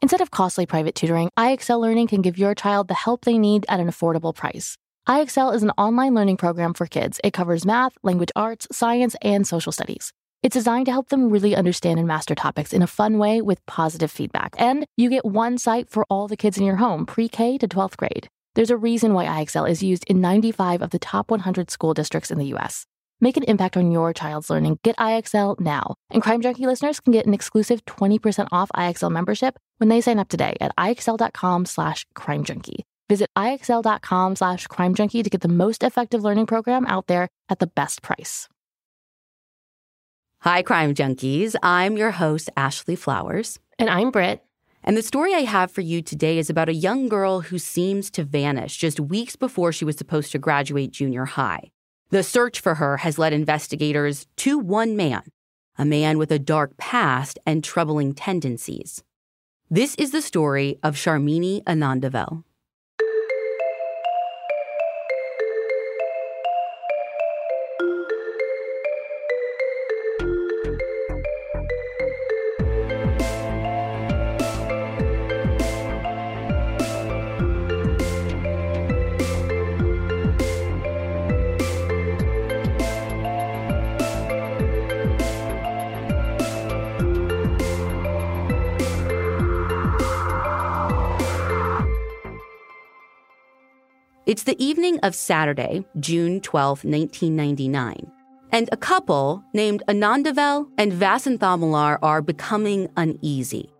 Instead 0.00 0.20
of 0.20 0.30
costly 0.30 0.64
private 0.64 0.94
tutoring, 0.94 1.28
IXL 1.36 1.80
Learning 1.80 2.06
can 2.06 2.22
give 2.22 2.38
your 2.38 2.54
child 2.54 2.86
the 2.86 2.94
help 2.94 3.24
they 3.24 3.36
need 3.36 3.66
at 3.68 3.80
an 3.80 3.88
affordable 3.88 4.34
price. 4.34 4.76
IXL 5.08 5.52
is 5.54 5.64
an 5.64 5.72
online 5.72 6.14
learning 6.14 6.36
program 6.36 6.72
for 6.72 6.86
kids. 6.86 7.20
It 7.24 7.32
covers 7.32 7.66
math, 7.66 7.98
language 8.04 8.30
arts, 8.36 8.68
science, 8.70 9.16
and 9.22 9.44
social 9.44 9.72
studies. 9.72 10.12
It's 10.42 10.54
designed 10.54 10.86
to 10.86 10.92
help 10.92 11.08
them 11.08 11.30
really 11.30 11.56
understand 11.56 11.98
and 11.98 12.06
master 12.06 12.36
topics 12.36 12.72
in 12.72 12.82
a 12.82 12.86
fun 12.86 13.18
way 13.18 13.40
with 13.40 13.64
positive 13.66 14.10
feedback. 14.10 14.54
And 14.56 14.86
you 14.96 15.10
get 15.10 15.24
one 15.24 15.58
site 15.58 15.90
for 15.90 16.04
all 16.08 16.28
the 16.28 16.36
kids 16.36 16.58
in 16.58 16.64
your 16.64 16.76
home, 16.76 17.04
pre 17.04 17.28
K 17.28 17.58
to 17.58 17.66
12th 17.66 17.96
grade. 17.96 18.28
There's 18.54 18.70
a 18.70 18.76
reason 18.76 19.14
why 19.14 19.26
IXL 19.26 19.68
is 19.68 19.82
used 19.82 20.04
in 20.06 20.20
95 20.20 20.80
of 20.80 20.90
the 20.90 20.98
top 21.00 21.30
100 21.30 21.70
school 21.70 21.92
districts 21.92 22.30
in 22.30 22.38
the 22.38 22.54
US. 22.54 22.86
Make 23.20 23.36
an 23.36 23.42
impact 23.44 23.76
on 23.76 23.90
your 23.90 24.12
child's 24.12 24.48
learning. 24.48 24.78
Get 24.84 24.96
IXL 24.96 25.58
now. 25.58 25.96
And 26.10 26.22
Crime 26.22 26.40
Junkie 26.40 26.66
listeners 26.66 27.00
can 27.00 27.12
get 27.12 27.26
an 27.26 27.34
exclusive 27.34 27.84
20% 27.84 28.48
off 28.52 28.70
IXL 28.76 29.10
membership 29.10 29.58
when 29.78 29.88
they 29.88 30.00
sign 30.00 30.20
up 30.20 30.28
today 30.28 30.56
at 30.60 30.74
IXL.com 30.76 31.66
slash 31.66 32.06
crime 32.14 32.44
junkie. 32.44 32.84
Visit 33.08 33.28
IXL.com 33.36 34.36
slash 34.36 34.66
crime 34.68 34.94
junkie 34.94 35.22
to 35.22 35.30
get 35.30 35.40
the 35.40 35.48
most 35.48 35.82
effective 35.82 36.22
learning 36.22 36.46
program 36.46 36.86
out 36.86 37.08
there 37.08 37.28
at 37.48 37.58
the 37.58 37.66
best 37.66 38.02
price. 38.02 38.48
Hi, 40.42 40.62
crime 40.62 40.94
junkies. 40.94 41.56
I'm 41.60 41.96
your 41.96 42.12
host, 42.12 42.50
Ashley 42.56 42.94
Flowers. 42.94 43.58
And 43.80 43.90
I'm 43.90 44.12
Britt. 44.12 44.44
And 44.84 44.96
the 44.96 45.02
story 45.02 45.34
I 45.34 45.40
have 45.40 45.72
for 45.72 45.80
you 45.80 46.02
today 46.02 46.38
is 46.38 46.48
about 46.48 46.68
a 46.68 46.74
young 46.74 47.08
girl 47.08 47.40
who 47.40 47.58
seems 47.58 48.10
to 48.12 48.22
vanish 48.22 48.76
just 48.76 49.00
weeks 49.00 49.34
before 49.34 49.72
she 49.72 49.84
was 49.84 49.96
supposed 49.96 50.30
to 50.32 50.38
graduate 50.38 50.92
junior 50.92 51.24
high. 51.24 51.72
The 52.10 52.22
search 52.22 52.60
for 52.60 52.76
her 52.76 52.98
has 52.98 53.18
led 53.18 53.34
investigators 53.34 54.26
to 54.36 54.58
one 54.58 54.96
man, 54.96 55.24
a 55.76 55.84
man 55.84 56.16
with 56.16 56.32
a 56.32 56.38
dark 56.38 56.78
past 56.78 57.38
and 57.44 57.62
troubling 57.62 58.14
tendencies. 58.14 59.04
This 59.68 59.94
is 59.96 60.10
the 60.10 60.22
story 60.22 60.78
of 60.82 60.94
Sharmini 60.94 61.62
Anandavel. 61.64 62.44
It's 94.28 94.42
the 94.42 94.62
evening 94.62 94.98
of 95.04 95.14
Saturday, 95.14 95.86
June 96.00 96.42
12, 96.42 96.84
1999. 96.84 98.12
And 98.52 98.68
a 98.70 98.76
couple 98.76 99.42
named 99.54 99.82
Anandavel 99.88 100.68
and 100.76 100.92
Vasanthamalar 100.92 101.98
are 102.02 102.20
becoming 102.20 102.90
uneasy. 102.98 103.72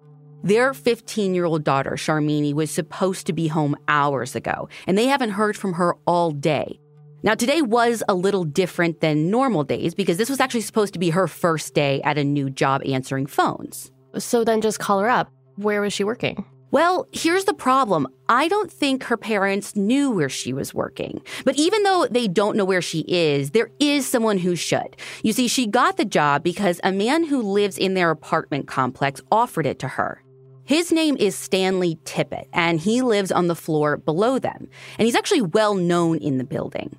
Their 0.42 0.72
15 0.72 1.34
year 1.34 1.44
old 1.44 1.64
daughter, 1.64 1.96
Sharmini, 1.96 2.54
was 2.54 2.70
supposed 2.70 3.26
to 3.26 3.34
be 3.34 3.46
home 3.46 3.76
hours 3.88 4.34
ago, 4.34 4.70
and 4.86 4.96
they 4.96 5.04
haven't 5.04 5.32
heard 5.32 5.54
from 5.54 5.74
her 5.74 5.96
all 6.06 6.30
day. 6.30 6.80
Now, 7.22 7.34
today 7.34 7.60
was 7.60 8.02
a 8.08 8.14
little 8.14 8.44
different 8.44 9.02
than 9.02 9.30
normal 9.30 9.64
days 9.64 9.94
because 9.94 10.16
this 10.16 10.30
was 10.30 10.40
actually 10.40 10.62
supposed 10.62 10.94
to 10.94 10.98
be 10.98 11.10
her 11.10 11.28
first 11.28 11.74
day 11.74 12.00
at 12.04 12.16
a 12.16 12.24
new 12.24 12.48
job 12.48 12.80
answering 12.86 13.26
phones. 13.26 13.92
So 14.16 14.44
then 14.44 14.62
just 14.62 14.80
call 14.80 15.00
her 15.00 15.10
up. 15.10 15.30
Where 15.56 15.82
was 15.82 15.92
she 15.92 16.04
working? 16.04 16.46
Well, 16.70 17.08
here's 17.12 17.44
the 17.44 17.54
problem. 17.54 18.06
I 18.28 18.46
don't 18.46 18.70
think 18.70 19.04
her 19.04 19.16
parents 19.16 19.74
knew 19.74 20.10
where 20.10 20.28
she 20.28 20.52
was 20.52 20.74
working. 20.74 21.22
But 21.44 21.56
even 21.56 21.82
though 21.82 22.06
they 22.10 22.28
don't 22.28 22.56
know 22.56 22.64
where 22.66 22.82
she 22.82 23.04
is, 23.08 23.52
there 23.52 23.70
is 23.80 24.06
someone 24.06 24.36
who 24.36 24.54
should. 24.54 24.96
You 25.22 25.32
see, 25.32 25.48
she 25.48 25.66
got 25.66 25.96
the 25.96 26.04
job 26.04 26.42
because 26.42 26.78
a 26.84 26.92
man 26.92 27.24
who 27.24 27.40
lives 27.40 27.78
in 27.78 27.94
their 27.94 28.10
apartment 28.10 28.66
complex 28.66 29.22
offered 29.32 29.64
it 29.64 29.78
to 29.78 29.88
her. 29.88 30.22
His 30.64 30.92
name 30.92 31.16
is 31.18 31.34
Stanley 31.34 31.98
Tippett, 32.04 32.48
and 32.52 32.78
he 32.78 33.00
lives 33.00 33.32
on 33.32 33.46
the 33.46 33.54
floor 33.54 33.96
below 33.96 34.38
them. 34.38 34.68
And 34.98 35.06
he's 35.06 35.14
actually 35.14 35.40
well 35.40 35.74
known 35.74 36.18
in 36.18 36.36
the 36.36 36.44
building. 36.44 36.94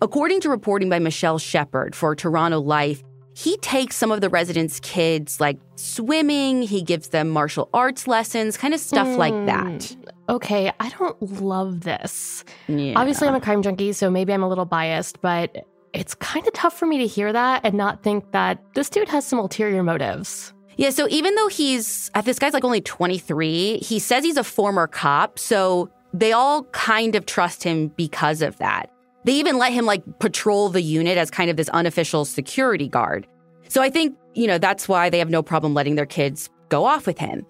According 0.00 0.40
to 0.40 0.50
reporting 0.50 0.88
by 0.88 0.98
Michelle 0.98 1.38
Shephard 1.38 1.94
for 1.94 2.16
Toronto 2.16 2.58
Life, 2.58 3.04
he 3.34 3.56
takes 3.58 3.96
some 3.96 4.12
of 4.12 4.20
the 4.20 4.28
residents' 4.28 4.80
kids, 4.80 5.40
like 5.40 5.58
swimming, 5.76 6.62
he 6.62 6.82
gives 6.82 7.08
them 7.08 7.28
martial 7.28 7.68
arts 7.72 8.06
lessons, 8.06 8.56
kind 8.56 8.74
of 8.74 8.80
stuff 8.80 9.08
mm, 9.08 9.16
like 9.16 9.46
that. 9.46 9.84
Hmm, 9.84 10.32
okay, 10.34 10.72
I 10.78 10.88
don't 10.90 11.40
love 11.40 11.80
this. 11.80 12.44
Yeah. 12.68 12.94
Obviously, 12.96 13.28
I'm 13.28 13.34
a 13.34 13.40
crime 13.40 13.62
junkie, 13.62 13.92
so 13.92 14.10
maybe 14.10 14.32
I'm 14.32 14.42
a 14.42 14.48
little 14.48 14.66
biased, 14.66 15.20
but 15.22 15.66
it's 15.92 16.14
kind 16.14 16.46
of 16.46 16.52
tough 16.52 16.78
for 16.78 16.86
me 16.86 16.98
to 16.98 17.06
hear 17.06 17.32
that 17.32 17.62
and 17.64 17.74
not 17.74 18.02
think 18.02 18.30
that 18.32 18.62
this 18.74 18.90
dude 18.90 19.08
has 19.08 19.26
some 19.26 19.38
ulterior 19.38 19.82
motives. 19.82 20.52
Yeah, 20.76 20.90
so 20.90 21.06
even 21.10 21.34
though 21.34 21.48
he's, 21.48 22.10
uh, 22.14 22.22
this 22.22 22.38
guy's 22.38 22.54
like 22.54 22.64
only 22.64 22.80
23, 22.80 23.78
he 23.78 23.98
says 23.98 24.24
he's 24.24 24.38
a 24.38 24.44
former 24.44 24.86
cop, 24.86 25.38
so 25.38 25.90
they 26.14 26.32
all 26.32 26.64
kind 26.64 27.14
of 27.14 27.26
trust 27.26 27.62
him 27.62 27.88
because 27.88 28.42
of 28.42 28.56
that. 28.58 28.91
They 29.24 29.32
even 29.32 29.58
let 29.58 29.72
him 29.72 29.86
like 29.86 30.02
patrol 30.18 30.68
the 30.68 30.82
unit 30.82 31.18
as 31.18 31.30
kind 31.30 31.50
of 31.50 31.56
this 31.56 31.68
unofficial 31.70 32.24
security 32.24 32.88
guard. 32.88 33.26
So 33.68 33.82
I 33.82 33.90
think, 33.90 34.16
you 34.34 34.46
know, 34.46 34.58
that's 34.58 34.88
why 34.88 35.10
they 35.10 35.18
have 35.18 35.30
no 35.30 35.42
problem 35.42 35.74
letting 35.74 35.94
their 35.94 36.06
kids 36.06 36.50
go 36.68 36.84
off 36.84 37.06
with 37.06 37.18
him. 37.18 37.46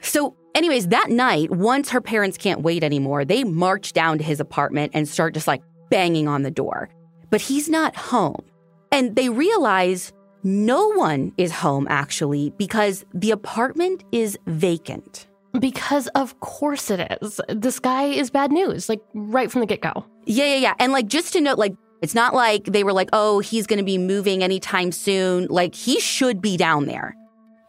So, 0.00 0.36
anyways, 0.54 0.88
that 0.88 1.10
night, 1.10 1.50
once 1.50 1.90
her 1.90 2.00
parents 2.00 2.36
can't 2.36 2.62
wait 2.62 2.84
anymore, 2.84 3.24
they 3.24 3.44
march 3.44 3.92
down 3.92 4.18
to 4.18 4.24
his 4.24 4.40
apartment 4.40 4.92
and 4.94 5.08
start 5.08 5.34
just 5.34 5.46
like 5.46 5.62
banging 5.90 6.28
on 6.28 6.42
the 6.42 6.50
door. 6.50 6.88
But 7.30 7.40
he's 7.40 7.68
not 7.68 7.96
home. 7.96 8.44
And 8.92 9.16
they 9.16 9.28
realize 9.28 10.12
no 10.42 10.88
one 10.92 11.32
is 11.36 11.52
home 11.52 11.86
actually 11.90 12.50
because 12.50 13.04
the 13.12 13.32
apartment 13.32 14.04
is 14.12 14.38
vacant. 14.46 15.27
Because 15.58 16.06
of 16.08 16.38
course 16.40 16.90
it 16.90 17.18
is. 17.22 17.40
This 17.48 17.78
guy 17.78 18.04
is 18.04 18.30
bad 18.30 18.52
news, 18.52 18.88
like 18.88 19.00
right 19.14 19.50
from 19.50 19.60
the 19.60 19.66
get 19.66 19.80
go. 19.80 20.04
Yeah, 20.26 20.44
yeah, 20.44 20.56
yeah. 20.56 20.74
And 20.78 20.92
like 20.92 21.06
just 21.06 21.32
to 21.32 21.40
note, 21.40 21.58
like 21.58 21.74
it's 22.02 22.14
not 22.14 22.34
like 22.34 22.64
they 22.64 22.84
were 22.84 22.92
like, 22.92 23.08
oh, 23.12 23.40
he's 23.40 23.66
going 23.66 23.78
to 23.78 23.84
be 23.84 23.98
moving 23.98 24.42
anytime 24.42 24.92
soon. 24.92 25.46
Like 25.48 25.74
he 25.74 26.00
should 26.00 26.40
be 26.40 26.56
down 26.56 26.86
there. 26.86 27.16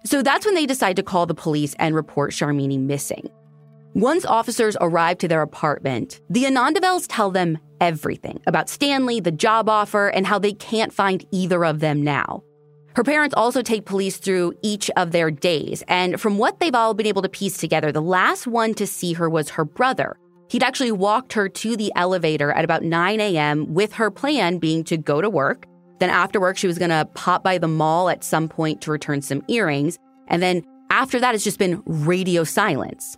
So 0.06 0.22
that's 0.22 0.46
when 0.46 0.56
they 0.56 0.66
decide 0.66 0.96
to 0.98 1.04
call 1.04 1.26
the 1.26 1.34
police 1.34 1.76
and 1.80 1.96
report 1.96 2.31
Sharmini 2.31 2.80
missing. 2.80 3.30
Once 3.96 4.26
officers 4.26 4.78
arrive 4.81 5.18
to 5.18 5.28
their 5.28 5.42
apartment, 5.42 6.22
the 6.30 6.44
Anandavels 6.44 7.06
tell 7.10 7.31
them 7.31 7.58
everything 7.81 8.40
about 8.46 8.70
Stanley, 8.70 9.20
the 9.20 9.31
job 9.31 9.68
offer, 9.68 10.10
and 10.10 10.28
how 10.28 10.38
they 10.38 10.54
can't 10.54 10.94
find 10.94 11.26
either 11.31 11.66
of 11.66 11.80
them 11.80 12.04
now. 12.04 12.44
Her 13.00 13.04
parents 13.06 13.34
also 13.38 13.62
take 13.62 13.86
police 13.86 14.18
through 14.18 14.56
each 14.62 14.92
of 14.98 15.13
their 15.13 15.31
days, 15.31 15.86
and 15.88 16.19
from 16.19 16.38
what 16.38 16.60
they've 16.60 16.75
all 16.75 16.94
been 16.94 17.06
able 17.06 17.22
to 17.22 17.30
piece 17.30 17.57
together, 17.57 17.94
the 17.94 18.01
last 18.01 18.46
one 18.46 18.74
to 18.74 18.86
see 18.86 19.13
her 19.13 19.30
was 19.30 19.51
her 19.51 19.63
brother. 19.63 20.18
He'd 20.50 20.63
actually 20.63 20.92
walked 20.92 21.31
her 21.31 21.48
to 21.48 21.78
the 21.78 21.94
elevator 21.96 22.51
at 22.51 22.66
about 22.66 22.84
9 22.84 23.22
a.m., 23.22 23.74
with 23.74 23.94
her 23.94 24.12
plan 24.12 24.57
being 24.57 24.84
to 24.84 24.98
go 24.98 25.22
to 25.22 25.30
work. 25.30 25.66
Then 26.01 26.10
after 26.10 26.42
work, 26.42 26.57
she 26.57 26.68
was 26.68 26.78
going 26.78 26.90
to 26.90 27.07
pop 27.13 27.42
by 27.42 27.57
the 27.57 27.69
mall 27.69 28.10
at 28.10 28.22
some 28.22 28.50
point 28.50 28.81
to 28.81 28.92
return 28.92 29.22
some 29.22 29.44
earrings. 29.48 29.98
And 30.28 30.42
then 30.42 30.66
after 30.90 31.22
that, 31.22 31.34
it's 31.34 31.45
just 31.45 31.57
been 31.57 31.81
radio 31.86 32.44
silence. 32.44 33.18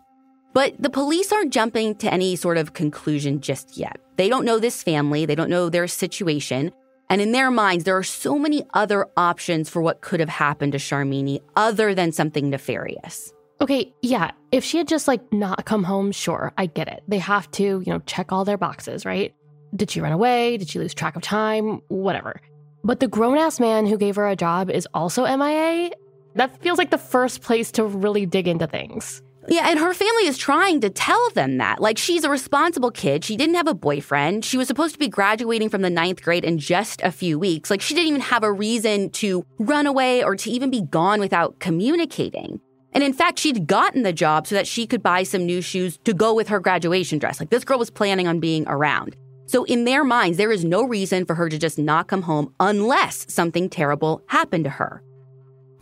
But 0.54 0.80
the 0.80 0.92
police 0.92 1.32
aren't 1.32 1.54
jumping 1.54 1.96
to 1.96 2.14
any 2.14 2.36
sort 2.36 2.60
of 2.60 2.74
conclusion 2.74 3.42
just 3.42 3.78
yet. 3.78 4.00
They 4.18 4.30
don't 4.30 4.46
know 4.46 4.60
this 4.60 4.84
family, 4.84 5.26
they 5.26 5.34
don't 5.34 5.50
know 5.50 5.70
their 5.70 5.88
situation. 5.88 6.72
And 7.12 7.20
in 7.20 7.34
their 7.34 7.52
minds, 7.52 7.84
there 7.84 7.98
are 7.98 8.04
so 8.04 8.40
many 8.40 8.64
other 8.74 9.06
options 9.18 9.70
for 9.70 9.82
what 9.82 10.00
could 10.00 10.22
have 10.22 10.30
happened 10.30 10.72
to 10.72 10.78
Sharmini 10.78 11.42
other 11.58 11.94
than 11.94 12.14
something 12.14 12.50
nefarious. 12.50 13.34
Okay, 13.60 13.94
yeah, 14.02 14.32
if 14.54 14.64
she 14.64 14.78
had 14.78 14.88
just 14.88 15.10
like 15.10 15.22
not 15.34 15.66
come 15.66 15.84
home, 15.84 16.14
sure, 16.14 16.54
I 16.58 16.68
get 16.68 16.88
it. 16.88 17.04
They 17.10 17.18
have 17.18 17.52
to, 17.52 17.64
you 17.64 17.84
know, 17.88 18.00
check 18.06 18.32
all 18.32 18.46
their 18.46 18.58
boxes, 18.58 19.06
right? 19.06 19.36
Did 19.76 19.92
she 19.92 20.00
run 20.00 20.14
away? 20.14 20.56
Did 20.56 20.70
she 20.70 20.80
lose 20.80 20.94
track 20.94 21.18
of 21.18 21.22
time? 21.22 21.82
Whatever. 21.90 22.40
But 22.82 23.02
the 23.02 23.10
grown 23.10 23.38
ass 23.38 23.60
man 23.60 23.88
who 23.88 23.98
gave 23.98 24.16
her 24.16 24.30
a 24.30 24.38
job 24.38 24.70
is 24.70 24.88
also 24.94 25.26
MIA? 25.26 25.92
That 26.36 26.62
feels 26.62 26.78
like 26.78 26.92
the 26.92 26.98
first 26.98 27.42
place 27.42 27.74
to 27.74 27.84
really 27.84 28.26
dig 28.26 28.48
into 28.48 28.68
things. 28.68 29.22
Yeah, 29.48 29.70
and 29.70 29.80
her 29.80 29.94
family 29.94 30.28
is 30.28 30.38
trying 30.38 30.82
to 30.82 30.90
tell 30.90 31.30
them 31.32 31.58
that. 31.58 31.82
Like, 31.82 31.98
she's 31.98 32.24
a 32.24 32.30
responsible 32.30 32.92
kid. 32.92 33.24
She 33.24 33.36
didn't 33.36 33.56
have 33.56 33.68
a 33.68 33.74
boyfriend. 33.74 34.46
She 34.46 34.58
was 34.58 34.68
supposed 34.68 34.94
to 34.94 35.00
be 35.00 35.08
graduating 35.08 35.70
from 35.70 35.82
the 35.82 35.90
ninth 35.90 36.22
grade 36.22 36.46
in 36.46 36.60
just 36.60 37.02
a 37.02 37.12
few 37.12 37.40
weeks. 37.40 37.72
Like, 37.72 37.82
she 37.82 37.96
didn't 37.96 38.10
even 38.10 38.22
have 38.22 38.44
a 38.44 38.52
reason 38.52 39.10
to 39.12 39.46
run 39.58 39.88
away 39.88 40.24
or 40.24 40.36
to 40.36 40.52
even 40.52 40.70
be 40.70 40.82
gone 40.82 41.20
without 41.20 41.60
communicating. 41.60 42.60
And 42.94 43.04
in 43.04 43.14
fact, 43.14 43.40
she'd 43.40 43.68
gotten 43.68 44.04
the 44.04 44.14
job 44.14 44.48
so 44.48 44.56
that 44.56 44.68
she 44.68 44.86
could 44.86 45.02
buy 45.02 45.24
some 45.24 45.46
new 45.46 45.62
shoes 45.62 45.98
to 46.04 46.14
go 46.14 46.34
with 46.34 46.50
her 46.50 46.60
graduation 46.60 47.20
dress. 47.20 47.40
Like, 47.40 47.50
this 47.50 47.64
girl 47.64 47.80
was 47.80 47.90
planning 47.90 48.28
on 48.28 48.40
being 48.40 48.66
around. 48.68 49.16
So, 49.48 49.64
in 49.64 49.86
their 49.86 50.04
minds, 50.04 50.38
there 50.38 50.52
is 50.52 50.64
no 50.64 50.84
reason 50.84 51.26
for 51.26 51.36
her 51.36 51.50
to 51.50 51.58
just 51.58 51.80
not 51.80 52.08
come 52.08 52.22
home 52.22 52.54
unless 52.60 53.26
something 53.34 53.70
terrible 53.70 54.22
happened 54.28 54.66
to 54.66 54.70
her. 54.70 55.04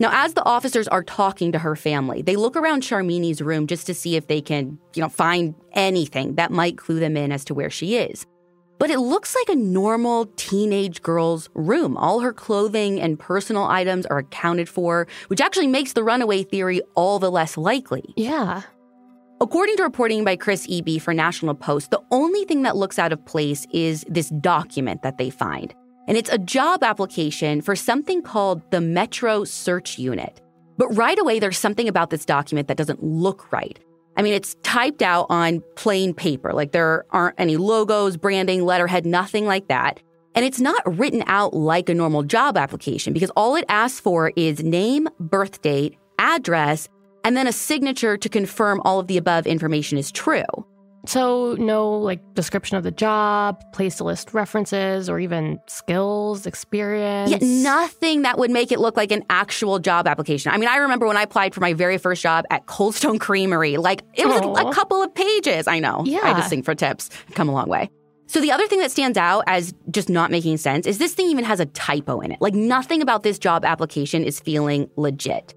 Now, 0.00 0.08
as 0.12 0.32
the 0.32 0.44
officers 0.46 0.88
are 0.88 1.04
talking 1.04 1.52
to 1.52 1.58
her 1.58 1.76
family, 1.76 2.22
they 2.22 2.34
look 2.34 2.56
around 2.56 2.82
Sharmini's 2.82 3.42
room 3.42 3.66
just 3.66 3.86
to 3.86 3.92
see 3.92 4.16
if 4.16 4.28
they 4.28 4.40
can, 4.40 4.78
you 4.94 5.02
know, 5.02 5.10
find 5.10 5.54
anything 5.72 6.36
that 6.36 6.50
might 6.50 6.78
clue 6.78 6.98
them 6.98 7.18
in 7.18 7.30
as 7.30 7.44
to 7.44 7.54
where 7.54 7.68
she 7.68 7.96
is. 7.96 8.24
But 8.78 8.88
it 8.88 8.98
looks 8.98 9.36
like 9.36 9.54
a 9.54 9.60
normal 9.60 10.24
teenage 10.36 11.02
girl's 11.02 11.50
room. 11.52 11.98
All 11.98 12.20
her 12.20 12.32
clothing 12.32 12.98
and 12.98 13.18
personal 13.18 13.64
items 13.64 14.06
are 14.06 14.18
accounted 14.18 14.70
for, 14.70 15.06
which 15.26 15.42
actually 15.42 15.66
makes 15.66 15.92
the 15.92 16.02
runaway 16.02 16.44
theory 16.44 16.80
all 16.94 17.18
the 17.18 17.30
less 17.30 17.58
likely. 17.58 18.14
Yeah. 18.16 18.62
According 19.42 19.76
to 19.76 19.82
reporting 19.82 20.24
by 20.24 20.36
Chris 20.36 20.66
Eby 20.66 21.00
for 21.00 21.12
National 21.12 21.54
Post, 21.54 21.90
the 21.90 22.00
only 22.10 22.46
thing 22.46 22.62
that 22.62 22.76
looks 22.76 22.98
out 22.98 23.12
of 23.12 23.22
place 23.26 23.66
is 23.70 24.06
this 24.08 24.30
document 24.40 25.02
that 25.02 25.18
they 25.18 25.28
find 25.28 25.74
and 26.08 26.16
it's 26.16 26.30
a 26.30 26.38
job 26.38 26.82
application 26.82 27.60
for 27.60 27.76
something 27.76 28.22
called 28.22 28.62
the 28.70 28.80
Metro 28.80 29.44
Search 29.44 29.98
Unit. 29.98 30.40
But 30.76 30.88
right 30.96 31.18
away, 31.18 31.38
there's 31.38 31.58
something 31.58 31.88
about 31.88 32.10
this 32.10 32.24
document 32.24 32.68
that 32.68 32.76
doesn't 32.76 33.02
look 33.02 33.52
right. 33.52 33.78
I 34.16 34.22
mean, 34.22 34.34
it's 34.34 34.56
typed 34.62 35.02
out 35.02 35.26
on 35.30 35.62
plain 35.76 36.14
paper, 36.14 36.52
like 36.52 36.72
there 36.72 37.04
aren't 37.10 37.38
any 37.38 37.56
logos, 37.56 38.16
branding, 38.16 38.64
letterhead, 38.64 39.06
nothing 39.06 39.46
like 39.46 39.68
that. 39.68 40.00
And 40.34 40.44
it's 40.44 40.60
not 40.60 40.82
written 40.98 41.22
out 41.26 41.54
like 41.54 41.88
a 41.88 41.94
normal 41.94 42.22
job 42.22 42.56
application 42.56 43.12
because 43.12 43.30
all 43.30 43.56
it 43.56 43.64
asks 43.68 44.00
for 44.00 44.32
is 44.36 44.62
name, 44.62 45.08
birth 45.18 45.60
date, 45.62 45.96
address, 46.18 46.88
and 47.24 47.36
then 47.36 47.46
a 47.46 47.52
signature 47.52 48.16
to 48.16 48.28
confirm 48.28 48.80
all 48.84 48.98
of 49.00 49.06
the 49.06 49.16
above 49.16 49.46
information 49.46 49.98
is 49.98 50.10
true. 50.10 50.44
So, 51.06 51.56
no 51.58 51.90
like 51.92 52.20
description 52.34 52.76
of 52.76 52.84
the 52.84 52.90
job, 52.90 53.62
place 53.72 53.96
to 53.96 54.04
list 54.04 54.34
references, 54.34 55.08
or 55.08 55.18
even 55.18 55.58
skills, 55.66 56.46
experience. 56.46 57.30
Yeah, 57.30 57.38
nothing 57.40 58.22
that 58.22 58.38
would 58.38 58.50
make 58.50 58.70
it 58.70 58.80
look 58.80 58.96
like 58.96 59.10
an 59.10 59.24
actual 59.30 59.78
job 59.78 60.06
application. 60.06 60.52
I 60.52 60.58
mean, 60.58 60.68
I 60.68 60.76
remember 60.76 61.06
when 61.06 61.16
I 61.16 61.22
applied 61.22 61.54
for 61.54 61.60
my 61.60 61.72
very 61.72 61.96
first 61.96 62.22
job 62.22 62.44
at 62.50 62.66
Coldstone 62.66 63.18
Creamery, 63.18 63.78
like 63.78 64.02
it 64.14 64.26
was 64.26 64.40
a, 64.42 64.68
a, 64.68 64.74
couple 64.74 65.02
of 65.02 65.14
pages. 65.14 65.66
I 65.66 65.78
know. 65.78 66.02
Yeah. 66.04 66.20
I 66.22 66.34
just 66.34 66.50
sing 66.50 66.62
for 66.62 66.74
tips. 66.74 67.08
Come 67.34 67.48
a 67.48 67.52
long 67.52 67.68
way. 67.68 67.90
So 68.26 68.40
the 68.40 68.52
other 68.52 68.68
thing 68.68 68.78
that 68.78 68.92
stands 68.92 69.18
out 69.18 69.42
as 69.48 69.74
just 69.90 70.08
not 70.08 70.30
making 70.30 70.58
sense 70.58 70.86
is 70.86 70.98
this 70.98 71.14
thing 71.14 71.26
even 71.30 71.44
has 71.44 71.58
a 71.58 71.66
typo 71.66 72.20
in 72.20 72.30
it. 72.30 72.40
Like 72.40 72.54
nothing 72.54 73.02
about 73.02 73.24
this 73.24 73.40
job 73.40 73.64
application 73.64 74.22
is 74.22 74.38
feeling 74.38 74.88
legit. 74.96 75.54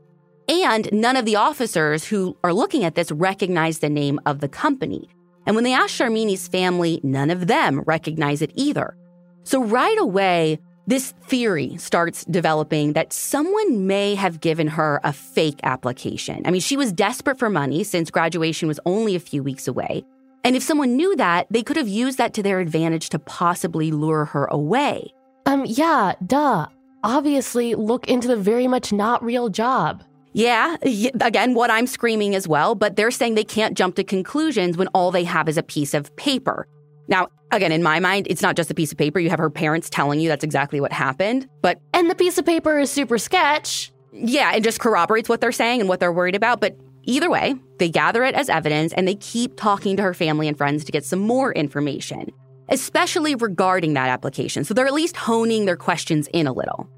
And 0.49 0.91
none 0.91 1.15
of 1.15 1.25
the 1.25 1.35
officers 1.35 2.03
who 2.03 2.35
are 2.43 2.51
looking 2.51 2.83
at 2.83 2.95
this 2.95 3.11
recognize 3.11 3.79
the 3.79 3.89
name 3.89 4.19
of 4.25 4.39
the 4.39 4.49
company. 4.49 5.07
And 5.45 5.55
when 5.55 5.63
they 5.63 5.73
ask 5.73 5.89
Sharmini's 5.89 6.47
family, 6.47 6.99
none 7.03 7.29
of 7.29 7.47
them 7.47 7.81
recognize 7.81 8.41
it 8.41 8.51
either. 8.55 8.95
So 9.43 9.63
right 9.63 9.97
away, 9.99 10.59
this 10.87 11.13
theory 11.23 11.77
starts 11.77 12.25
developing 12.25 12.93
that 12.93 13.13
someone 13.13 13.87
may 13.87 14.15
have 14.15 14.41
given 14.41 14.67
her 14.67 14.99
a 15.03 15.13
fake 15.13 15.59
application. 15.63 16.41
I 16.45 16.51
mean, 16.51 16.61
she 16.61 16.77
was 16.77 16.91
desperate 16.91 17.39
for 17.39 17.49
money 17.49 17.83
since 17.83 18.11
graduation 18.11 18.67
was 18.67 18.79
only 18.85 19.15
a 19.15 19.19
few 19.19 19.43
weeks 19.43 19.67
away. 19.67 20.03
And 20.43 20.57
if 20.57 20.63
someone 20.63 20.97
knew 20.97 21.15
that, 21.15 21.47
they 21.49 21.63
could 21.63 21.77
have 21.77 21.87
used 21.87 22.17
that 22.17 22.33
to 22.33 22.43
their 22.43 22.59
advantage 22.59 23.09
to 23.09 23.19
possibly 23.19 23.91
lure 23.91 24.25
her 24.25 24.45
away. 24.45 25.13
Um, 25.45 25.63
yeah, 25.65 26.13
duh. 26.25 26.67
Obviously, 27.03 27.75
look 27.75 28.07
into 28.07 28.27
the 28.27 28.35
very 28.35 28.67
much 28.67 28.91
not 28.91 29.23
real 29.23 29.49
job. 29.49 30.03
Yeah, 30.33 30.77
again, 31.21 31.53
what 31.53 31.69
I'm 31.69 31.85
screaming 31.85 32.33
as 32.33 32.47
well, 32.47 32.73
but 32.73 32.95
they're 32.95 33.11
saying 33.11 33.35
they 33.35 33.43
can't 33.43 33.77
jump 33.77 33.95
to 33.95 34.03
conclusions 34.03 34.77
when 34.77 34.87
all 34.87 35.11
they 35.11 35.23
have 35.23 35.47
is 35.47 35.57
a 35.57 35.63
piece 35.63 35.93
of 35.93 36.13
paper. 36.15 36.67
Now, 37.07 37.27
again, 37.51 37.71
in 37.71 37.83
my 37.83 37.99
mind, 37.99 38.27
it's 38.29 38.41
not 38.41 38.55
just 38.55 38.71
a 38.71 38.73
piece 38.73 38.91
of 38.91 38.97
paper. 38.97 39.19
You 39.19 39.29
have 39.29 39.39
her 39.39 39.51
parents 39.51 39.89
telling 39.89 40.19
you 40.19 40.29
that's 40.29 40.43
exactly 40.43 40.81
what 40.81 40.91
happened, 40.91 41.47
but. 41.61 41.79
And 41.93 42.09
the 42.09 42.15
piece 42.15 42.37
of 42.37 42.45
paper 42.45 42.79
is 42.79 42.89
super 42.89 43.17
sketch. 43.17 43.91
Yeah, 44.11 44.53
it 44.53 44.63
just 44.63 44.79
corroborates 44.79 45.29
what 45.29 45.39
they're 45.39 45.51
saying 45.51 45.81
and 45.81 45.89
what 45.89 45.99
they're 45.99 46.13
worried 46.13 46.35
about. 46.35 46.61
But 46.61 46.77
either 47.03 47.29
way, 47.29 47.55
they 47.77 47.89
gather 47.89 48.23
it 48.23 48.33
as 48.35 48.49
evidence 48.49 48.93
and 48.93 49.07
they 49.07 49.15
keep 49.15 49.55
talking 49.55 49.97
to 49.97 50.03
her 50.03 50.13
family 50.13 50.47
and 50.47 50.57
friends 50.57 50.83
to 50.85 50.91
get 50.91 51.05
some 51.05 51.19
more 51.19 51.51
information, 51.53 52.31
especially 52.69 53.35
regarding 53.35 53.93
that 53.93 54.09
application. 54.09 54.63
So 54.63 54.73
they're 54.73 54.87
at 54.87 54.93
least 54.93 55.15
honing 55.15 55.65
their 55.65 55.77
questions 55.77 56.27
in 56.33 56.47
a 56.47 56.53
little. 56.53 56.89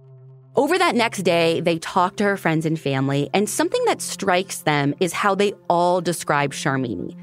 Over 0.57 0.77
that 0.77 0.95
next 0.95 1.23
day, 1.23 1.59
they 1.59 1.79
talk 1.79 2.15
to 2.15 2.23
her 2.23 2.37
friends 2.37 2.65
and 2.65 2.79
family, 2.79 3.29
and 3.33 3.49
something 3.49 3.83
that 3.85 4.01
strikes 4.01 4.59
them 4.59 4.95
is 5.01 5.11
how 5.11 5.35
they 5.35 5.51
all 5.69 5.99
describe 5.99 6.53
Sharmini. 6.53 7.13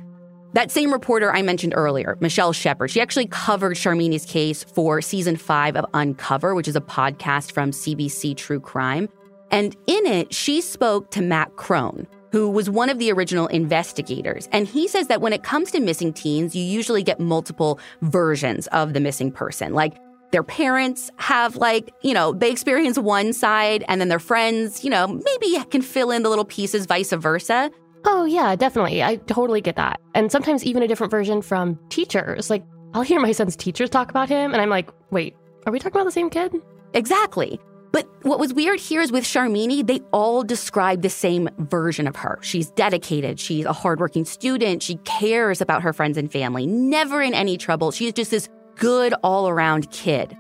That 0.52 0.70
same 0.70 0.92
reporter 0.92 1.32
I 1.32 1.40
mentioned 1.40 1.72
earlier, 1.74 2.18
Michelle 2.20 2.52
Shephard, 2.52 2.90
she 2.90 3.00
actually 3.00 3.28
covered 3.28 3.78
Sharmini's 3.78 4.26
case 4.26 4.64
for 4.64 5.00
season 5.00 5.36
five 5.36 5.76
of 5.76 5.86
Uncover, 5.94 6.54
which 6.54 6.68
is 6.68 6.76
a 6.76 6.80
podcast 6.82 7.52
from 7.52 7.70
CBC 7.70 8.36
True 8.36 8.60
Crime. 8.60 9.08
And 9.50 9.74
in 9.86 10.04
it, 10.04 10.34
she 10.34 10.60
spoke 10.60 11.10
to 11.12 11.22
Matt 11.22 11.56
Crone, 11.56 12.06
who 12.32 12.50
was 12.50 12.68
one 12.68 12.90
of 12.90 12.98
the 12.98 13.10
original 13.10 13.46
investigators. 13.46 14.46
And 14.52 14.68
he 14.68 14.86
says 14.88 15.06
that 15.06 15.22
when 15.22 15.32
it 15.32 15.42
comes 15.42 15.70
to 15.70 15.80
missing 15.80 16.12
teens, 16.12 16.54
you 16.54 16.62
usually 16.62 17.02
get 17.02 17.18
multiple 17.18 17.80
versions 18.02 18.66
of 18.68 18.92
the 18.92 19.00
missing 19.00 19.32
person. 19.32 19.72
Like 19.72 19.96
their 20.32 20.42
parents 20.42 21.10
have 21.18 21.56
like, 21.56 21.92
you 22.02 22.14
know, 22.14 22.32
they 22.32 22.50
experience 22.50 22.98
one 22.98 23.32
side 23.32 23.84
and 23.86 24.00
then 24.00 24.08
their 24.08 24.18
friends, 24.18 24.82
you 24.82 24.90
know, 24.90 25.06
maybe 25.06 25.64
can 25.70 25.82
fill 25.82 26.10
in 26.10 26.22
the 26.22 26.28
little 26.28 26.44
pieces 26.44 26.86
vice 26.86 27.12
versa. 27.12 27.70
Oh, 28.04 28.24
yeah, 28.24 28.56
definitely. 28.56 29.02
I 29.02 29.16
totally 29.16 29.60
get 29.60 29.76
that. 29.76 30.00
And 30.14 30.32
sometimes 30.32 30.64
even 30.64 30.82
a 30.82 30.88
different 30.88 31.10
version 31.10 31.40
from 31.40 31.78
teachers. 31.88 32.50
Like, 32.50 32.64
I'll 32.94 33.02
hear 33.02 33.20
my 33.20 33.32
son's 33.32 33.54
teachers 33.54 33.88
talk 33.88 34.10
about 34.10 34.28
him, 34.28 34.52
and 34.52 34.60
I'm 34.60 34.68
like, 34.68 34.90
wait, 35.10 35.36
are 35.66 35.72
we 35.72 35.78
talking 35.78 35.96
about 35.96 36.06
the 36.06 36.12
same 36.12 36.28
kid? 36.28 36.54
Exactly. 36.94 37.60
But 37.92 38.08
what 38.22 38.40
was 38.40 38.52
weird 38.52 38.80
here 38.80 39.02
is 39.02 39.12
with 39.12 39.24
Sharmini, 39.24 39.86
they 39.86 40.00
all 40.12 40.42
describe 40.42 41.02
the 41.02 41.10
same 41.10 41.48
version 41.58 42.08
of 42.08 42.16
her. 42.16 42.38
She's 42.42 42.70
dedicated, 42.70 43.38
she's 43.38 43.66
a 43.66 43.72
hardworking 43.72 44.24
student, 44.24 44.82
she 44.82 44.96
cares 45.04 45.60
about 45.60 45.82
her 45.82 45.92
friends 45.92 46.16
and 46.16 46.32
family, 46.32 46.66
never 46.66 47.22
in 47.22 47.34
any 47.34 47.56
trouble. 47.58 47.92
She's 47.92 48.14
just 48.14 48.30
this 48.30 48.48
good 48.76 49.14
all 49.22 49.48
around 49.48 49.90
kid. 49.90 50.36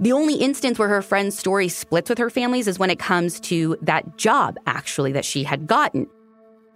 The 0.00 0.12
only 0.12 0.34
instance 0.34 0.78
where 0.78 0.88
her 0.88 1.02
friend's 1.02 1.38
story 1.38 1.68
splits 1.68 2.10
with 2.10 2.18
her 2.18 2.28
family's 2.28 2.68
is 2.68 2.78
when 2.78 2.90
it 2.90 2.98
comes 2.98 3.40
to 3.40 3.78
that 3.82 4.18
job, 4.18 4.56
actually, 4.66 5.12
that 5.12 5.24
she 5.24 5.42
had 5.42 5.66
gotten. 5.66 6.06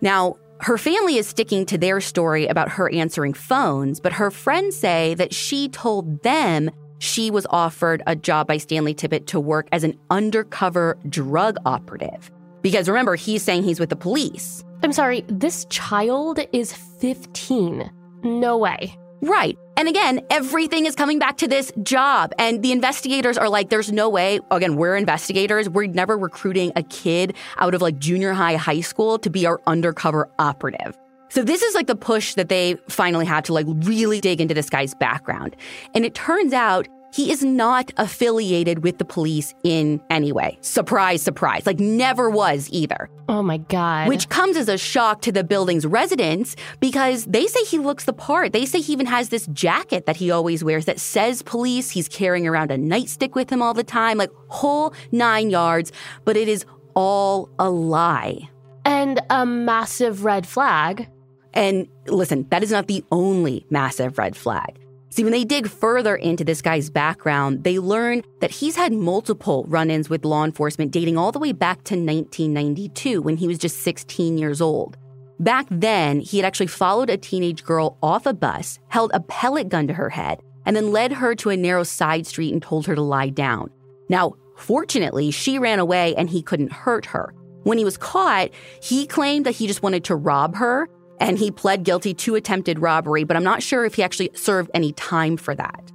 Now, 0.00 0.36
her 0.60 0.78
family 0.78 1.16
is 1.16 1.26
sticking 1.26 1.66
to 1.66 1.78
their 1.78 2.00
story 2.00 2.46
about 2.46 2.70
her 2.70 2.90
answering 2.90 3.34
phones, 3.34 4.00
but 4.00 4.12
her 4.12 4.30
friends 4.30 4.76
say 4.76 5.14
that 5.14 5.34
she 5.34 5.68
told 5.68 6.22
them 6.22 6.70
she 6.98 7.30
was 7.30 7.46
offered 7.48 8.02
a 8.06 8.14
job 8.14 8.46
by 8.46 8.58
Stanley 8.58 8.94
Tippett 8.94 9.26
to 9.28 9.40
work 9.40 9.68
as 9.72 9.84
an 9.84 9.98
undercover 10.10 10.98
drug 11.08 11.56
operative. 11.64 12.30
Because 12.62 12.88
remember, 12.88 13.16
he's 13.16 13.42
saying 13.42 13.62
he's 13.62 13.80
with 13.80 13.88
the 13.88 13.96
police. 13.96 14.62
I'm 14.82 14.92
sorry, 14.92 15.24
this 15.28 15.64
child 15.66 16.40
is 16.52 16.74
15. 16.74 17.90
No 18.22 18.58
way. 18.58 18.98
Right. 19.22 19.58
And 19.76 19.88
again, 19.88 20.20
everything 20.30 20.86
is 20.86 20.94
coming 20.94 21.18
back 21.18 21.38
to 21.38 21.48
this 21.48 21.72
job. 21.82 22.32
And 22.38 22.62
the 22.62 22.72
investigators 22.72 23.36
are 23.38 23.48
like, 23.48 23.68
there's 23.68 23.92
no 23.92 24.08
way. 24.08 24.40
Again, 24.50 24.76
we're 24.76 24.96
investigators. 24.96 25.68
We're 25.68 25.86
never 25.86 26.16
recruiting 26.16 26.72
a 26.76 26.82
kid 26.82 27.34
out 27.58 27.74
of 27.74 27.82
like 27.82 27.98
junior 27.98 28.32
high, 28.32 28.56
high 28.56 28.80
school 28.80 29.18
to 29.18 29.30
be 29.30 29.46
our 29.46 29.60
undercover 29.66 30.28
operative. 30.38 30.96
So 31.30 31.44
this 31.44 31.62
is 31.62 31.74
like 31.74 31.86
the 31.86 31.96
push 31.96 32.34
that 32.34 32.48
they 32.48 32.76
finally 32.88 33.24
had 33.24 33.44
to 33.44 33.52
like 33.52 33.66
really 33.68 34.20
dig 34.20 34.40
into 34.40 34.52
this 34.54 34.68
guy's 34.68 34.94
background. 34.94 35.54
And 35.94 36.04
it 36.04 36.14
turns 36.14 36.52
out 36.52 36.88
he 37.12 37.30
is 37.32 37.42
not 37.42 37.92
affiliated 37.96 38.82
with 38.82 38.98
the 38.98 39.04
police 39.04 39.54
in 39.64 40.00
any 40.10 40.32
way. 40.32 40.58
Surprise, 40.60 41.22
surprise. 41.22 41.66
Like, 41.66 41.80
never 41.80 42.30
was 42.30 42.68
either. 42.70 43.10
Oh 43.28 43.42
my 43.42 43.58
God. 43.58 44.08
Which 44.08 44.28
comes 44.28 44.56
as 44.56 44.68
a 44.68 44.78
shock 44.78 45.22
to 45.22 45.32
the 45.32 45.44
building's 45.44 45.86
residents 45.86 46.56
because 46.80 47.24
they 47.26 47.46
say 47.46 47.62
he 47.64 47.78
looks 47.78 48.04
the 48.04 48.12
part. 48.12 48.52
They 48.52 48.66
say 48.66 48.80
he 48.80 48.92
even 48.92 49.06
has 49.06 49.28
this 49.28 49.46
jacket 49.48 50.06
that 50.06 50.16
he 50.16 50.30
always 50.30 50.62
wears 50.62 50.84
that 50.86 51.00
says 51.00 51.42
police. 51.42 51.90
He's 51.90 52.08
carrying 52.08 52.46
around 52.46 52.70
a 52.70 52.76
nightstick 52.76 53.34
with 53.34 53.50
him 53.50 53.62
all 53.62 53.74
the 53.74 53.84
time, 53.84 54.18
like, 54.18 54.30
whole 54.48 54.94
nine 55.12 55.50
yards. 55.50 55.92
But 56.24 56.36
it 56.36 56.48
is 56.48 56.64
all 56.94 57.48
a 57.58 57.70
lie. 57.70 58.48
And 58.84 59.20
a 59.30 59.44
massive 59.44 60.24
red 60.24 60.46
flag. 60.46 61.08
And 61.52 61.88
listen, 62.06 62.46
that 62.50 62.62
is 62.62 62.70
not 62.70 62.86
the 62.86 63.04
only 63.10 63.66
massive 63.70 64.18
red 64.18 64.36
flag. 64.36 64.78
See, 65.12 65.24
when 65.24 65.32
they 65.32 65.44
dig 65.44 65.68
further 65.68 66.14
into 66.14 66.44
this 66.44 66.62
guy's 66.62 66.88
background, 66.88 67.64
they 67.64 67.80
learn 67.80 68.22
that 68.40 68.52
he's 68.52 68.76
had 68.76 68.92
multiple 68.92 69.64
run 69.66 69.90
ins 69.90 70.08
with 70.08 70.24
law 70.24 70.44
enforcement 70.44 70.92
dating 70.92 71.18
all 71.18 71.32
the 71.32 71.40
way 71.40 71.50
back 71.50 71.82
to 71.84 71.94
1992 71.94 73.20
when 73.20 73.36
he 73.36 73.48
was 73.48 73.58
just 73.58 73.80
16 73.80 74.38
years 74.38 74.60
old. 74.60 74.96
Back 75.40 75.66
then, 75.68 76.20
he 76.20 76.36
had 76.36 76.46
actually 76.46 76.68
followed 76.68 77.10
a 77.10 77.16
teenage 77.16 77.64
girl 77.64 77.98
off 78.02 78.24
a 78.24 78.32
bus, 78.32 78.78
held 78.86 79.10
a 79.12 79.20
pellet 79.20 79.68
gun 79.68 79.88
to 79.88 79.94
her 79.94 80.10
head, 80.10 80.40
and 80.64 80.76
then 80.76 80.92
led 80.92 81.12
her 81.12 81.34
to 81.36 81.50
a 81.50 81.56
narrow 81.56 81.82
side 81.82 82.24
street 82.24 82.52
and 82.52 82.62
told 82.62 82.86
her 82.86 82.94
to 82.94 83.02
lie 83.02 83.30
down. 83.30 83.68
Now, 84.08 84.34
fortunately, 84.56 85.32
she 85.32 85.58
ran 85.58 85.80
away 85.80 86.14
and 86.14 86.30
he 86.30 86.40
couldn't 86.40 86.72
hurt 86.72 87.06
her. 87.06 87.34
When 87.64 87.78
he 87.78 87.84
was 87.84 87.96
caught, 87.96 88.50
he 88.80 89.08
claimed 89.08 89.46
that 89.46 89.56
he 89.56 89.66
just 89.66 89.82
wanted 89.82 90.04
to 90.04 90.14
rob 90.14 90.54
her 90.56 90.88
and 91.20 91.38
he 91.38 91.50
pled 91.50 91.84
guilty 91.84 92.14
to 92.14 92.34
attempted 92.34 92.80
robbery, 92.80 93.24
but 93.24 93.36
I'm 93.36 93.44
not 93.44 93.62
sure 93.62 93.84
if 93.84 93.94
he 93.94 94.02
actually 94.02 94.30
served 94.34 94.70
any 94.74 94.92
time 94.92 95.36
for 95.36 95.54
that. 95.54 95.92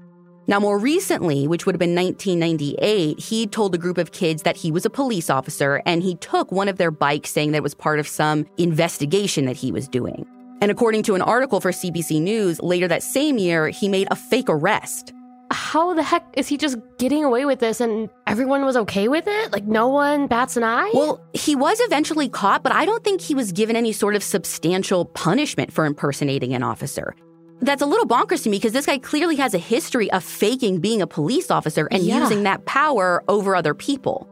Now, 0.47 0.59
more 0.59 0.77
recently, 0.77 1.47
which 1.47 1.65
would 1.65 1.73
have 1.73 1.79
been 1.79 1.95
1998, 1.95 3.19
he 3.19 3.47
told 3.47 3.73
a 3.73 3.79
group 3.79 3.97
of 3.97 4.11
kids 4.11 4.43
that 4.43 4.55
he 4.55 4.71
was 4.71 4.85
a 4.85 4.91
police 4.91 5.27
officer 5.27 5.81
and 5.87 6.03
he 6.03 6.15
took 6.17 6.51
one 6.51 6.67
of 6.67 6.77
their 6.77 6.91
bikes 6.91 7.31
saying 7.31 7.51
that 7.51 7.57
it 7.57 7.63
was 7.63 7.73
part 7.73 7.99
of 7.99 8.07
some 8.07 8.45
investigation 8.57 9.45
that 9.45 9.55
he 9.55 9.71
was 9.71 9.87
doing. 9.87 10.27
And 10.61 10.69
according 10.69 11.01
to 11.03 11.15
an 11.15 11.23
article 11.23 11.59
for 11.59 11.71
CBC 11.71 12.21
News, 12.21 12.61
later 12.61 12.87
that 12.87 13.01
same 13.01 13.39
year, 13.39 13.69
he 13.69 13.89
made 13.89 14.07
a 14.11 14.15
fake 14.15 14.47
arrest 14.47 15.14
how 15.51 15.93
the 15.93 16.03
heck 16.03 16.25
is 16.33 16.47
he 16.47 16.57
just 16.57 16.77
getting 16.97 17.23
away 17.23 17.45
with 17.45 17.59
this 17.59 17.79
and 17.79 18.09
everyone 18.27 18.65
was 18.65 18.75
okay 18.77 19.07
with 19.07 19.25
it? 19.27 19.51
Like 19.51 19.65
no 19.65 19.87
one 19.87 20.27
bats 20.27 20.57
an 20.57 20.63
eye? 20.63 20.89
Well, 20.93 21.21
he 21.33 21.55
was 21.55 21.79
eventually 21.81 22.29
caught, 22.29 22.63
but 22.63 22.71
I 22.71 22.85
don't 22.85 23.03
think 23.03 23.21
he 23.21 23.35
was 23.35 23.51
given 23.51 23.75
any 23.75 23.91
sort 23.91 24.15
of 24.15 24.23
substantial 24.23 25.05
punishment 25.05 25.71
for 25.71 25.85
impersonating 25.85 26.53
an 26.53 26.63
officer. 26.63 27.15
That's 27.61 27.81
a 27.81 27.85
little 27.85 28.07
bonkers 28.07 28.43
to 28.43 28.49
me 28.49 28.57
because 28.57 28.73
this 28.73 28.85
guy 28.85 28.97
clearly 28.97 29.35
has 29.37 29.53
a 29.53 29.57
history 29.57 30.11
of 30.11 30.23
faking 30.23 30.79
being 30.79 31.01
a 31.01 31.07
police 31.07 31.49
officer 31.49 31.87
and 31.89 32.03
yeah. 32.03 32.19
using 32.19 32.43
that 32.43 32.65
power 32.65 33.23
over 33.27 33.55
other 33.55 33.73
people. 33.73 34.29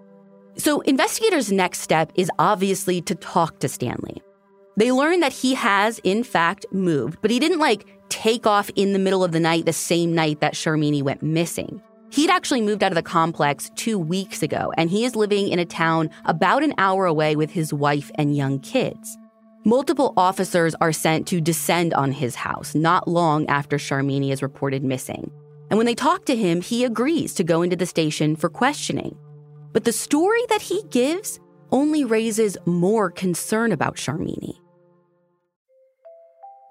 So, 0.55 0.82
investigators' 0.82 1.51
next 1.51 1.79
step 1.79 2.12
is 2.15 2.29
obviously 2.38 3.01
to 3.03 3.15
talk 3.15 3.60
to 3.60 3.67
Stanley. 3.67 4.22
They 4.77 4.91
learn 4.91 5.20
that 5.22 5.34
he 5.34 5.53
has, 5.53 6.00
in 6.03 6.24
fact, 6.24 6.65
moved, 6.72 7.20
but 7.22 7.32
he 7.32 7.39
didn't 7.39 7.60
like 7.60 7.88
take 8.10 8.45
off 8.45 8.69
in 8.75 8.93
the 8.93 9.00
middle 9.00 9.24
of 9.24 9.31
the 9.31 9.39
night 9.39 9.65
the 9.65 9.74
same 9.74 10.13
night 10.13 10.39
that 10.39 10.53
Sharmini 10.53 11.01
went 11.01 11.24
missing. 11.24 11.81
He'd 12.12 12.29
actually 12.29 12.62
moved 12.62 12.83
out 12.83 12.91
of 12.91 12.95
the 12.95 13.01
complex 13.01 13.72
two 13.75 13.98
weeks 13.98 14.43
ago, 14.43 14.72
and 14.77 14.89
he 14.89 15.03
is 15.03 15.15
living 15.15 15.48
in 15.48 15.57
a 15.57 15.65
town 15.65 16.12
about 16.25 16.63
an 16.63 16.74
hour 16.77 17.05
away 17.05 17.36
with 17.36 17.50
his 17.50 17.74
wife 17.74 18.12
and 18.15 18.38
young 18.38 18.60
kids. 18.60 19.17
Multiple 19.65 20.13
officers 20.15 20.75
are 20.75 20.91
sent 20.91 21.27
to 21.29 21.41
descend 21.41 21.93
on 21.93 22.12
his 22.12 22.36
house 22.36 22.75
not 22.75 23.07
long 23.07 23.48
after 23.48 23.77
Sharmini 23.77 24.31
is 24.31 24.43
reported 24.43 24.83
missing. 24.83 25.31
And 25.69 25.77
when 25.77 25.86
they 25.88 25.95
talk 25.95 26.25
to 26.25 26.36
him, 26.36 26.62
he 26.62 26.83
agrees 26.83 27.33
to 27.33 27.43
go 27.43 27.62
into 27.62 27.75
the 27.75 27.86
station 27.86 28.36
for 28.36 28.50
questioning. 28.50 29.17
But 29.72 29.86
the 29.86 29.91
story 29.91 30.41
that 30.50 30.62
he 30.62 30.83
gives 30.91 31.39
only 31.72 32.05
raises 32.05 32.57
more 32.65 33.10
concern 33.10 33.72
about 33.72 33.95
Sharmini. 33.95 34.60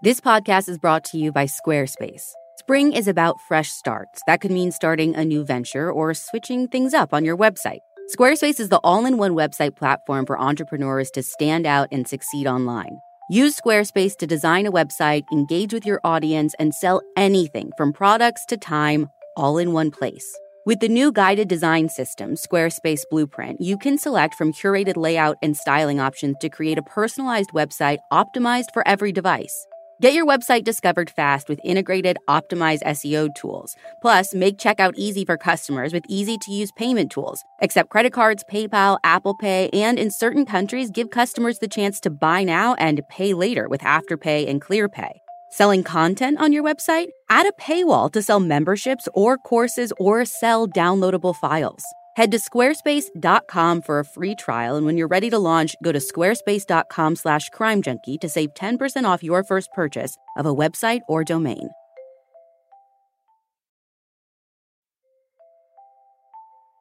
This 0.05 0.21
podcast 0.21 0.69
is 0.69 0.79
brought 0.79 1.05
to 1.05 1.17
you 1.17 1.31
by 1.31 1.45
Squarespace. 1.45 2.33
Spring 2.57 2.93
is 2.93 3.07
about 3.07 3.41
fresh 3.47 3.71
starts. 3.71 4.21
That 4.27 4.41
could 4.41 4.51
mean 4.51 4.73
starting 4.73 5.15
a 5.15 5.25
new 5.25 5.45
venture 5.45 5.93
or 5.93 6.13
switching 6.13 6.67
things 6.67 6.93
up 6.93 7.15
on 7.15 7.25
your 7.25 7.37
website. 7.37 7.79
Squarespace 8.13 8.59
is 8.59 8.69
the 8.69 8.81
all 8.83 9.07
in 9.07 9.17
one 9.17 9.37
website 9.37 9.77
platform 9.77 10.27
for 10.27 10.41
entrepreneurs 10.41 11.09
to 11.13 11.23
stand 11.23 11.67
out 11.67 11.87
and 11.93 12.09
succeed 12.09 12.49
online. 12.49 12.99
Use 13.31 13.57
Squarespace 13.57 14.17
to 14.17 14.27
design 14.27 14.67
a 14.67 14.73
website, 14.73 15.23
engage 15.31 15.73
with 15.73 15.87
your 15.87 16.01
audience, 16.03 16.53
and 16.59 16.75
sell 16.75 17.01
anything 17.17 17.71
from 17.77 17.93
products 17.93 18.45
to 18.47 18.57
time 18.57 19.09
all 19.37 19.57
in 19.57 19.73
one 19.73 19.93
place. 19.93 20.37
With 20.67 20.81
the 20.81 20.89
new 20.89 21.13
guided 21.13 21.47
design 21.47 21.89
system, 21.89 22.35
Squarespace 22.35 23.03
Blueprint, 23.09 23.61
you 23.61 23.79
can 23.79 23.99
select 23.99 24.35
from 24.35 24.53
curated 24.53 24.97
layout 24.97 25.37
and 25.43 25.57
styling 25.57 26.01
options 26.01 26.39
to 26.41 26.49
create 26.49 26.79
a 26.79 26.83
personalized 26.83 27.51
website 27.51 27.99
optimized 28.13 28.73
for 28.73 28.87
every 28.87 29.13
device. 29.13 29.65
Get 30.03 30.15
your 30.15 30.27
website 30.27 30.65
discovered 30.65 31.11
fast 31.11 31.49
with 31.49 31.61
integrated, 31.63 32.19
optimized 32.29 32.83
SEO 32.83 33.33
tools. 33.37 33.77
Plus, 34.01 34.35
make 34.35 34.59
checkout 34.59 34.95
easy 34.97 35.25
for 35.25 35.37
customers 35.37 35.93
with 35.93 36.03
easy 36.09 36.37
to 36.39 36.51
use 36.51 36.73
payment 36.73 37.13
tools. 37.13 37.45
Accept 37.61 37.89
credit 37.89 38.13
cards, 38.13 38.43
PayPal, 38.51 38.99
Apple 39.05 39.37
Pay, 39.37 39.71
and 39.73 40.01
in 40.01 40.11
certain 40.11 40.45
countries, 40.45 40.91
give 40.91 41.11
customers 41.11 41.61
the 41.61 41.69
chance 41.69 42.01
to 42.01 42.11
buy 42.11 42.43
now 42.43 42.75
and 42.81 43.01
pay 43.09 43.33
later 43.33 43.69
with 43.69 43.83
Afterpay 43.83 44.51
and 44.51 44.61
ClearPay. 44.61 45.13
Selling 45.51 45.85
content 45.85 46.37
on 46.41 46.53
your 46.53 46.65
website? 46.65 47.11
Add 47.31 47.47
a 47.47 47.53
paywall 47.53 48.11
to 48.11 48.23
sell 48.23 48.41
memberships 48.41 49.09
or 49.15 49.39
courses 49.39 49.93
or 50.01 50.25
sell 50.25 50.67
downloadable 50.67 51.37
files. 51.37 51.85
Head 52.15 52.31
to 52.33 52.39
squarespace.com 52.39 53.83
for 53.83 53.99
a 53.99 54.05
free 54.05 54.35
trial, 54.35 54.77
and 54.77 54.85
when 54.85 54.99
you're 54.99 55.09
ready 55.09 55.31
to 55.31 55.39
launch, 55.39 55.75
go 55.83 55.93
to 55.93 55.99
squarespace.com 55.99 57.17
slash 57.17 57.49
crimejunkie 57.51 58.21
to 58.21 58.29
save 58.29 58.53
10% 58.53 59.05
off 59.05 59.23
your 59.23 59.43
first 59.43 59.71
purchase 59.73 60.15
of 60.37 60.45
a 60.45 60.55
website 60.55 61.01
or 61.09 61.25
domain. 61.25 61.71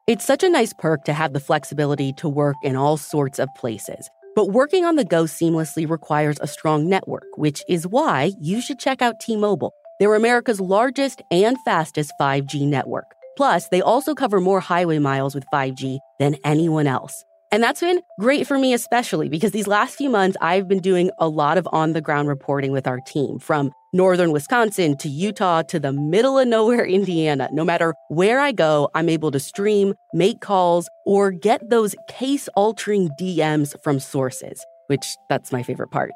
It's 0.06 0.26
such 0.26 0.42
a 0.42 0.50
nice 0.50 0.74
perk 0.74 1.04
to 1.04 1.14
have 1.14 1.32
the 1.32 1.40
flexibility 1.40 2.12
to 2.14 2.28
work 2.28 2.56
in 2.62 2.76
all 2.76 2.98
sorts 2.98 3.38
of 3.38 3.48
places. 3.56 4.10
But 4.34 4.50
working 4.50 4.84
on 4.84 4.96
the 4.96 5.04
go 5.04 5.24
seamlessly 5.24 5.88
requires 5.88 6.36
a 6.40 6.46
strong 6.46 6.88
network, 6.88 7.24
which 7.36 7.62
is 7.68 7.86
why 7.86 8.32
you 8.40 8.60
should 8.60 8.78
check 8.78 9.00
out 9.00 9.20
T-Mobile. 9.20 9.72
They're 9.98 10.14
America's 10.14 10.60
largest 10.60 11.22
and 11.30 11.56
fastest 11.64 12.12
5G 12.20 12.66
network. 12.66 13.14
Plus, 13.36 13.68
they 13.68 13.80
also 13.80 14.14
cover 14.14 14.40
more 14.40 14.60
highway 14.60 14.98
miles 14.98 15.34
with 15.34 15.44
5G 15.52 15.98
than 16.18 16.36
anyone 16.44 16.86
else. 16.86 17.24
And 17.52 17.62
that's 17.62 17.82
been 17.82 18.00
great 18.18 18.46
for 18.46 18.58
me, 18.58 18.72
especially 18.72 19.28
because 19.28 19.50
these 19.50 19.66
last 19.66 19.96
few 19.96 20.08
months, 20.08 20.38
I've 20.40 20.68
been 20.68 20.80
doing 20.80 21.10
a 21.18 21.28
lot 21.28 21.58
of 21.58 21.68
on 21.70 21.92
the 21.92 22.00
ground 22.00 22.28
reporting 22.28 22.72
with 22.72 22.86
our 22.86 22.98
team 23.00 23.38
from 23.38 23.72
northern 23.92 24.32
Wisconsin 24.32 24.96
to 24.96 25.08
Utah 25.10 25.60
to 25.64 25.78
the 25.78 25.92
middle 25.92 26.38
of 26.38 26.48
nowhere, 26.48 26.86
Indiana. 26.98 27.50
No 27.52 27.62
matter 27.62 27.94
where 28.08 28.40
I 28.40 28.52
go, 28.52 28.88
I'm 28.94 29.10
able 29.10 29.30
to 29.32 29.38
stream, 29.38 29.92
make 30.14 30.40
calls, 30.40 30.88
or 31.04 31.30
get 31.30 31.68
those 31.68 31.94
case 32.08 32.48
altering 32.56 33.10
DMs 33.20 33.76
from 33.84 34.00
sources, 34.00 34.64
which 34.86 35.04
that's 35.28 35.52
my 35.52 35.62
favorite 35.62 35.90
part. 35.90 36.12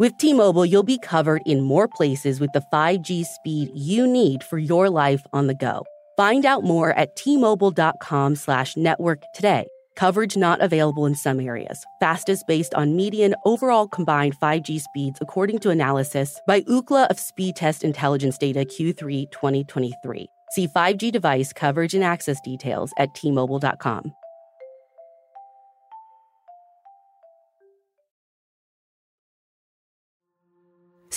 With 0.00 0.18
T 0.18 0.32
Mobile, 0.32 0.66
you'll 0.66 0.82
be 0.82 0.98
covered 0.98 1.42
in 1.46 1.60
more 1.62 1.86
places 1.86 2.40
with 2.40 2.50
the 2.52 2.64
5G 2.72 3.24
speed 3.26 3.70
you 3.74 4.08
need 4.08 4.42
for 4.42 4.58
your 4.58 4.90
life 4.90 5.22
on 5.32 5.46
the 5.46 5.54
go. 5.54 5.84
Find 6.16 6.44
out 6.44 6.64
more 6.64 6.92
at 6.92 7.16
tmobile.com 7.16 8.36
slash 8.36 8.76
network 8.76 9.22
today. 9.34 9.66
Coverage 9.96 10.36
not 10.36 10.62
available 10.62 11.04
in 11.06 11.14
some 11.14 11.40
areas. 11.40 11.84
Fastest 12.00 12.46
based 12.46 12.74
on 12.74 12.96
median 12.96 13.34
overall 13.44 13.86
combined 13.88 14.34
5G 14.38 14.80
speeds 14.80 15.18
according 15.20 15.58
to 15.60 15.70
analysis 15.70 16.40
by 16.46 16.62
Ookla 16.62 17.06
of 17.08 17.20
Speed 17.20 17.56
Test 17.56 17.84
Intelligence 17.84 18.38
Data 18.38 18.60
Q3 18.60 19.30
2023. 19.30 20.26
See 20.52 20.68
5G 20.68 21.12
device 21.12 21.52
coverage 21.52 21.94
and 21.94 22.02
access 22.02 22.40
details 22.40 22.92
at 22.96 23.12
tmobile.com. 23.14 24.14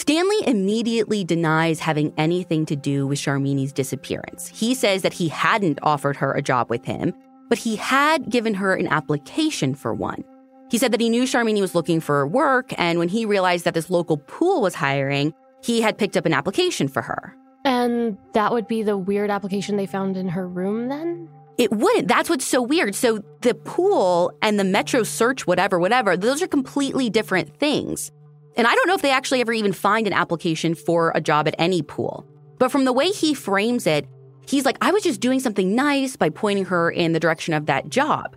Stanley 0.04 0.46
immediately 0.48 1.24
denies 1.24 1.80
having 1.80 2.14
anything 2.18 2.66
to 2.66 2.76
do 2.76 3.08
with 3.08 3.18
Sharmini's 3.18 3.72
disappearance. 3.72 4.50
He 4.50 4.76
says 4.76 5.02
that 5.02 5.14
he 5.14 5.30
hadn't 5.30 5.80
offered 5.82 6.18
her 6.18 6.34
a 6.34 6.42
job 6.42 6.70
with 6.70 6.84
him, 6.84 7.14
but 7.48 7.58
he 7.58 7.78
had 7.78 8.30
given 8.30 8.54
her 8.56 8.76
an 8.76 8.88
application 8.88 9.74
for 9.74 9.94
one. 9.94 10.26
He 10.70 10.78
said 10.78 10.92
that 10.92 11.00
he 11.00 11.08
knew 11.08 11.24
Sharmini 11.24 11.62
was 11.62 11.74
looking 11.74 12.02
for 12.02 12.28
work, 12.28 12.74
and 12.78 13.00
when 13.00 13.08
he 13.08 13.26
realized 13.26 13.64
that 13.64 13.76
this 13.76 13.90
local 13.90 14.18
pool 14.18 14.62
was 14.62 14.76
hiring, 14.76 15.34
he 15.64 15.80
had 15.80 15.98
picked 15.98 16.18
up 16.18 16.26
an 16.26 16.34
application 16.34 16.90
for 16.90 17.02
her. 17.02 17.34
And 17.64 18.18
that 18.34 18.52
would 18.52 18.68
be 18.68 18.84
the 18.84 18.98
weird 18.98 19.30
application 19.30 19.78
they 19.78 19.86
found 19.86 20.18
in 20.18 20.28
her 20.28 20.46
room 20.46 20.90
then? 20.90 21.30
It 21.58 21.72
wouldn't. 21.72 22.10
That's 22.10 22.30
what's 22.30 22.46
so 22.46 22.62
weird. 22.62 22.94
So 22.94 23.24
the 23.40 23.54
pool 23.54 24.34
and 24.42 24.60
the 24.60 24.66
Metro 24.66 25.04
search, 25.04 25.48
whatever, 25.48 25.80
whatever, 25.80 26.18
those 26.18 26.42
are 26.42 26.48
completely 26.48 27.10
different 27.10 27.56
things. 27.58 28.12
And 28.56 28.68
I 28.68 28.76
don't 28.76 28.88
know 28.88 28.94
if 28.94 29.02
they 29.02 29.12
actually 29.12 29.42
ever 29.42 29.54
even 29.54 29.74
find 29.74 30.08
an 30.08 30.14
application 30.14 30.76
for 30.76 31.12
a 31.16 31.22
job 31.22 31.48
at 31.48 31.56
any 31.58 31.82
pool. 31.82 32.28
But 32.60 32.72
from 32.72 32.86
the 32.86 32.94
way 32.94 33.10
he 33.10 33.34
frames 33.34 33.88
it, 33.88 34.08
he's 34.48 34.66
like, 34.66 34.78
I 34.82 34.92
was 34.92 35.04
just 35.04 35.20
doing 35.20 35.40
something 35.40 35.76
nice 35.76 36.16
by 36.16 36.30
pointing 36.30 36.66
her 36.66 36.90
in 36.92 37.14
the 37.14 37.20
direction 37.20 37.54
of 37.54 37.66
that 37.66 37.90
job. 37.90 38.36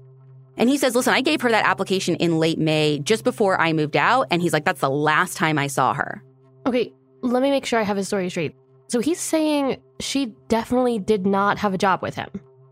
And 0.57 0.71
he 0.71 0.79
says, 0.79 0.95
Listen, 0.95 1.13
I 1.13 1.21
gave 1.21 1.43
her 1.43 1.51
that 1.51 1.67
application 1.67 2.17
in 2.17 2.39
late 2.39 2.59
May, 2.59 2.99
just 3.01 3.25
before 3.25 3.61
I 3.61 3.73
moved 3.73 3.97
out. 3.97 4.29
And 4.31 4.41
he's 4.41 4.53
like, 4.53 4.65
That's 4.65 4.81
the 4.81 4.91
last 4.91 5.37
time 5.37 5.59
I 5.59 5.67
saw 5.67 5.93
her. 5.95 6.23
Okay, 6.67 6.93
let 7.23 7.43
me 7.43 7.51
make 7.51 7.67
sure 7.67 7.79
I 7.79 7.83
have 7.83 7.97
his 7.97 8.07
story 8.07 8.29
straight. 8.31 8.55
So 8.89 9.01
he's 9.01 9.21
saying 9.21 9.83
she 10.01 10.35
definitely 10.49 10.99
did 10.99 11.27
not 11.27 11.59
have 11.59 11.75
a 11.75 11.79
job 11.79 12.03
with 12.03 12.15
him. 12.15 12.29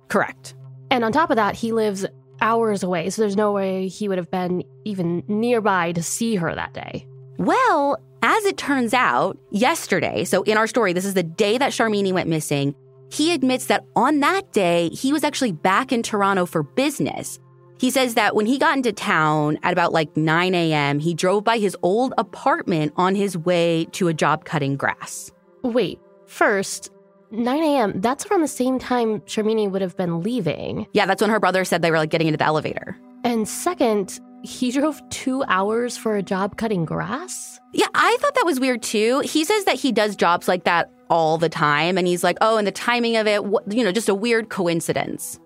Correct. 0.08 0.54
And 0.90 1.04
on 1.04 1.12
top 1.12 1.30
of 1.30 1.36
that, 1.36 1.56
he 1.56 1.72
lives 1.72 2.06
hours 2.40 2.82
away, 2.82 3.10
so 3.10 3.22
there's 3.22 3.36
no 3.36 3.52
way 3.52 3.88
he 3.88 4.08
would 4.08 4.18
have 4.18 4.30
been 4.30 4.64
even 4.84 5.22
nearby 5.28 5.92
to 5.92 6.02
see 6.02 6.36
her 6.36 6.54
that 6.54 6.72
day. 6.72 7.06
Well, 7.38 7.99
as 8.23 8.45
it 8.45 8.57
turns 8.57 8.95
out, 8.95 9.38
yesterday, 9.50 10.25
so 10.25 10.43
in 10.45 10.57
our 10.57 10.67
story, 10.67 10.93
this 10.93 11.05
is 11.05 11.14
the 11.14 11.23
day 11.23 11.59
that 11.59 11.73
Sharmini 11.73 12.12
went 12.12 12.29
missing, 12.29 12.75
he 13.11 13.33
admits 13.33 13.67
that 13.67 13.85
on 13.95 14.21
that 14.21 14.53
day, 14.53 14.88
he 14.88 15.12
was 15.12 15.25
actually 15.25 15.53
back 15.53 15.93
in 15.93 16.03
Toronto 16.03 16.47
for 16.47 16.62
business. 16.62 17.38
He 17.79 17.91
says 17.91 18.14
that 18.14 18.35
when 18.35 18.47
he 18.47 18.59
got 18.59 18.76
into 18.76 18.93
town 18.93 19.59
at 19.62 19.73
about 19.73 19.93
like 19.93 20.17
9 20.17 20.55
a.m., 20.55 20.99
he 20.99 21.12
drove 21.12 21.45
by 21.45 21.59
his 21.59 21.76
old 21.83 22.14
apartment 22.19 22.93
on 22.97 23.14
his 23.14 23.37
way 23.37 23.87
to 23.93 24.09
a 24.09 24.14
job 24.14 24.45
cutting 24.45 24.76
grass. 24.76 25.31
Wait, 25.62 26.00
first, 26.26 26.91
9 27.31 27.62
a.m., 27.62 28.00
that's 28.00 28.26
around 28.26 28.43
the 28.43 28.49
same 28.49 28.79
time 28.79 29.21
Sharmini 29.23 29.71
would 29.71 29.83
have 29.83 29.97
been 29.97 30.23
leaving. 30.23 30.87
Yeah, 30.93 31.07
that's 31.07 31.21
when 31.21 31.31
her 31.31 31.41
brother 31.41 31.64
said 31.64 31.83
they 31.83 31.91
were 31.91 31.99
like 31.99 32.11
getting 32.11 32.29
into 32.29 32.38
the 32.38 32.45
elevator. 32.45 32.97
And 33.25 33.49
second, 33.49 34.21
he 34.44 34.70
drove 34.70 35.00
two 35.08 35.42
hours 35.48 35.96
for 35.96 36.16
a 36.16 36.22
job 36.22 36.56
cutting 36.56 36.84
grass? 36.84 37.58
Yeah, 37.72 37.86
I 37.94 38.16
thought 38.20 38.34
that 38.34 38.46
was 38.46 38.60
weird 38.60 38.82
too. 38.82 39.20
He 39.24 39.44
says 39.44 39.64
that 39.64 39.76
he 39.76 39.90
does 39.90 40.14
jobs 40.14 40.46
like 40.46 40.64
that 40.64 40.90
all 41.10 41.38
the 41.38 41.48
time. 41.48 41.98
And 41.98 42.06
he's 42.06 42.22
like, 42.22 42.36
oh, 42.40 42.56
and 42.56 42.66
the 42.66 42.72
timing 42.72 43.16
of 43.16 43.26
it, 43.26 43.42
you 43.70 43.84
know, 43.84 43.92
just 43.92 44.08
a 44.08 44.14
weird 44.14 44.50
coincidence. 44.50 45.38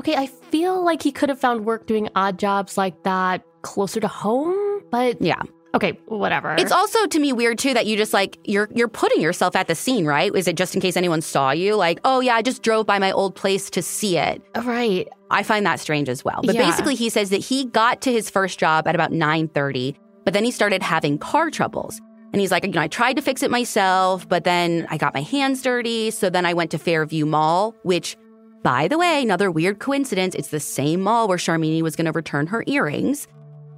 Okay, 0.00 0.16
I 0.16 0.26
feel 0.26 0.84
like 0.84 1.02
he 1.02 1.12
could 1.12 1.28
have 1.28 1.38
found 1.38 1.64
work 1.64 1.86
doing 1.86 2.08
odd 2.14 2.38
jobs 2.38 2.76
like 2.76 3.02
that 3.04 3.42
closer 3.62 4.00
to 4.00 4.08
home, 4.08 4.82
but 4.90 5.20
yeah. 5.20 5.42
Okay, 5.74 5.98
whatever. 6.06 6.54
It's 6.56 6.70
also 6.70 7.06
to 7.06 7.18
me 7.18 7.32
weird 7.32 7.58
too 7.58 7.74
that 7.74 7.86
you 7.86 7.96
just 7.96 8.12
like 8.12 8.38
you're 8.44 8.68
you're 8.72 8.88
putting 8.88 9.20
yourself 9.20 9.56
at 9.56 9.66
the 9.66 9.74
scene, 9.74 10.06
right? 10.06 10.34
Is 10.34 10.46
it 10.46 10.56
just 10.56 10.74
in 10.74 10.80
case 10.80 10.96
anyone 10.96 11.20
saw 11.20 11.50
you? 11.50 11.74
Like, 11.74 11.98
oh 12.04 12.20
yeah, 12.20 12.36
I 12.36 12.42
just 12.42 12.62
drove 12.62 12.86
by 12.86 13.00
my 13.00 13.10
old 13.10 13.34
place 13.34 13.68
to 13.70 13.82
see 13.82 14.16
it. 14.16 14.40
Uh, 14.54 14.62
right. 14.62 15.08
I 15.30 15.42
find 15.42 15.66
that 15.66 15.80
strange 15.80 16.08
as 16.08 16.24
well. 16.24 16.40
But 16.44 16.54
yeah. 16.54 16.64
basically 16.64 16.94
he 16.94 17.08
says 17.10 17.30
that 17.30 17.38
he 17.38 17.64
got 17.64 18.00
to 18.02 18.12
his 18.12 18.30
first 18.30 18.58
job 18.58 18.86
at 18.86 18.94
about 18.94 19.10
9:30, 19.10 19.96
but 20.24 20.32
then 20.32 20.44
he 20.44 20.52
started 20.52 20.82
having 20.82 21.18
car 21.18 21.50
troubles. 21.50 22.00
And 22.32 22.40
he's 22.40 22.50
like, 22.50 22.64
you 22.64 22.72
know, 22.72 22.80
I 22.80 22.88
tried 22.88 23.14
to 23.14 23.22
fix 23.22 23.44
it 23.44 23.50
myself, 23.50 24.28
but 24.28 24.42
then 24.42 24.88
I 24.90 24.96
got 24.96 25.14
my 25.14 25.22
hands 25.22 25.62
dirty, 25.62 26.10
so 26.10 26.30
then 26.30 26.44
I 26.44 26.52
went 26.52 26.72
to 26.72 26.78
Fairview 26.78 27.26
Mall, 27.26 27.76
which 27.84 28.16
by 28.64 28.88
the 28.88 28.98
way, 28.98 29.22
another 29.22 29.50
weird 29.50 29.78
coincidence, 29.78 30.34
it's 30.34 30.48
the 30.48 30.58
same 30.58 31.02
mall 31.02 31.28
where 31.28 31.36
Sharmini 31.36 31.82
was 31.82 31.94
going 31.94 32.06
to 32.06 32.12
return 32.12 32.46
her 32.48 32.64
earrings. 32.66 33.28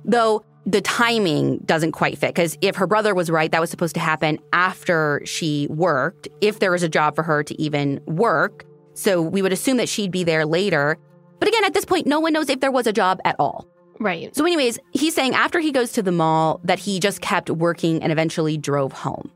Though 0.04 0.44
the 0.66 0.80
timing 0.80 1.58
doesn't 1.58 1.92
quite 1.92 2.18
fit 2.18 2.34
because 2.34 2.58
if 2.60 2.74
her 2.76 2.86
brother 2.86 3.14
was 3.14 3.30
right, 3.30 3.50
that 3.52 3.60
was 3.60 3.70
supposed 3.70 3.94
to 3.94 4.00
happen 4.00 4.38
after 4.52 5.22
she 5.24 5.68
worked, 5.70 6.28
if 6.40 6.58
there 6.58 6.72
was 6.72 6.82
a 6.82 6.88
job 6.88 7.14
for 7.14 7.22
her 7.22 7.44
to 7.44 7.60
even 7.60 8.00
work. 8.06 8.66
So 8.94 9.22
we 9.22 9.42
would 9.42 9.52
assume 9.52 9.76
that 9.76 9.88
she'd 9.88 10.10
be 10.10 10.24
there 10.24 10.44
later. 10.44 10.98
But 11.38 11.48
again, 11.48 11.64
at 11.64 11.72
this 11.72 11.84
point, 11.84 12.06
no 12.06 12.18
one 12.18 12.32
knows 12.32 12.48
if 12.48 12.60
there 12.60 12.72
was 12.72 12.86
a 12.86 12.92
job 12.92 13.20
at 13.24 13.36
all. 13.38 13.66
Right. 14.00 14.34
So, 14.34 14.44
anyways, 14.44 14.78
he's 14.90 15.14
saying 15.14 15.34
after 15.34 15.58
he 15.58 15.72
goes 15.72 15.92
to 15.92 16.02
the 16.02 16.12
mall 16.12 16.60
that 16.64 16.78
he 16.78 17.00
just 17.00 17.22
kept 17.22 17.48
working 17.48 18.02
and 18.02 18.12
eventually 18.12 18.58
drove 18.58 18.92
home. 18.92 19.30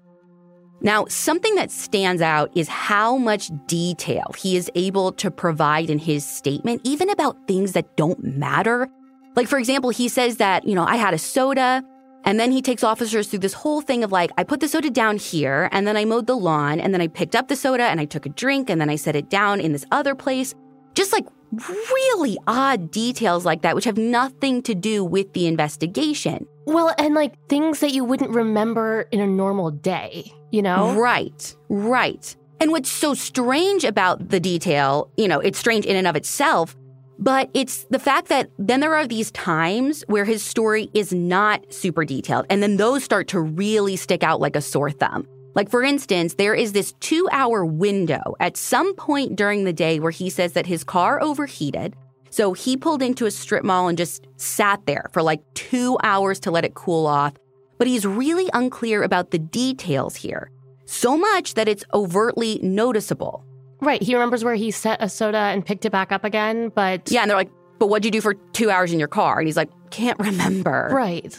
Now, 0.83 1.07
something 1.07 1.55
that 1.55 1.71
stands 1.71 2.21
out 2.21 2.51
is 2.57 2.69
how 2.69 3.16
much 3.16 3.51
detail 3.66 4.35
he 4.37 4.57
is 4.57 4.71
able 4.75 5.12
to 5.12 5.31
provide 5.31 5.90
in 5.90 5.99
his 5.99 6.27
statement, 6.27 6.81
even 6.85 7.09
about 7.11 7.37
things 7.47 7.73
that 7.73 7.97
don't 7.97 8.23
matter 8.23 8.88
like, 9.37 9.49
for 9.49 9.59
example, 9.59 9.90
he 9.90 10.09
says 10.09 10.37
that, 10.38 10.66
you 10.66 10.75
know, 10.75 10.85
I 10.85 10.97
had 10.97 11.14
a 11.14 11.19
soda. 11.19 11.83
And 12.23 12.38
then 12.38 12.53
he 12.53 12.61
takes 12.61 12.85
officers 12.85 13.29
through 13.29 13.38
this 13.38 13.55
whole 13.55 13.81
thing 13.81 14.05
of 14.05 14.12
like, 14.12 14.31
I 14.37 14.45
put 14.45 14.61
the 14.61 14.69
soda 14.69 14.90
down 14.90 15.16
here 15.16 15.71
and 15.73 15.87
then 15.87 15.97
I 15.97 16.05
mowed 16.05 16.27
the 16.27 16.37
lawn 16.37 16.79
and 16.79 16.93
then 16.93 17.01
I 17.01 17.09
picked 17.09 17.35
up 17.35 17.49
the 17.49 17.57
soda 17.57 17.85
and 17.85 17.99
I 17.99 18.05
took 18.05 18.27
a 18.27 18.29
drink 18.29 18.69
and 18.69 18.79
then 18.79 18.90
I 18.90 18.97
set 18.97 19.16
it 19.16 19.31
down 19.31 19.59
in 19.59 19.73
this 19.73 19.87
other 19.90 20.14
place. 20.14 20.55
Just 20.95 21.14
like 21.14 21.27
really 21.53 22.37
odd 22.47 22.90
details 22.90 23.47
like 23.47 23.62
that, 23.62 23.75
which 23.75 23.87
have 23.87 23.97
nothing 23.97 24.62
to 24.64 24.75
do 24.75 25.03
with 25.03 25.33
the 25.33 25.47
investigation. 25.47 26.47
Well, 26.66 26.95
and 26.99 27.14
like 27.14 27.35
things 27.49 27.81
that 27.81 27.93
you 27.93 28.05
wouldn't 28.05 28.33
remember 28.33 29.09
in 29.11 29.21
a 29.21 29.27
normal 29.27 29.71
day, 29.71 30.31
you 30.51 30.61
know? 30.61 30.95
Right, 30.95 31.57
right. 31.71 32.37
And 32.61 32.71
what's 32.71 32.90
so 32.90 33.14
strange 33.14 33.85
about 33.85 34.29
the 34.29 34.38
detail, 34.38 35.11
you 35.16 35.27
know, 35.27 35.40
it's 35.40 35.59
strange 35.59 35.87
in 35.87 35.97
and 35.97 36.07
of 36.07 36.16
itself, 36.16 36.77
but 37.20 37.50
it's 37.52 37.85
the 37.90 37.98
fact 37.98 38.28
that 38.28 38.50
then 38.59 38.80
there 38.80 38.96
are 38.96 39.06
these 39.06 39.30
times 39.33 40.02
where 40.06 40.24
his 40.24 40.42
story 40.42 40.90
is 40.94 41.12
not 41.12 41.72
super 41.72 42.06
detailed. 42.06 42.46
And 42.48 42.62
then 42.62 42.78
those 42.78 43.04
start 43.04 43.28
to 43.28 43.40
really 43.40 43.96
stick 43.96 44.22
out 44.22 44.40
like 44.40 44.56
a 44.56 44.62
sore 44.62 44.90
thumb. 44.90 45.28
Like, 45.54 45.68
for 45.68 45.83
instance, 45.83 46.35
there 46.35 46.54
is 46.54 46.72
this 46.72 46.94
two 47.00 47.28
hour 47.30 47.64
window 47.64 48.22
at 48.40 48.56
some 48.56 48.94
point 48.94 49.37
during 49.37 49.64
the 49.64 49.72
day 49.72 50.00
where 50.00 50.11
he 50.11 50.30
says 50.30 50.54
that 50.54 50.64
his 50.64 50.83
car 50.83 51.22
overheated. 51.22 51.94
So 52.30 52.54
he 52.54 52.76
pulled 52.76 53.02
into 53.02 53.26
a 53.26 53.30
strip 53.30 53.64
mall 53.64 53.88
and 53.88 53.98
just 53.98 54.26
sat 54.37 54.87
there 54.87 55.11
for 55.12 55.22
like 55.22 55.42
two 55.54 55.98
hours 56.02 56.40
to 56.40 56.50
let 56.50 56.64
it 56.64 56.74
cool 56.74 57.06
off. 57.06 57.35
But 57.76 57.87
he's 57.87 58.06
really 58.06 58.48
unclear 58.54 59.02
about 59.02 59.30
the 59.30 59.38
details 59.38 60.16
here. 60.16 60.50
So 60.87 61.18
much 61.18 61.54
that 61.54 61.68
it's 61.68 61.85
overtly 61.92 62.61
noticeable. 62.62 63.44
Right. 63.81 64.03
He 64.03 64.14
remembers 64.14 64.45
where 64.45 64.55
he 64.55 64.71
set 64.71 65.03
a 65.03 65.09
soda 65.09 65.38
and 65.38 65.64
picked 65.64 65.85
it 65.85 65.90
back 65.90 66.12
up 66.12 66.25
again, 66.25 66.71
but. 66.75 67.11
Yeah, 67.11 67.23
and 67.23 67.31
they're 67.31 67.37
like, 67.37 67.51
but 67.79 67.88
what'd 67.88 68.05
you 68.05 68.11
do 68.11 68.21
for 68.21 68.35
two 68.53 68.71
hours 68.71 68.93
in 68.93 68.99
your 68.99 69.09
car? 69.09 69.38
And 69.38 69.49
he's 69.49 69.57
like, 69.57 69.71
can't 69.90 70.19
remember. 70.19 70.90
Right. 70.93 71.35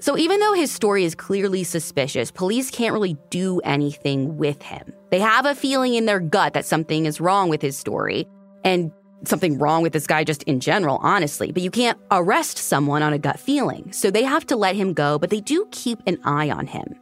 So 0.00 0.18
even 0.18 0.40
though 0.40 0.54
his 0.54 0.72
story 0.72 1.04
is 1.04 1.14
clearly 1.14 1.62
suspicious, 1.62 2.30
police 2.30 2.70
can't 2.70 2.92
really 2.92 3.16
do 3.30 3.60
anything 3.60 4.36
with 4.36 4.60
him. 4.62 4.92
They 5.10 5.20
have 5.20 5.46
a 5.46 5.54
feeling 5.54 5.94
in 5.94 6.06
their 6.06 6.18
gut 6.18 6.54
that 6.54 6.64
something 6.64 7.06
is 7.06 7.20
wrong 7.20 7.50
with 7.50 7.62
his 7.62 7.76
story 7.76 8.26
and 8.64 8.90
something 9.24 9.58
wrong 9.58 9.82
with 9.82 9.92
this 9.92 10.06
guy 10.06 10.24
just 10.24 10.42
in 10.44 10.58
general, 10.58 10.98
honestly. 11.02 11.52
But 11.52 11.62
you 11.62 11.70
can't 11.70 11.98
arrest 12.10 12.58
someone 12.58 13.02
on 13.02 13.12
a 13.12 13.18
gut 13.18 13.38
feeling. 13.38 13.92
So 13.92 14.10
they 14.10 14.24
have 14.24 14.46
to 14.46 14.56
let 14.56 14.74
him 14.74 14.94
go, 14.94 15.18
but 15.18 15.30
they 15.30 15.40
do 15.40 15.68
keep 15.70 16.00
an 16.06 16.18
eye 16.24 16.50
on 16.50 16.66
him. 16.66 16.96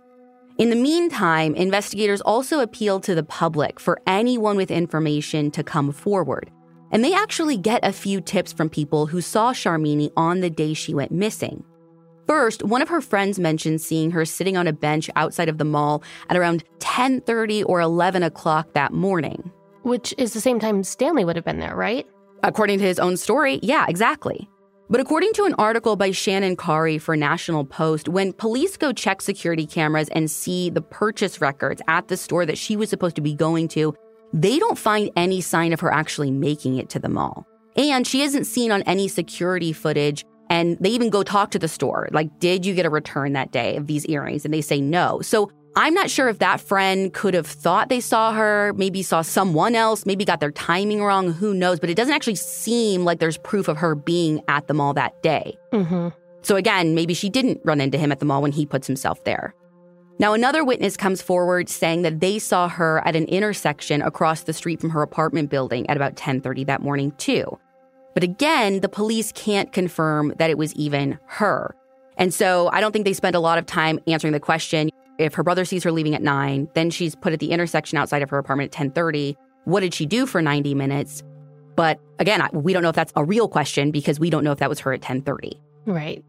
In 0.60 0.68
the 0.68 0.76
meantime, 0.76 1.54
investigators 1.54 2.20
also 2.20 2.60
appeal 2.60 3.00
to 3.00 3.14
the 3.14 3.22
public 3.22 3.80
for 3.80 3.98
anyone 4.06 4.58
with 4.58 4.70
information 4.70 5.50
to 5.52 5.64
come 5.64 5.90
forward. 5.90 6.50
And 6.92 7.02
they 7.02 7.14
actually 7.14 7.56
get 7.56 7.82
a 7.82 7.94
few 7.94 8.20
tips 8.20 8.52
from 8.52 8.68
people 8.68 9.06
who 9.06 9.22
saw 9.22 9.54
Sharmini 9.54 10.10
on 10.18 10.40
the 10.40 10.50
day 10.50 10.74
she 10.74 10.92
went 10.92 11.12
missing. 11.12 11.64
First, 12.26 12.62
one 12.62 12.82
of 12.82 12.90
her 12.90 13.00
friends 13.00 13.38
mentioned 13.38 13.80
seeing 13.80 14.10
her 14.10 14.26
sitting 14.26 14.58
on 14.58 14.66
a 14.66 14.74
bench 14.74 15.08
outside 15.16 15.48
of 15.48 15.56
the 15.56 15.64
mall 15.64 16.02
at 16.28 16.36
around 16.36 16.62
10:30 16.80 17.64
or 17.64 17.80
11 17.80 18.22
o'clock 18.22 18.74
that 18.74 18.92
morning. 18.92 19.50
Which 19.80 20.14
is 20.18 20.34
the 20.34 20.42
same 20.42 20.60
time 20.60 20.84
Stanley 20.84 21.24
would 21.24 21.36
have 21.36 21.44
been 21.46 21.60
there, 21.60 21.74
right? 21.74 22.06
According 22.42 22.80
to 22.80 22.84
his 22.84 22.98
own 22.98 23.16
story, 23.16 23.60
yeah, 23.62 23.86
exactly. 23.88 24.46
But 24.90 24.98
according 25.00 25.34
to 25.34 25.44
an 25.44 25.54
article 25.54 25.94
by 25.94 26.10
Shannon 26.10 26.56
Kari 26.56 26.98
for 26.98 27.16
National 27.16 27.64
Post, 27.64 28.08
when 28.08 28.32
police 28.32 28.76
go 28.76 28.92
check 28.92 29.22
security 29.22 29.64
cameras 29.64 30.08
and 30.08 30.28
see 30.28 30.68
the 30.68 30.82
purchase 30.82 31.40
records 31.40 31.80
at 31.86 32.08
the 32.08 32.16
store 32.16 32.44
that 32.44 32.58
she 32.58 32.74
was 32.74 32.90
supposed 32.90 33.14
to 33.14 33.22
be 33.22 33.32
going 33.32 33.68
to, 33.68 33.94
they 34.32 34.58
don't 34.58 34.76
find 34.76 35.08
any 35.14 35.40
sign 35.40 35.72
of 35.72 35.78
her 35.78 35.92
actually 35.92 36.32
making 36.32 36.76
it 36.76 36.88
to 36.88 36.98
the 36.98 37.08
mall. 37.08 37.46
And 37.76 38.04
she 38.04 38.22
isn't 38.22 38.46
seen 38.46 38.72
on 38.72 38.82
any 38.82 39.06
security 39.06 39.72
footage. 39.72 40.24
And 40.48 40.76
they 40.80 40.90
even 40.90 41.10
go 41.10 41.22
talk 41.22 41.52
to 41.52 41.60
the 41.60 41.68
store. 41.68 42.08
Like, 42.10 42.40
did 42.40 42.66
you 42.66 42.74
get 42.74 42.84
a 42.84 42.90
return 42.90 43.34
that 43.34 43.52
day 43.52 43.76
of 43.76 43.86
these 43.86 44.04
earrings? 44.06 44.44
And 44.44 44.52
they 44.52 44.60
say 44.60 44.80
no. 44.80 45.20
So 45.20 45.52
I'm 45.76 45.94
not 45.94 46.10
sure 46.10 46.28
if 46.28 46.40
that 46.40 46.60
friend 46.60 47.12
could 47.12 47.34
have 47.34 47.46
thought 47.46 47.88
they 47.88 48.00
saw 48.00 48.32
her, 48.32 48.72
maybe 48.76 49.02
saw 49.02 49.22
someone 49.22 49.76
else, 49.76 50.04
maybe 50.04 50.24
got 50.24 50.40
their 50.40 50.50
timing 50.50 51.02
wrong, 51.02 51.32
who 51.32 51.54
knows, 51.54 51.78
but 51.78 51.88
it 51.88 51.94
doesn't 51.94 52.12
actually 52.12 52.34
seem 52.34 53.04
like 53.04 53.20
there's 53.20 53.38
proof 53.38 53.68
of 53.68 53.76
her 53.76 53.94
being 53.94 54.42
at 54.48 54.66
the 54.66 54.74
mall 54.74 54.94
that 54.94 55.22
day. 55.22 55.56
Mm-hmm. 55.72 56.08
So 56.42 56.56
again, 56.56 56.94
maybe 56.94 57.14
she 57.14 57.30
didn't 57.30 57.60
run 57.64 57.80
into 57.80 57.98
him 57.98 58.10
at 58.10 58.18
the 58.18 58.26
mall 58.26 58.42
when 58.42 58.52
he 58.52 58.66
puts 58.66 58.86
himself 58.86 59.22
there. 59.24 59.54
Now, 60.18 60.34
another 60.34 60.64
witness 60.64 60.96
comes 60.98 61.22
forward 61.22 61.68
saying 61.68 62.02
that 62.02 62.20
they 62.20 62.38
saw 62.38 62.68
her 62.68 63.00
at 63.06 63.16
an 63.16 63.24
intersection 63.26 64.02
across 64.02 64.42
the 64.42 64.52
street 64.52 64.80
from 64.80 64.90
her 64.90 65.02
apartment 65.02 65.48
building 65.50 65.88
at 65.88 65.96
about 65.96 66.16
10:30 66.16 66.64
that 66.66 66.82
morning 66.82 67.12
too. 67.12 67.58
But 68.12 68.22
again, 68.22 68.80
the 68.80 68.88
police 68.88 69.32
can't 69.32 69.72
confirm 69.72 70.34
that 70.38 70.50
it 70.50 70.58
was 70.58 70.74
even 70.74 71.18
her. 71.26 71.74
And 72.18 72.34
so 72.34 72.68
I 72.72 72.80
don't 72.80 72.92
think 72.92 73.06
they 73.06 73.14
spent 73.14 73.34
a 73.34 73.40
lot 73.40 73.56
of 73.58 73.64
time 73.64 73.98
answering 74.06 74.34
the 74.34 74.40
question. 74.40 74.90
If 75.20 75.34
her 75.34 75.42
brother 75.42 75.64
sees 75.64 75.84
her 75.84 75.92
leaving 75.92 76.14
at 76.14 76.22
9, 76.22 76.68
then 76.74 76.90
she's 76.90 77.14
put 77.14 77.32
at 77.32 77.40
the 77.40 77.50
intersection 77.50 77.98
outside 77.98 78.22
of 78.22 78.30
her 78.30 78.38
apartment 78.38 78.74
at 78.74 78.94
10:30. 78.94 79.36
What 79.64 79.80
did 79.80 79.92
she 79.92 80.06
do 80.06 80.24
for 80.26 80.40
90 80.40 80.74
minutes? 80.74 81.22
But 81.76 82.00
again, 82.18 82.46
we 82.52 82.72
don't 82.72 82.82
know 82.82 82.88
if 82.88 82.96
that's 82.96 83.12
a 83.16 83.24
real 83.24 83.48
question 83.48 83.90
because 83.90 84.18
we 84.18 84.30
don't 84.30 84.44
know 84.44 84.52
if 84.52 84.58
that 84.58 84.68
was 84.68 84.80
her 84.80 84.92
at 84.92 85.02
10:30. 85.02 85.60
Right. 85.86 86.24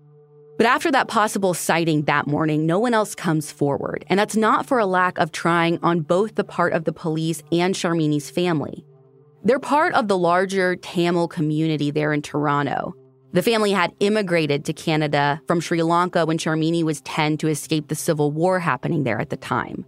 But 0.58 0.68
after 0.68 0.92
that 0.92 1.08
possible 1.08 1.54
sighting 1.54 2.04
that 2.04 2.28
morning, 2.28 2.66
no 2.66 2.78
one 2.78 2.94
else 2.94 3.16
comes 3.16 3.52
forward. 3.52 4.06
And 4.10 4.20
that's 4.20 4.36
not 4.36 4.66
for 4.66 4.78
a 4.78 4.86
lack 4.86 5.18
of 5.18 5.32
trying 5.32 5.80
on 5.82 6.02
both 6.02 6.36
the 6.36 6.44
part 6.44 6.74
of 6.74 6.84
the 6.84 6.94
police 6.94 7.42
and 7.52 7.74
Sharmini's 7.74 8.30
family. 8.30 8.86
They're 9.44 9.60
part 9.60 9.94
of 9.96 10.08
the 10.08 10.18
larger 10.18 10.76
Tamil 10.76 11.28
community 11.30 11.90
there 11.90 12.14
in 12.14 12.22
Toronto. 12.22 12.94
The 13.34 13.42
family 13.42 13.72
had 13.72 13.94
immigrated 14.02 14.66
to 14.66 14.74
Canada 14.74 15.42
from 15.48 15.62
Sri 15.62 15.82
Lanka 15.82 16.26
when 16.26 16.38
Sharmini 16.38 16.84
was 16.84 17.00
10 17.02 17.38
to 17.38 17.48
escape 17.48 17.88
the 17.88 17.96
civil 17.96 18.30
war 18.30 18.60
happening 18.60 19.06
there 19.06 19.22
at 19.22 19.30
the 19.30 19.38
time. 19.38 19.86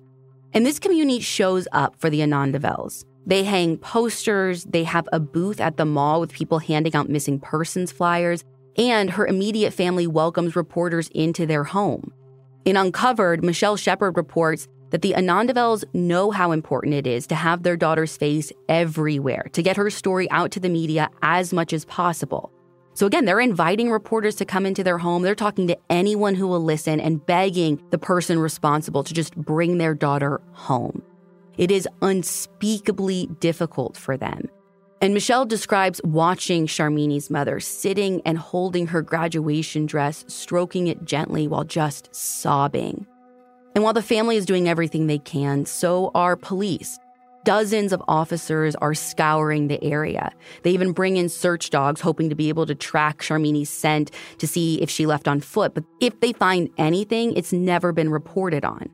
And 0.53 0.65
this 0.65 0.79
community 0.79 1.19
shows 1.19 1.67
up 1.73 1.99
for 1.99 2.09
the 2.09 2.21
Anandavels. 2.21 3.03
They 3.25 3.43
hang 3.43 3.77
posters, 3.77 4.63
they 4.63 4.85
have 4.85 5.09
a 5.11 5.19
booth 5.19 5.59
at 5.59 5.75
the 5.75 5.85
mall 5.85 6.21
with 6.21 6.31
people 6.31 6.59
handing 6.59 6.95
out 6.95 7.09
missing 7.09 7.37
persons 7.37 7.91
flyers, 7.91 8.45
and 8.77 9.09
her 9.09 9.27
immediate 9.27 9.73
family 9.73 10.07
welcomes 10.07 10.55
reporters 10.55 11.09
into 11.09 11.45
their 11.45 11.65
home. 11.65 12.13
In 12.63 12.77
Uncovered, 12.77 13.43
Michelle 13.43 13.75
Shephard 13.75 14.15
reports 14.15 14.69
that 14.91 15.01
the 15.01 15.15
Anandavels 15.17 15.83
know 15.93 16.31
how 16.31 16.53
important 16.53 16.93
it 16.93 17.07
is 17.07 17.27
to 17.27 17.35
have 17.35 17.63
their 17.63 17.75
daughter's 17.75 18.15
face 18.15 18.53
everywhere, 18.69 19.47
to 19.51 19.61
get 19.61 19.75
her 19.75 19.89
story 19.89 20.31
out 20.31 20.51
to 20.51 20.61
the 20.61 20.69
media 20.69 21.09
as 21.21 21.51
much 21.51 21.73
as 21.73 21.83
possible. 21.83 22.52
So 22.95 23.07
again, 23.07 23.25
they're 23.25 23.39
inviting 23.39 23.89
reporters 23.91 24.35
to 24.35 24.45
come 24.45 24.65
into 24.65 24.83
their 24.83 24.99
home. 24.99 25.23
They're 25.23 25.35
talking 25.35 25.67
to 25.67 25.77
anyone 25.89 26.35
who 26.35 26.47
will 26.47 26.63
listen 26.63 26.99
and 26.99 27.25
begging 27.25 27.81
the 27.89 27.97
person 27.97 28.39
responsible 28.39 29.03
to 29.03 29.13
just 29.13 29.35
bring 29.35 29.77
their 29.77 29.95
daughter 29.95 30.41
home. 30.51 31.01
It 31.57 31.71
is 31.71 31.87
unspeakably 32.01 33.27
difficult 33.39 33.97
for 33.97 34.17
them. 34.17 34.49
And 35.01 35.13
Michelle 35.13 35.45
describes 35.45 35.99
watching 36.03 36.65
Sharmini's 36.65 37.29
mother 37.29 37.59
sitting 37.59 38.21
and 38.25 38.37
holding 38.37 38.87
her 38.87 39.01
graduation 39.01 39.85
dress, 39.85 40.23
stroking 40.27 40.87
it 40.87 41.03
gently 41.03 41.47
while 41.47 41.65
just 41.65 42.13
sobbing. 42.15 43.05
And 43.75 43.83
while 43.83 43.93
the 43.93 44.01
family 44.01 44.37
is 44.37 44.45
doing 44.45 44.69
everything 44.69 45.07
they 45.07 45.17
can, 45.17 45.65
so 45.65 46.11
are 46.15 46.35
police. 46.35 46.99
Dozens 47.43 47.91
of 47.91 48.01
officers 48.07 48.75
are 48.75 48.93
scouring 48.93 49.67
the 49.67 49.83
area. 49.83 50.31
They 50.63 50.71
even 50.71 50.93
bring 50.93 51.17
in 51.17 51.27
search 51.27 51.69
dogs, 51.69 51.99
hoping 51.99 52.29
to 52.29 52.35
be 52.35 52.49
able 52.49 52.65
to 52.65 52.75
track 52.75 53.19
Sharmini's 53.21 53.69
scent 53.69 54.11
to 54.37 54.47
see 54.47 54.81
if 54.81 54.89
she 54.89 55.05
left 55.05 55.27
on 55.27 55.41
foot. 55.41 55.73
But 55.73 55.83
if 55.99 56.19
they 56.21 56.31
find 56.31 56.69
anything, 56.77 57.33
it's 57.35 57.51
never 57.51 57.91
been 57.91 58.09
reported 58.09 58.63
on. 58.63 58.89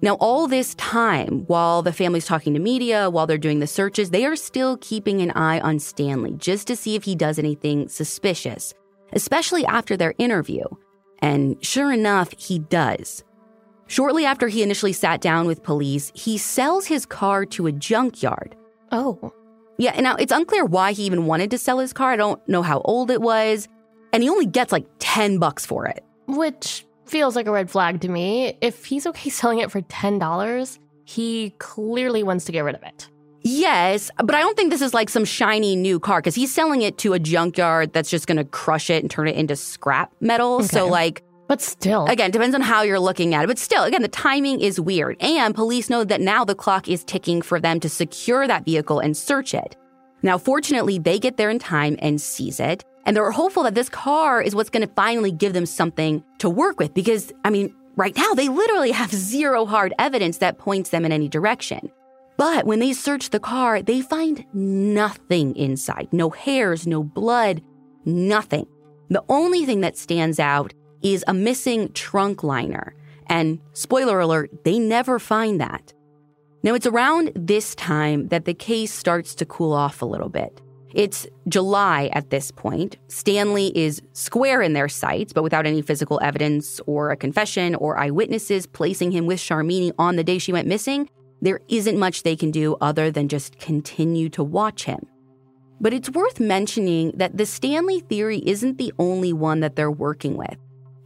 Now, 0.00 0.14
all 0.14 0.48
this 0.48 0.74
time, 0.74 1.44
while 1.46 1.82
the 1.82 1.92
family's 1.92 2.26
talking 2.26 2.54
to 2.54 2.60
media, 2.60 3.08
while 3.08 3.28
they're 3.28 3.38
doing 3.38 3.60
the 3.60 3.68
searches, 3.68 4.10
they 4.10 4.26
are 4.26 4.34
still 4.34 4.76
keeping 4.78 5.22
an 5.22 5.30
eye 5.30 5.60
on 5.60 5.78
Stanley 5.78 6.34
just 6.38 6.66
to 6.66 6.76
see 6.76 6.96
if 6.96 7.04
he 7.04 7.14
does 7.14 7.38
anything 7.38 7.88
suspicious, 7.88 8.74
especially 9.12 9.64
after 9.64 9.96
their 9.96 10.14
interview. 10.18 10.64
And 11.20 11.64
sure 11.64 11.92
enough, 11.92 12.34
he 12.36 12.58
does. 12.58 13.22
Shortly 13.92 14.24
after 14.24 14.48
he 14.48 14.62
initially 14.62 14.94
sat 14.94 15.20
down 15.20 15.46
with 15.46 15.62
police, 15.62 16.10
he 16.14 16.38
sells 16.38 16.86
his 16.86 17.04
car 17.04 17.44
to 17.44 17.66
a 17.66 17.72
junkyard. 17.72 18.56
Oh. 18.90 19.34
Yeah, 19.76 19.90
and 19.90 20.04
now 20.04 20.16
it's 20.16 20.32
unclear 20.32 20.64
why 20.64 20.92
he 20.92 21.02
even 21.02 21.26
wanted 21.26 21.50
to 21.50 21.58
sell 21.58 21.78
his 21.78 21.92
car. 21.92 22.10
I 22.10 22.16
don't 22.16 22.40
know 22.48 22.62
how 22.62 22.80
old 22.86 23.10
it 23.10 23.20
was. 23.20 23.68
And 24.14 24.22
he 24.22 24.30
only 24.30 24.46
gets 24.46 24.72
like 24.72 24.86
10 25.00 25.36
bucks 25.36 25.66
for 25.66 25.86
it. 25.86 26.02
Which 26.26 26.86
feels 27.04 27.36
like 27.36 27.46
a 27.46 27.52
red 27.52 27.70
flag 27.70 28.00
to 28.00 28.08
me. 28.08 28.56
If 28.62 28.86
he's 28.86 29.06
okay 29.08 29.28
selling 29.40 29.58
it 29.58 29.70
for 29.70 29.82
$10, 29.82 30.78
he 31.04 31.50
clearly 31.58 32.22
wants 32.22 32.46
to 32.46 32.52
get 32.52 32.60
rid 32.64 32.76
of 32.76 32.82
it. 32.84 33.10
Yes, 33.42 34.10
but 34.16 34.34
I 34.34 34.40
don't 34.40 34.56
think 34.56 34.70
this 34.70 34.80
is 34.80 34.94
like 34.94 35.10
some 35.10 35.26
shiny 35.26 35.76
new 35.76 36.00
car 36.00 36.22
because 36.22 36.34
he's 36.34 36.54
selling 36.54 36.80
it 36.80 36.96
to 36.98 37.12
a 37.12 37.18
junkyard 37.18 37.92
that's 37.92 38.08
just 38.08 38.26
going 38.26 38.38
to 38.38 38.44
crush 38.44 38.88
it 38.88 39.02
and 39.02 39.10
turn 39.10 39.28
it 39.28 39.36
into 39.36 39.54
scrap 39.54 40.14
metal. 40.20 40.54
Okay. 40.54 40.68
So, 40.68 40.86
like, 40.86 41.22
but 41.52 41.60
still. 41.60 42.06
Again, 42.06 42.30
depends 42.30 42.54
on 42.54 42.62
how 42.62 42.80
you're 42.80 42.98
looking 42.98 43.34
at 43.34 43.44
it. 43.44 43.46
But 43.46 43.58
still, 43.58 43.84
again, 43.84 44.00
the 44.00 44.08
timing 44.08 44.62
is 44.62 44.80
weird. 44.80 45.18
And 45.20 45.54
police 45.54 45.90
know 45.90 46.02
that 46.02 46.22
now 46.22 46.46
the 46.46 46.54
clock 46.54 46.88
is 46.88 47.04
ticking 47.04 47.42
for 47.42 47.60
them 47.60 47.78
to 47.80 47.90
secure 47.90 48.48
that 48.48 48.64
vehicle 48.64 49.00
and 49.00 49.14
search 49.14 49.52
it. 49.52 49.76
Now, 50.22 50.38
fortunately, 50.38 50.98
they 50.98 51.18
get 51.18 51.36
there 51.36 51.50
in 51.50 51.58
time 51.58 51.98
and 51.98 52.18
seize 52.18 52.58
it. 52.58 52.86
And 53.04 53.14
they're 53.14 53.30
hopeful 53.30 53.64
that 53.64 53.74
this 53.74 53.90
car 53.90 54.40
is 54.40 54.54
what's 54.54 54.70
going 54.70 54.86
to 54.88 54.94
finally 54.94 55.30
give 55.30 55.52
them 55.52 55.66
something 55.66 56.24
to 56.38 56.48
work 56.48 56.80
with 56.80 56.94
because, 56.94 57.34
I 57.44 57.50
mean, 57.50 57.74
right 57.96 58.16
now 58.16 58.32
they 58.32 58.48
literally 58.48 58.92
have 58.92 59.12
zero 59.12 59.66
hard 59.66 59.92
evidence 59.98 60.38
that 60.38 60.56
points 60.56 60.88
them 60.88 61.04
in 61.04 61.12
any 61.12 61.28
direction. 61.28 61.90
But 62.38 62.64
when 62.64 62.78
they 62.78 62.94
search 62.94 63.28
the 63.28 63.40
car, 63.40 63.82
they 63.82 64.00
find 64.00 64.46
nothing 64.54 65.54
inside 65.56 66.08
no 66.12 66.30
hairs, 66.30 66.86
no 66.86 67.02
blood, 67.04 67.60
nothing. 68.06 68.66
The 69.10 69.22
only 69.28 69.66
thing 69.66 69.82
that 69.82 69.98
stands 69.98 70.40
out 70.40 70.72
is 71.02 71.24
a 71.26 71.34
missing 71.34 71.92
trunk 71.92 72.42
liner. 72.42 72.94
And 73.26 73.60
spoiler 73.72 74.20
alert, 74.20 74.64
they 74.64 74.78
never 74.78 75.18
find 75.18 75.60
that. 75.60 75.92
Now, 76.62 76.74
it's 76.74 76.86
around 76.86 77.32
this 77.34 77.74
time 77.74 78.28
that 78.28 78.44
the 78.44 78.54
case 78.54 78.92
starts 78.92 79.34
to 79.36 79.46
cool 79.46 79.72
off 79.72 80.00
a 80.00 80.06
little 80.06 80.28
bit. 80.28 80.60
It's 80.94 81.26
July 81.48 82.10
at 82.12 82.30
this 82.30 82.50
point. 82.50 82.98
Stanley 83.08 83.76
is 83.76 84.02
square 84.12 84.60
in 84.60 84.74
their 84.74 84.88
sights, 84.88 85.32
but 85.32 85.42
without 85.42 85.66
any 85.66 85.82
physical 85.82 86.20
evidence 86.22 86.80
or 86.86 87.10
a 87.10 87.16
confession 87.16 87.74
or 87.76 87.98
eyewitnesses 87.98 88.66
placing 88.66 89.10
him 89.10 89.26
with 89.26 89.38
Sharmini 89.38 89.92
on 89.98 90.16
the 90.16 90.24
day 90.24 90.38
she 90.38 90.52
went 90.52 90.68
missing. 90.68 91.08
There 91.40 91.60
isn't 91.68 91.98
much 91.98 92.22
they 92.22 92.36
can 92.36 92.50
do 92.50 92.76
other 92.80 93.10
than 93.10 93.28
just 93.28 93.58
continue 93.58 94.28
to 94.30 94.44
watch 94.44 94.84
him. 94.84 95.06
But 95.80 95.92
it's 95.92 96.10
worth 96.10 96.38
mentioning 96.38 97.12
that 97.16 97.36
the 97.36 97.46
Stanley 97.46 98.00
theory 98.00 98.38
isn't 98.46 98.78
the 98.78 98.92
only 98.98 99.32
one 99.32 99.60
that 99.60 99.74
they're 99.74 99.90
working 99.90 100.36
with. 100.36 100.56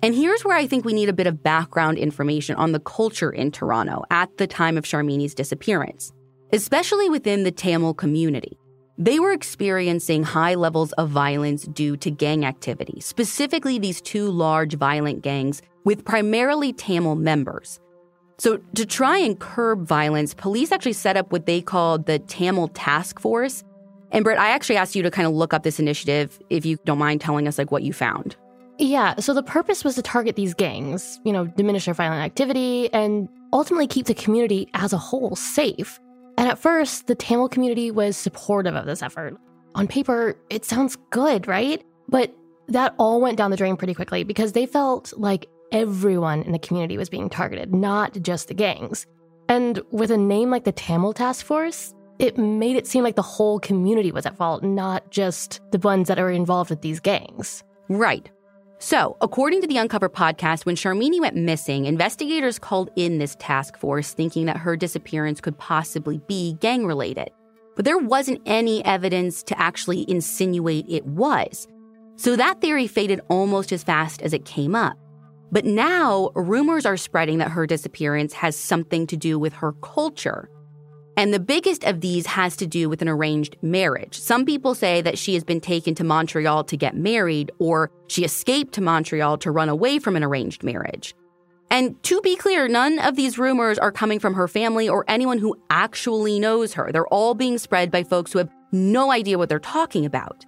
And 0.03 0.15
here's 0.15 0.45
where 0.45 0.57
I 0.57 0.67
think 0.67 0.85
we 0.85 0.93
need 0.93 1.09
a 1.09 1.15
bit 1.15 1.27
of 1.27 1.43
background 1.43 1.99
information 1.99 2.57
on 2.57 2.73
the 2.73 2.81
culture 2.81 3.31
in 3.31 3.51
Toronto 3.51 4.05
at 4.11 4.37
the 4.37 4.47
time 4.47 4.77
of 4.77 4.85
Sharmini's 4.85 5.35
disappearance, 5.35 6.13
especially 6.53 7.09
within 7.09 7.45
the 7.45 7.51
Tamil 7.51 7.95
community. 7.95 8.59
They 8.99 9.19
were 9.19 9.33
experiencing 9.33 10.23
high 10.23 10.55
levels 10.55 10.93
of 10.93 11.11
violence 11.11 11.65
due 11.65 11.97
to 11.99 12.11
gang 12.11 12.45
activity, 12.45 13.01
specifically 13.01 13.79
these 13.79 14.01
two 14.01 14.31
large 14.31 14.75
violent 14.75 15.23
gangs 15.23 15.61
with 15.85 16.05
primarily 16.05 16.73
Tamil 16.73 17.17
members. 17.17 17.79
So, 18.39 18.59
to 18.75 18.85
try 18.85 19.19
and 19.19 19.39
curb 19.39 19.87
violence, 19.87 20.35
police 20.35 20.73
actually 20.73 20.93
set 20.93 21.17
up 21.17 21.33
what 21.33 21.47
they 21.47 21.63
called 21.63 22.07
the 22.07 22.19
Tamil 22.19 22.69
Task 22.69 23.19
Force. 23.19 23.65
And 24.13 24.25
Britt, 24.25 24.39
I 24.39 24.51
actually 24.51 24.77
asked 24.77 24.95
you 24.95 25.03
to 25.03 25.11
kind 25.11 25.27
of 25.27 25.35
look 25.35 25.55
up 25.55 25.63
this 25.63 25.81
initiative 25.81 26.39
if 26.51 26.67
you 26.67 26.79
don't 26.85 26.99
mind 26.99 27.23
telling 27.23 27.49
us 27.49 27.57
like 27.57 27.71
what 27.71 27.83
you 27.83 27.95
found. 27.95 28.37
Yeah, 28.79 29.17
so 29.17 29.33
the 29.33 29.43
purpose 29.43 29.85
was 29.85 29.95
to 29.95 30.03
target 30.03 30.37
these 30.37 30.53
gangs, 30.53 31.19
you 31.25 31.33
know, 31.33 31.47
diminish 31.47 31.87
their 31.87 31.95
violent 31.95 32.23
activity 32.23 32.93
and 32.93 33.29
ultimately 33.53 33.87
keep 33.87 34.07
the 34.07 34.15
community 34.15 34.69
as 34.75 34.93
a 34.93 34.99
whole 34.99 35.35
safe. 35.35 35.99
And 36.37 36.49
at 36.49 36.59
first, 36.59 37.07
the 37.07 37.15
Tamil 37.15 37.49
community 37.49 37.91
was 37.91 38.17
supportive 38.17 38.75
of 38.75 38.85
this 38.85 39.03
effort. 39.03 39.35
On 39.75 39.87
paper, 39.87 40.37
it 40.51 40.65
sounds 40.65 40.97
good, 41.11 41.49
right? 41.49 41.83
But 42.09 42.35
that 42.69 42.95
all 42.99 43.21
went 43.21 43.39
down 43.39 43.51
the 43.51 43.57
drain 43.57 43.77
pretty 43.77 43.95
quickly 43.95 44.25
because 44.25 44.53
they 44.53 44.67
felt 44.67 45.13
like 45.17 45.47
everyone 45.73 46.43
in 46.43 46.53
the 46.53 46.59
community 46.59 46.99
was 46.99 47.09
being 47.09 47.31
targeted, 47.31 47.75
not 47.75 48.21
just 48.21 48.49
the 48.49 48.55
gangs. 48.55 49.07
And 49.49 49.81
with 49.91 50.11
a 50.11 50.19
name 50.19 50.51
like 50.51 50.65
the 50.65 50.73
Tamil 50.73 51.13
Task 51.13 51.47
Force, 51.47 51.95
it 52.19 52.37
made 52.37 52.77
it 52.77 52.87
seem 52.87 53.05
like 53.05 53.17
the 53.17 53.23
whole 53.23 53.61
community 53.61 54.11
was 54.13 54.27
at 54.27 54.37
fault, 54.37 54.63
not 54.63 55.11
just 55.11 55.61
the 55.73 55.79
ones 55.79 56.09
that 56.09 56.19
are 56.19 56.31
involved 56.31 56.71
with 56.71 56.83
these 56.83 57.01
gangs. 57.01 57.63
Right. 57.89 58.31
So, 58.79 59.17
according 59.23 59.63
to 59.63 59.67
the 59.67 59.79
Uncover 59.79 60.11
podcast, 60.11 60.67
when 60.67 60.77
Sharmini 60.77 61.19
went 61.19 61.35
missing, 61.35 61.87
investigators 61.87 62.59
called 62.59 62.91
in 62.95 63.19
this 63.19 63.35
task 63.39 63.79
force 63.79 64.13
thinking 64.13 64.45
that 64.47 64.59
her 64.59 64.77
disappearance 64.77 65.41
could 65.41 65.57
possibly 65.57 66.21
be 66.29 66.55
gang 66.61 66.87
related. 66.87 67.31
But 67.75 67.87
there 67.87 67.99
wasn't 67.99 68.43
any 68.45 68.85
evidence 68.85 69.43
to 69.45 69.59
actually 69.59 70.09
insinuate 70.11 70.85
it 70.89 71.07
was. 71.07 71.67
So 72.17 72.37
that 72.37 72.61
theory 72.61 72.87
faded 72.87 73.21
almost 73.29 73.73
as 73.73 73.83
fast 73.83 74.21
as 74.21 74.35
it 74.35 74.45
came 74.45 74.75
up. 74.75 74.97
But 75.51 75.65
now, 75.65 76.31
rumors 76.35 76.85
are 76.85 76.97
spreading 76.97 77.39
that 77.39 77.53
her 77.53 77.67
disappearance 77.67 78.35
has 78.35 78.57
something 78.57 79.07
to 79.07 79.17
do 79.17 79.39
with 79.39 79.55
her 79.55 79.73
culture. 79.83 80.51
And 81.17 81.33
the 81.33 81.41
biggest 81.41 81.85
of 81.85 82.03
these 82.03 82.27
has 82.27 82.57
to 82.57 82.67
do 82.67 82.91
with 82.91 83.01
an 83.01 83.09
arranged 83.09 83.57
marriage. 83.63 84.19
Some 84.19 84.45
people 84.45 84.75
say 84.75 85.01
that 85.01 85.17
she 85.17 85.33
has 85.35 85.45
been 85.45 85.61
taken 85.61 85.95
to 85.95 86.05
Montreal 86.05 86.65
to 86.65 86.77
get 86.77 86.95
married, 86.95 87.51
or 87.59 87.91
she 88.09 88.25
escaped 88.25 88.75
to 88.75 88.83
Montreal 88.83 89.39
to 89.39 89.51
run 89.51 89.71
away 89.71 89.99
from 89.99 90.17
an 90.17 90.23
arranged 90.23 90.63
marriage. 90.63 91.15
And 91.71 92.01
to 92.05 92.21
be 92.21 92.37
clear, 92.37 92.69
none 92.69 92.99
of 92.99 93.17
these 93.17 93.39
rumors 93.39 93.79
are 93.79 93.91
coming 93.91 94.21
from 94.21 94.35
her 94.35 94.47
family 94.47 94.89
or 94.89 95.05
anyone 95.09 95.39
who 95.39 95.57
actually 95.71 96.39
knows 96.39 96.75
her. 96.75 96.93
They're 96.93 97.09
all 97.09 97.35
being 97.35 97.59
spread 97.59 97.91
by 97.91 98.05
folks 98.05 98.33
who 98.33 98.39
have 98.39 98.51
no 98.71 99.11
idea 99.11 99.39
what 99.39 99.49
they're 99.49 99.59
talking 99.59 100.05
about. 100.05 100.45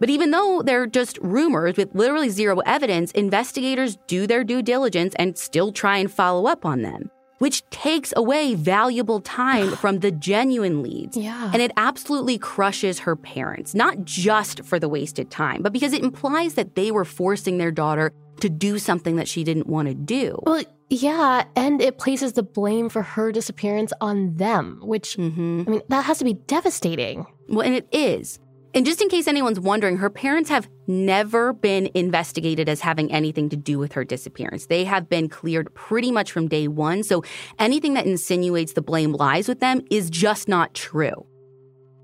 But 0.00 0.10
even 0.10 0.30
though 0.30 0.62
they're 0.62 0.86
just 0.86 1.18
rumors 1.18 1.76
with 1.76 1.94
literally 1.94 2.28
zero 2.28 2.60
evidence, 2.60 3.10
investigators 3.12 3.98
do 4.06 4.26
their 4.26 4.44
due 4.44 4.62
diligence 4.62 5.14
and 5.16 5.36
still 5.36 5.72
try 5.72 5.98
and 5.98 6.10
follow 6.10 6.46
up 6.46 6.64
on 6.64 6.82
them, 6.82 7.10
which 7.38 7.68
takes 7.70 8.12
away 8.16 8.54
valuable 8.54 9.20
time 9.20 9.70
from 9.76 10.00
the 10.00 10.10
genuine 10.10 10.82
leads. 10.82 11.16
Yeah. 11.28 11.50
And 11.52 11.60
it 11.60 11.72
absolutely 11.76 12.38
crushes 12.38 13.00
her 13.00 13.16
parents, 13.16 13.74
not 13.74 14.04
just 14.04 14.64
for 14.64 14.78
the 14.78 14.88
wasted 14.88 15.30
time, 15.30 15.62
but 15.62 15.72
because 15.72 15.92
it 15.92 16.02
implies 16.02 16.54
that 16.54 16.74
they 16.74 16.90
were 16.90 17.04
forcing 17.04 17.58
their 17.58 17.70
daughter 17.72 18.12
to 18.40 18.48
do 18.48 18.78
something 18.78 19.16
that 19.16 19.26
she 19.28 19.42
didn't 19.44 19.66
want 19.66 19.88
to 19.88 19.94
do. 19.94 20.38
Well, 20.44 20.62
yeah, 20.90 21.44
and 21.56 21.82
it 21.82 21.98
places 21.98 22.32
the 22.34 22.42
blame 22.42 22.88
for 22.88 23.02
her 23.02 23.32
disappearance 23.32 23.92
on 24.00 24.36
them, 24.36 24.80
which, 24.82 25.16
Mm-hmm. 25.16 25.64
I 25.66 25.70
mean, 25.70 25.82
that 25.88 26.04
has 26.04 26.18
to 26.18 26.24
be 26.24 26.34
devastating. 26.34 27.26
Well, 27.48 27.66
and 27.66 27.74
it 27.74 27.88
is. 27.92 28.38
And 28.74 28.84
just 28.84 29.00
in 29.00 29.08
case 29.08 29.26
anyone's 29.26 29.58
wondering, 29.58 29.96
her 29.96 30.10
parents 30.10 30.50
have 30.50 30.68
never 30.86 31.52
been 31.52 31.88
investigated 31.94 32.68
as 32.68 32.80
having 32.80 33.10
anything 33.10 33.48
to 33.48 33.56
do 33.56 33.78
with 33.78 33.92
her 33.92 34.04
disappearance. 34.04 34.66
They 34.66 34.84
have 34.84 35.08
been 35.08 35.28
cleared 35.28 35.74
pretty 35.74 36.12
much 36.12 36.32
from 36.32 36.48
day 36.48 36.68
one. 36.68 37.02
So 37.02 37.24
anything 37.58 37.94
that 37.94 38.06
insinuates 38.06 38.74
the 38.74 38.82
blame 38.82 39.12
lies 39.12 39.48
with 39.48 39.60
them 39.60 39.82
is 39.90 40.10
just 40.10 40.48
not 40.48 40.74
true. 40.74 41.26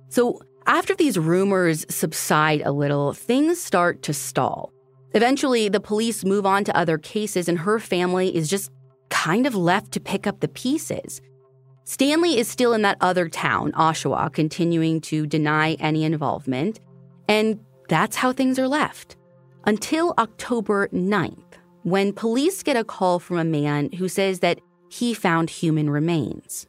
So 0.09 0.41
after 0.67 0.95
these 0.95 1.19
rumors 1.19 1.85
subside 1.91 2.63
a 2.63 2.73
little, 2.73 3.13
things 3.13 3.61
start 3.61 4.03
to 4.05 4.15
stall. 4.15 4.73
Eventually, 5.13 5.69
the 5.69 5.81
police 5.81 6.25
move 6.25 6.47
on 6.47 6.65
to 6.65 6.77
other 6.77 6.99
cases, 6.99 7.49
and 7.49 7.59
her 7.59 7.79
family 7.79 8.35
is 8.35 8.49
just 8.49 8.71
kind 9.11 9.47
of 9.47 9.55
left 9.55 9.93
to 9.93 10.01
pick 10.01 10.27
up 10.27 10.41
the 10.41 10.49
pieces. 10.49 11.21
Stanley 11.85 12.39
is 12.39 12.49
still 12.49 12.73
in 12.73 12.83
that 12.83 12.97
other 13.03 13.29
town, 13.29 13.73
Oshawa, 13.73 14.33
continuing 14.33 15.03
to 15.03 15.27
deny 15.27 15.75
any 15.75 16.05
involvement. 16.05 16.81
And 17.29 17.61
that's 17.89 18.17
how 18.17 18.33
things 18.33 18.59
are 18.59 18.69
left. 18.69 19.17
Until 19.65 20.15
October 20.19 20.89
9th, 20.89 21.59
when 21.83 22.15
police 22.15 22.63
get 22.63 22.77
a 22.77 22.85
call 22.85 23.19
from 23.19 23.37
a 23.37 23.45
man 23.45 23.93
who 23.93 24.09
says 24.09 24.41
that 24.41 24.61
he 24.89 25.13
found 25.13 25.51
human 25.51 25.91
remains. 25.91 26.67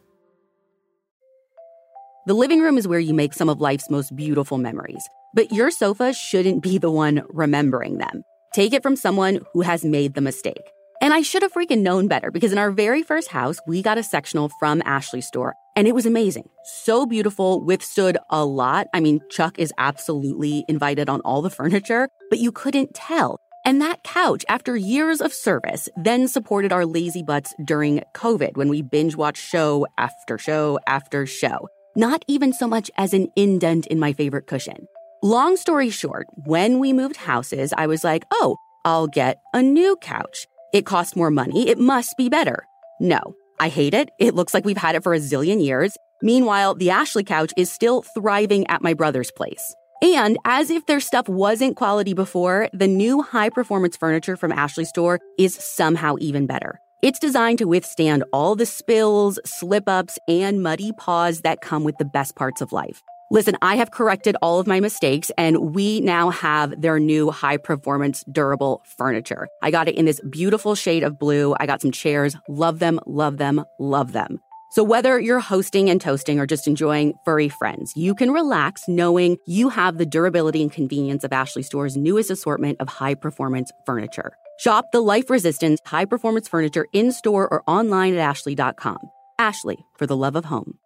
The 2.27 2.33
living 2.33 2.59
room 2.59 2.77
is 2.77 2.87
where 2.87 2.99
you 2.99 3.13
make 3.13 3.33
some 3.33 3.49
of 3.49 3.61
life's 3.61 3.89
most 3.89 4.15
beautiful 4.15 4.57
memories, 4.57 5.07
but 5.33 5.51
your 5.51 5.71
sofa 5.71 6.11
shouldn't 6.11 6.63
be 6.63 6.77
the 6.77 6.91
one 6.91 7.23
remembering 7.29 7.99
them. 7.99 8.23
Take 8.53 8.73
it 8.73 8.83
from 8.83 8.95
someone 8.95 9.41
who 9.53 9.61
has 9.61 9.85
made 9.85 10.15
the 10.15 10.21
mistake. 10.21 10.71
And 11.05 11.13
I 11.13 11.21
should 11.21 11.43
have 11.43 11.53
freaking 11.53 11.83
known 11.83 12.07
better 12.07 12.31
because 12.31 12.51
in 12.51 12.57
our 12.57 12.71
very 12.71 13.03
first 13.03 13.27
house, 13.27 13.59
we 13.67 13.83
got 13.83 13.99
a 13.99 14.01
sectional 14.01 14.49
from 14.57 14.81
Ashley's 14.85 15.27
store 15.27 15.53
and 15.75 15.87
it 15.87 15.93
was 15.93 16.07
amazing. 16.07 16.49
So 16.63 17.05
beautiful, 17.05 17.63
withstood 17.63 18.17
a 18.31 18.43
lot. 18.43 18.87
I 18.91 19.01
mean, 19.01 19.21
Chuck 19.29 19.59
is 19.59 19.71
absolutely 19.77 20.65
invited 20.67 21.07
on 21.07 21.21
all 21.21 21.43
the 21.43 21.51
furniture, 21.51 22.09
but 22.31 22.39
you 22.39 22.51
couldn't 22.51 22.95
tell. 22.95 23.39
And 23.63 23.79
that 23.81 24.01
couch, 24.01 24.45
after 24.49 24.75
years 24.75 25.21
of 25.21 25.31
service, 25.31 25.87
then 25.95 26.27
supported 26.27 26.73
our 26.73 26.87
lazy 26.87 27.21
butts 27.21 27.53
during 27.63 28.01
COVID 28.15 28.57
when 28.57 28.69
we 28.69 28.81
binge 28.81 29.15
watched 29.15 29.43
show 29.43 29.85
after 29.99 30.39
show 30.39 30.79
after 30.87 31.27
show. 31.27 31.69
Not 31.95 32.25
even 32.27 32.51
so 32.51 32.67
much 32.67 32.89
as 32.97 33.13
an 33.13 33.27
indent 33.35 33.85
in 33.85 33.99
my 33.99 34.11
favorite 34.11 34.47
cushion. 34.47 34.87
Long 35.21 35.55
story 35.55 35.91
short, 35.91 36.25
when 36.45 36.79
we 36.79 36.93
moved 36.93 37.17
houses, 37.17 37.75
I 37.77 37.85
was 37.85 38.03
like, 38.03 38.25
oh, 38.31 38.57
I'll 38.85 39.05
get 39.05 39.39
a 39.53 39.61
new 39.61 39.97
couch. 39.97 40.47
It 40.75 40.85
costs 40.85 41.15
more 41.15 41.31
money. 41.31 41.69
It 41.69 41.79
must 41.79 42.17
be 42.17 42.27
better. 42.27 42.67
No, 42.99 43.21
I 43.61 43.69
hate 43.69 43.93
it. 43.93 44.09
It 44.19 44.35
looks 44.35 44.53
like 44.53 44.65
we've 44.65 44.75
had 44.75 44.95
it 44.95 45.03
for 45.03 45.13
a 45.13 45.19
zillion 45.19 45.63
years. 45.63 45.95
Meanwhile, 46.21 46.75
the 46.75 46.89
Ashley 46.89 47.23
couch 47.23 47.53
is 47.55 47.71
still 47.71 48.01
thriving 48.01 48.67
at 48.67 48.81
my 48.81 48.93
brother's 48.93 49.31
place. 49.31 49.73
And 50.01 50.37
as 50.43 50.69
if 50.69 50.85
their 50.85 50.99
stuff 50.99 51.29
wasn't 51.29 51.77
quality 51.77 52.13
before, 52.13 52.67
the 52.73 52.89
new 52.89 53.21
high 53.21 53.51
performance 53.51 53.95
furniture 53.95 54.35
from 54.35 54.51
Ashley 54.51 54.83
Store 54.83 55.21
is 55.39 55.55
somehow 55.55 56.17
even 56.19 56.45
better. 56.45 56.81
It's 57.01 57.19
designed 57.19 57.59
to 57.59 57.69
withstand 57.69 58.25
all 58.33 58.57
the 58.57 58.65
spills, 58.65 59.39
slip 59.45 59.87
ups, 59.87 60.19
and 60.27 60.61
muddy 60.61 60.91
paws 60.97 61.39
that 61.41 61.61
come 61.61 61.85
with 61.85 61.95
the 61.99 62.03
best 62.03 62.35
parts 62.35 62.59
of 62.59 62.73
life. 62.73 63.01
Listen, 63.31 63.57
I 63.61 63.75
have 63.77 63.89
corrected 63.89 64.37
all 64.41 64.59
of 64.59 64.67
my 64.67 64.79
mistakes 64.79 65.31
and 65.35 65.73
we 65.73 65.99
now 65.99 66.29
have 66.29 66.79
their 66.79 66.99
new 66.99 67.31
high 67.31 67.57
performance 67.57 68.23
durable 68.31 68.83
furniture. 68.97 69.47
I 69.63 69.71
got 69.71 69.87
it 69.87 69.95
in 69.95 70.05
this 70.05 70.21
beautiful 70.29 70.75
shade 70.75 71.01
of 71.03 71.17
blue. 71.17 71.55
I 71.59 71.65
got 71.65 71.81
some 71.81 71.91
chairs. 71.91 72.35
Love 72.47 72.77
them, 72.77 72.99
love 73.07 73.37
them, 73.37 73.65
love 73.79 74.11
them. 74.11 74.39
So 74.71 74.83
whether 74.83 75.19
you're 75.19 75.39
hosting 75.39 75.89
and 75.89 75.99
toasting 75.99 76.39
or 76.39 76.45
just 76.45 76.67
enjoying 76.67 77.13
furry 77.23 77.49
friends, 77.49 77.93
you 77.95 78.13
can 78.13 78.29
relax 78.29 78.83
knowing 78.87 79.37
you 79.47 79.69
have 79.69 79.97
the 79.97 80.05
durability 80.05 80.61
and 80.61 80.71
convenience 80.71 81.23
of 81.23 81.33
Ashley 81.33 81.63
Store's 81.63 81.97
newest 81.97 82.29
assortment 82.29 82.79
of 82.79 82.89
high 82.89 83.15
performance 83.15 83.71
furniture. 83.85 84.33
Shop 84.59 84.85
the 84.91 85.01
life 85.01 85.29
resistant 85.29 85.79
high 85.85 86.05
performance 86.05 86.47
furniture 86.47 86.85
in 86.93 87.11
store 87.11 87.47
or 87.51 87.63
online 87.67 88.13
at 88.13 88.19
ashley.com. 88.19 88.97
Ashley, 89.39 89.85
for 89.97 90.05
the 90.05 90.15
love 90.15 90.35
of 90.35 90.45
home. 90.45 90.77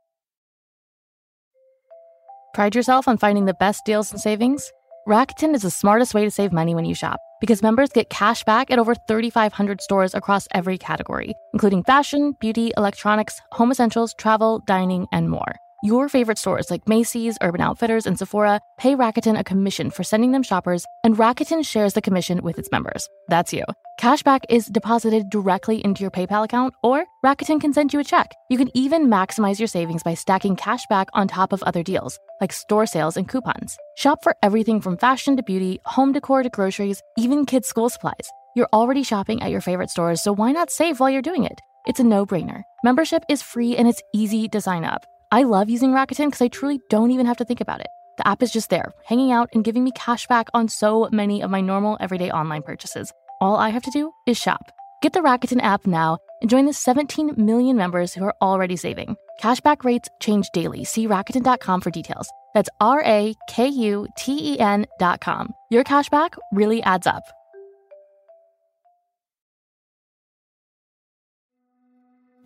Pride 2.53 2.75
yourself 2.75 3.07
on 3.07 3.17
finding 3.17 3.45
the 3.45 3.53
best 3.53 3.85
deals 3.85 4.11
and 4.11 4.19
savings? 4.19 4.71
Rakuten 5.07 5.53
is 5.53 5.61
the 5.61 5.71
smartest 5.71 6.13
way 6.13 6.23
to 6.25 6.31
save 6.31 6.51
money 6.51 6.75
when 6.75 6.85
you 6.85 6.93
shop 6.95 7.19
because 7.39 7.61
members 7.61 7.89
get 7.89 8.09
cash 8.09 8.43
back 8.43 8.69
at 8.69 8.79
over 8.79 8.95
3,500 8.95 9.81
stores 9.81 10.13
across 10.13 10.47
every 10.53 10.77
category, 10.77 11.33
including 11.53 11.83
fashion, 11.83 12.35
beauty, 12.39 12.71
electronics, 12.75 13.39
home 13.51 13.71
essentials, 13.71 14.13
travel, 14.15 14.59
dining, 14.65 15.07
and 15.11 15.29
more. 15.29 15.55
Your 15.81 16.09
favorite 16.09 16.37
stores 16.37 16.69
like 16.69 16.89
Macy's, 16.89 17.37
Urban 17.41 17.61
Outfitters, 17.61 18.05
and 18.05 18.19
Sephora 18.19 18.59
pay 18.77 18.95
Rakuten 18.95 19.39
a 19.39 19.45
commission 19.45 19.89
for 19.89 20.03
sending 20.03 20.33
them 20.33 20.43
shoppers, 20.43 20.85
and 21.05 21.15
Rakuten 21.15 21.65
shares 21.65 21.93
the 21.93 22.01
commission 22.01 22.41
with 22.43 22.59
its 22.59 22.69
members. 22.69 23.07
That's 23.29 23.53
you. 23.53 23.63
Cashback 23.97 24.41
is 24.49 24.65
deposited 24.65 25.29
directly 25.29 25.83
into 25.83 26.01
your 26.01 26.11
PayPal 26.11 26.43
account, 26.43 26.73
or 26.83 27.05
Rakuten 27.23 27.61
can 27.61 27.71
send 27.71 27.93
you 27.93 28.01
a 28.01 28.03
check. 28.03 28.33
You 28.49 28.57
can 28.57 28.69
even 28.73 29.07
maximize 29.07 29.57
your 29.57 29.69
savings 29.69 30.03
by 30.03 30.15
stacking 30.15 30.57
cashback 30.57 31.05
on 31.13 31.29
top 31.29 31.53
of 31.53 31.63
other 31.63 31.81
deals, 31.81 32.19
like 32.41 32.51
store 32.51 32.85
sales 32.85 33.15
and 33.15 33.29
coupons. 33.29 33.77
Shop 33.95 34.21
for 34.21 34.35
everything 34.43 34.81
from 34.81 34.97
fashion 34.97 35.37
to 35.37 35.43
beauty, 35.43 35.79
home 35.85 36.11
decor 36.11 36.43
to 36.43 36.49
groceries, 36.49 37.01
even 37.17 37.45
kids' 37.45 37.69
school 37.69 37.89
supplies. 37.89 38.29
You're 38.53 38.69
already 38.73 39.03
shopping 39.03 39.41
at 39.41 39.51
your 39.51 39.61
favorite 39.61 39.91
stores, 39.91 40.21
so 40.21 40.33
why 40.33 40.51
not 40.51 40.71
save 40.71 40.99
while 40.99 41.09
you're 41.09 41.21
doing 41.21 41.45
it? 41.45 41.61
It's 41.87 42.01
a 42.01 42.03
no 42.03 42.25
brainer. 42.25 42.63
Membership 42.83 43.23
is 43.29 43.41
free 43.41 43.77
and 43.77 43.87
it's 43.87 44.01
easy 44.13 44.49
to 44.49 44.59
sign 44.59 44.83
up. 44.83 45.05
I 45.31 45.43
love 45.43 45.69
using 45.69 45.91
Rakuten 45.91 46.25
because 46.25 46.41
I 46.41 46.47
truly 46.47 46.79
don't 46.89 47.11
even 47.11 47.27
have 47.27 47.37
to 47.37 47.45
think 47.45 47.61
about 47.61 47.81
it. 47.81 47.87
The 48.17 48.27
app 48.27 48.41
is 48.41 48.51
just 48.51 48.71
there, 48.71 48.93
hanging 49.05 49.31
out 49.31 49.49
and 49.53 49.63
giving 49.63 49.83
me 49.83 49.91
cash 49.91 50.25
back 50.25 50.47
on 50.55 50.67
so 50.67 51.07
many 51.11 51.43
of 51.43 51.51
my 51.51 51.61
normal 51.61 51.97
everyday 51.99 52.31
online 52.31 52.63
purchases. 52.63 53.13
All 53.39 53.55
I 53.55 53.69
have 53.69 53.83
to 53.83 53.91
do 53.91 54.11
is 54.25 54.37
shop. 54.37 54.71
Get 55.03 55.13
the 55.13 55.19
Rakuten 55.19 55.61
app 55.61 55.85
now 55.85 56.17
and 56.41 56.49
join 56.49 56.65
the 56.65 56.73
17 56.73 57.35
million 57.37 57.77
members 57.77 58.13
who 58.13 58.23
are 58.23 58.35
already 58.41 58.75
saving. 58.75 59.15
Cashback 59.39 59.83
rates 59.83 60.09
change 60.19 60.49
daily. 60.51 60.83
See 60.83 61.07
Rakuten.com 61.07 61.81
for 61.81 61.91
details. 61.91 62.27
That's 62.55 62.69
R 62.81 63.03
A 63.05 63.35
K 63.47 63.67
U 63.67 64.07
T 64.17 64.53
E 64.53 64.59
N.com. 64.59 65.53
Your 65.69 65.83
cashback 65.83 66.35
really 66.51 66.81
adds 66.81 67.05
up. 67.05 67.23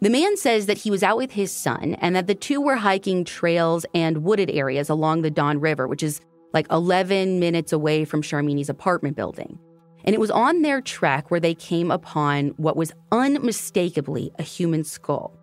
The 0.03 0.09
man 0.09 0.35
says 0.35 0.65
that 0.65 0.79
he 0.79 0.91
was 0.91 1.01
out 1.01 1.15
with 1.15 1.31
his 1.31 1.49
son 1.49 1.95
and 2.01 2.13
that 2.13 2.27
the 2.27 2.35
two 2.35 2.59
were 2.59 2.75
hiking 2.75 3.23
trails 3.23 3.85
and 3.95 4.25
wooded 4.25 4.49
areas 4.49 4.89
along 4.89 5.21
the 5.21 5.31
Don 5.31 5.61
River, 5.61 5.87
which 5.87 6.03
is 6.03 6.19
like 6.51 6.69
11 6.69 7.39
minutes 7.39 7.71
away 7.71 8.03
from 8.03 8.21
Sharmini's 8.21 8.67
apartment 8.67 9.15
building. 9.15 9.57
And 10.03 10.13
it 10.13 10.19
was 10.19 10.29
on 10.29 10.61
their 10.61 10.81
trek 10.81 11.31
where 11.31 11.39
they 11.39 11.55
came 11.55 11.89
upon 11.89 12.49
what 12.57 12.75
was 12.75 12.91
unmistakably 13.13 14.29
a 14.37 14.43
human 14.43 14.83
skull. 14.83 15.39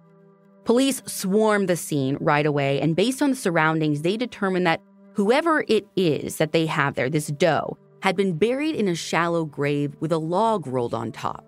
Police 0.66 1.02
swarmed 1.06 1.70
the 1.70 1.74
scene 1.74 2.18
right 2.20 2.44
away, 2.44 2.82
and 2.82 2.94
based 2.94 3.22
on 3.22 3.30
the 3.30 3.36
surroundings, 3.36 4.02
they 4.02 4.18
determined 4.18 4.66
that 4.66 4.82
whoever 5.14 5.64
it 5.68 5.86
is 5.96 6.36
that 6.36 6.52
they 6.52 6.66
have 6.66 6.96
there, 6.96 7.08
this 7.08 7.28
doe, 7.28 7.78
had 8.02 8.14
been 8.14 8.36
buried 8.36 8.74
in 8.74 8.88
a 8.88 8.94
shallow 8.94 9.46
grave 9.46 9.96
with 10.00 10.12
a 10.12 10.18
log 10.18 10.66
rolled 10.66 10.92
on 10.92 11.12
top. 11.12 11.46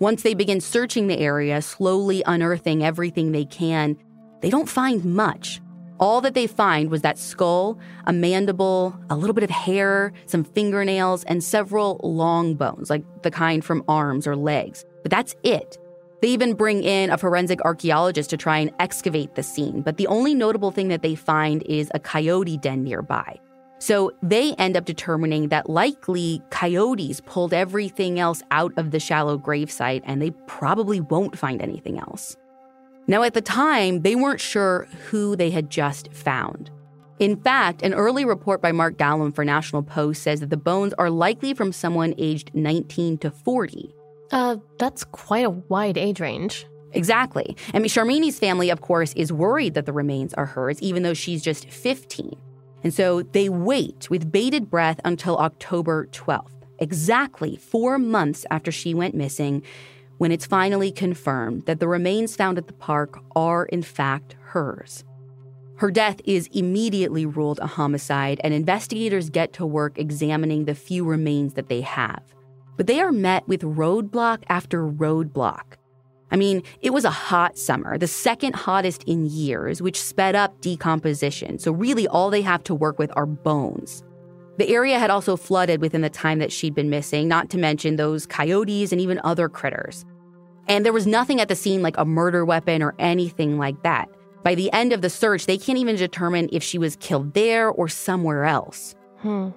Once 0.00 0.22
they 0.22 0.34
begin 0.34 0.60
searching 0.60 1.08
the 1.08 1.18
area, 1.18 1.60
slowly 1.60 2.22
unearthing 2.26 2.84
everything 2.84 3.32
they 3.32 3.44
can, 3.44 3.96
they 4.40 4.50
don't 4.50 4.68
find 4.68 5.04
much. 5.04 5.60
All 5.98 6.20
that 6.20 6.34
they 6.34 6.46
find 6.46 6.90
was 6.90 7.02
that 7.02 7.18
skull, 7.18 7.76
a 8.06 8.12
mandible, 8.12 8.96
a 9.10 9.16
little 9.16 9.34
bit 9.34 9.42
of 9.42 9.50
hair, 9.50 10.12
some 10.26 10.44
fingernails, 10.44 11.24
and 11.24 11.42
several 11.42 12.00
long 12.04 12.54
bones, 12.54 12.88
like 12.88 13.02
the 13.22 13.32
kind 13.32 13.64
from 13.64 13.82
arms 13.88 14.24
or 14.24 14.36
legs. 14.36 14.84
But 15.02 15.10
that's 15.10 15.34
it. 15.42 15.76
They 16.22 16.28
even 16.28 16.54
bring 16.54 16.84
in 16.84 17.10
a 17.10 17.18
forensic 17.18 17.60
archaeologist 17.64 18.30
to 18.30 18.36
try 18.36 18.58
and 18.58 18.70
excavate 18.78 19.34
the 19.34 19.42
scene, 19.42 19.82
but 19.82 19.96
the 19.96 20.06
only 20.06 20.34
notable 20.34 20.70
thing 20.70 20.88
that 20.88 21.02
they 21.02 21.16
find 21.16 21.64
is 21.64 21.90
a 21.94 21.98
coyote 21.98 22.56
den 22.56 22.84
nearby. 22.84 23.38
So 23.78 24.12
they 24.22 24.54
end 24.54 24.76
up 24.76 24.84
determining 24.84 25.48
that 25.48 25.70
likely 25.70 26.42
coyotes 26.50 27.20
pulled 27.20 27.54
everything 27.54 28.18
else 28.18 28.42
out 28.50 28.72
of 28.76 28.90
the 28.90 29.00
shallow 29.00 29.38
gravesite 29.38 30.02
and 30.04 30.20
they 30.20 30.32
probably 30.46 31.00
won't 31.00 31.38
find 31.38 31.62
anything 31.62 31.98
else. 31.98 32.36
Now, 33.06 33.22
at 33.22 33.34
the 33.34 33.40
time, 33.40 34.02
they 34.02 34.16
weren't 34.16 34.40
sure 34.40 34.86
who 35.08 35.34
they 35.34 35.50
had 35.50 35.70
just 35.70 36.12
found. 36.12 36.70
In 37.18 37.40
fact, 37.40 37.82
an 37.82 37.94
early 37.94 38.24
report 38.24 38.60
by 38.60 38.70
Mark 38.70 38.96
Gallim 38.96 39.34
for 39.34 39.44
National 39.44 39.82
Post 39.82 40.22
says 40.22 40.40
that 40.40 40.50
the 40.50 40.56
bones 40.56 40.92
are 40.98 41.10
likely 41.10 41.54
from 41.54 41.72
someone 41.72 42.14
aged 42.18 42.54
19 42.54 43.18
to 43.18 43.30
40. 43.30 43.94
Uh, 44.30 44.56
that's 44.78 45.04
quite 45.04 45.44
a 45.44 45.50
wide 45.50 45.96
age 45.96 46.20
range. 46.20 46.66
Exactly. 46.92 47.56
I 47.74 47.78
mean, 47.78 47.88
Sharmini's 47.88 48.38
family, 48.38 48.70
of 48.70 48.80
course, 48.80 49.12
is 49.14 49.32
worried 49.32 49.74
that 49.74 49.86
the 49.86 49.92
remains 49.92 50.34
are 50.34 50.46
hers, 50.46 50.80
even 50.80 51.02
though 51.02 51.14
she's 51.14 51.42
just 51.42 51.70
15. 51.70 52.38
And 52.82 52.94
so 52.94 53.22
they 53.22 53.48
wait 53.48 54.08
with 54.10 54.30
bated 54.30 54.70
breath 54.70 55.00
until 55.04 55.38
October 55.38 56.06
12th, 56.12 56.52
exactly 56.78 57.56
four 57.56 57.98
months 57.98 58.46
after 58.50 58.70
she 58.70 58.94
went 58.94 59.14
missing, 59.14 59.62
when 60.18 60.32
it's 60.32 60.46
finally 60.46 60.90
confirmed 60.90 61.66
that 61.66 61.80
the 61.80 61.88
remains 61.88 62.36
found 62.36 62.58
at 62.58 62.66
the 62.66 62.72
park 62.72 63.20
are, 63.36 63.66
in 63.66 63.82
fact, 63.82 64.36
hers. 64.40 65.04
Her 65.76 65.92
death 65.92 66.20
is 66.24 66.48
immediately 66.48 67.24
ruled 67.24 67.60
a 67.60 67.66
homicide, 67.68 68.40
and 68.42 68.52
investigators 68.52 69.30
get 69.30 69.52
to 69.54 69.66
work 69.66 69.96
examining 69.96 70.64
the 70.64 70.74
few 70.74 71.04
remains 71.04 71.54
that 71.54 71.68
they 71.68 71.82
have. 71.82 72.22
But 72.76 72.88
they 72.88 73.00
are 73.00 73.12
met 73.12 73.46
with 73.46 73.62
roadblock 73.62 74.42
after 74.48 74.84
roadblock. 74.84 75.77
I 76.30 76.36
mean, 76.36 76.62
it 76.80 76.90
was 76.90 77.04
a 77.04 77.10
hot 77.10 77.56
summer, 77.56 77.96
the 77.96 78.06
second 78.06 78.54
hottest 78.54 79.02
in 79.04 79.26
years, 79.26 79.80
which 79.80 80.00
sped 80.00 80.34
up 80.34 80.60
decomposition. 80.60 81.58
So, 81.58 81.72
really, 81.72 82.06
all 82.06 82.30
they 82.30 82.42
have 82.42 82.62
to 82.64 82.74
work 82.74 82.98
with 82.98 83.10
are 83.16 83.26
bones. 83.26 84.02
The 84.58 84.68
area 84.68 84.98
had 84.98 85.10
also 85.10 85.36
flooded 85.36 85.80
within 85.80 86.00
the 86.00 86.10
time 86.10 86.40
that 86.40 86.52
she'd 86.52 86.74
been 86.74 86.90
missing, 86.90 87.28
not 87.28 87.48
to 87.50 87.58
mention 87.58 87.96
those 87.96 88.26
coyotes 88.26 88.92
and 88.92 89.00
even 89.00 89.20
other 89.22 89.48
critters. 89.48 90.04
And 90.66 90.84
there 90.84 90.92
was 90.92 91.06
nothing 91.06 91.40
at 91.40 91.48
the 91.48 91.54
scene 91.54 91.80
like 91.80 91.96
a 91.96 92.04
murder 92.04 92.44
weapon 92.44 92.82
or 92.82 92.94
anything 92.98 93.56
like 93.56 93.82
that. 93.84 94.08
By 94.42 94.54
the 94.54 94.70
end 94.72 94.92
of 94.92 95.00
the 95.00 95.10
search, 95.10 95.46
they 95.46 95.58
can't 95.58 95.78
even 95.78 95.96
determine 95.96 96.48
if 96.52 96.62
she 96.62 96.78
was 96.78 96.96
killed 96.96 97.34
there 97.34 97.70
or 97.70 97.88
somewhere 97.88 98.44
else. 98.44 98.94
Hmm. 99.18 99.50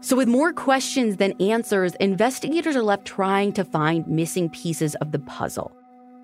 So, 0.00 0.16
with 0.16 0.28
more 0.28 0.52
questions 0.52 1.16
than 1.16 1.40
answers, 1.40 1.94
investigators 1.96 2.76
are 2.76 2.82
left 2.82 3.04
trying 3.04 3.52
to 3.54 3.64
find 3.64 4.06
missing 4.06 4.48
pieces 4.50 4.94
of 4.96 5.10
the 5.10 5.18
puzzle. 5.18 5.72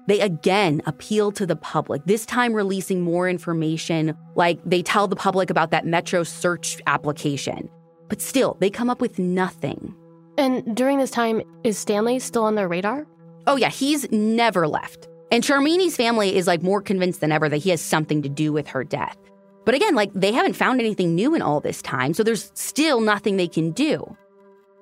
They 0.06 0.20
again 0.20 0.82
appeal 0.86 1.32
to 1.32 1.46
the 1.46 1.56
public, 1.56 2.04
this 2.04 2.26
time 2.26 2.52
releasing 2.52 3.00
more 3.00 3.28
information, 3.28 4.16
like 4.34 4.60
they 4.64 4.82
tell 4.82 5.08
the 5.08 5.16
public 5.16 5.50
about 5.50 5.70
that 5.70 5.86
Metro 5.86 6.22
search 6.22 6.80
application. 6.86 7.70
But 8.08 8.20
still, 8.20 8.56
they 8.60 8.68
come 8.68 8.90
up 8.90 9.00
with 9.00 9.18
nothing. 9.18 9.94
And 10.36 10.76
during 10.76 10.98
this 10.98 11.10
time, 11.10 11.42
is 11.62 11.78
Stanley 11.78 12.18
still 12.18 12.44
on 12.44 12.54
their 12.54 12.68
radar? 12.68 13.06
Oh, 13.46 13.56
yeah, 13.56 13.70
he's 13.70 14.10
never 14.12 14.68
left. 14.68 15.08
And 15.30 15.42
Sharmini's 15.42 15.96
family 15.96 16.36
is 16.36 16.46
like 16.46 16.62
more 16.62 16.82
convinced 16.82 17.20
than 17.20 17.32
ever 17.32 17.48
that 17.48 17.58
he 17.58 17.70
has 17.70 17.80
something 17.80 18.22
to 18.22 18.28
do 18.28 18.52
with 18.52 18.68
her 18.68 18.84
death. 18.84 19.16
But 19.64 19.74
again, 19.74 19.94
like 19.94 20.12
they 20.12 20.32
haven't 20.32 20.54
found 20.54 20.80
anything 20.80 21.14
new 21.14 21.34
in 21.34 21.40
all 21.40 21.60
this 21.60 21.80
time, 21.80 22.12
so 22.12 22.22
there's 22.22 22.52
still 22.54 23.00
nothing 23.00 23.36
they 23.36 23.48
can 23.48 23.70
do 23.70 24.16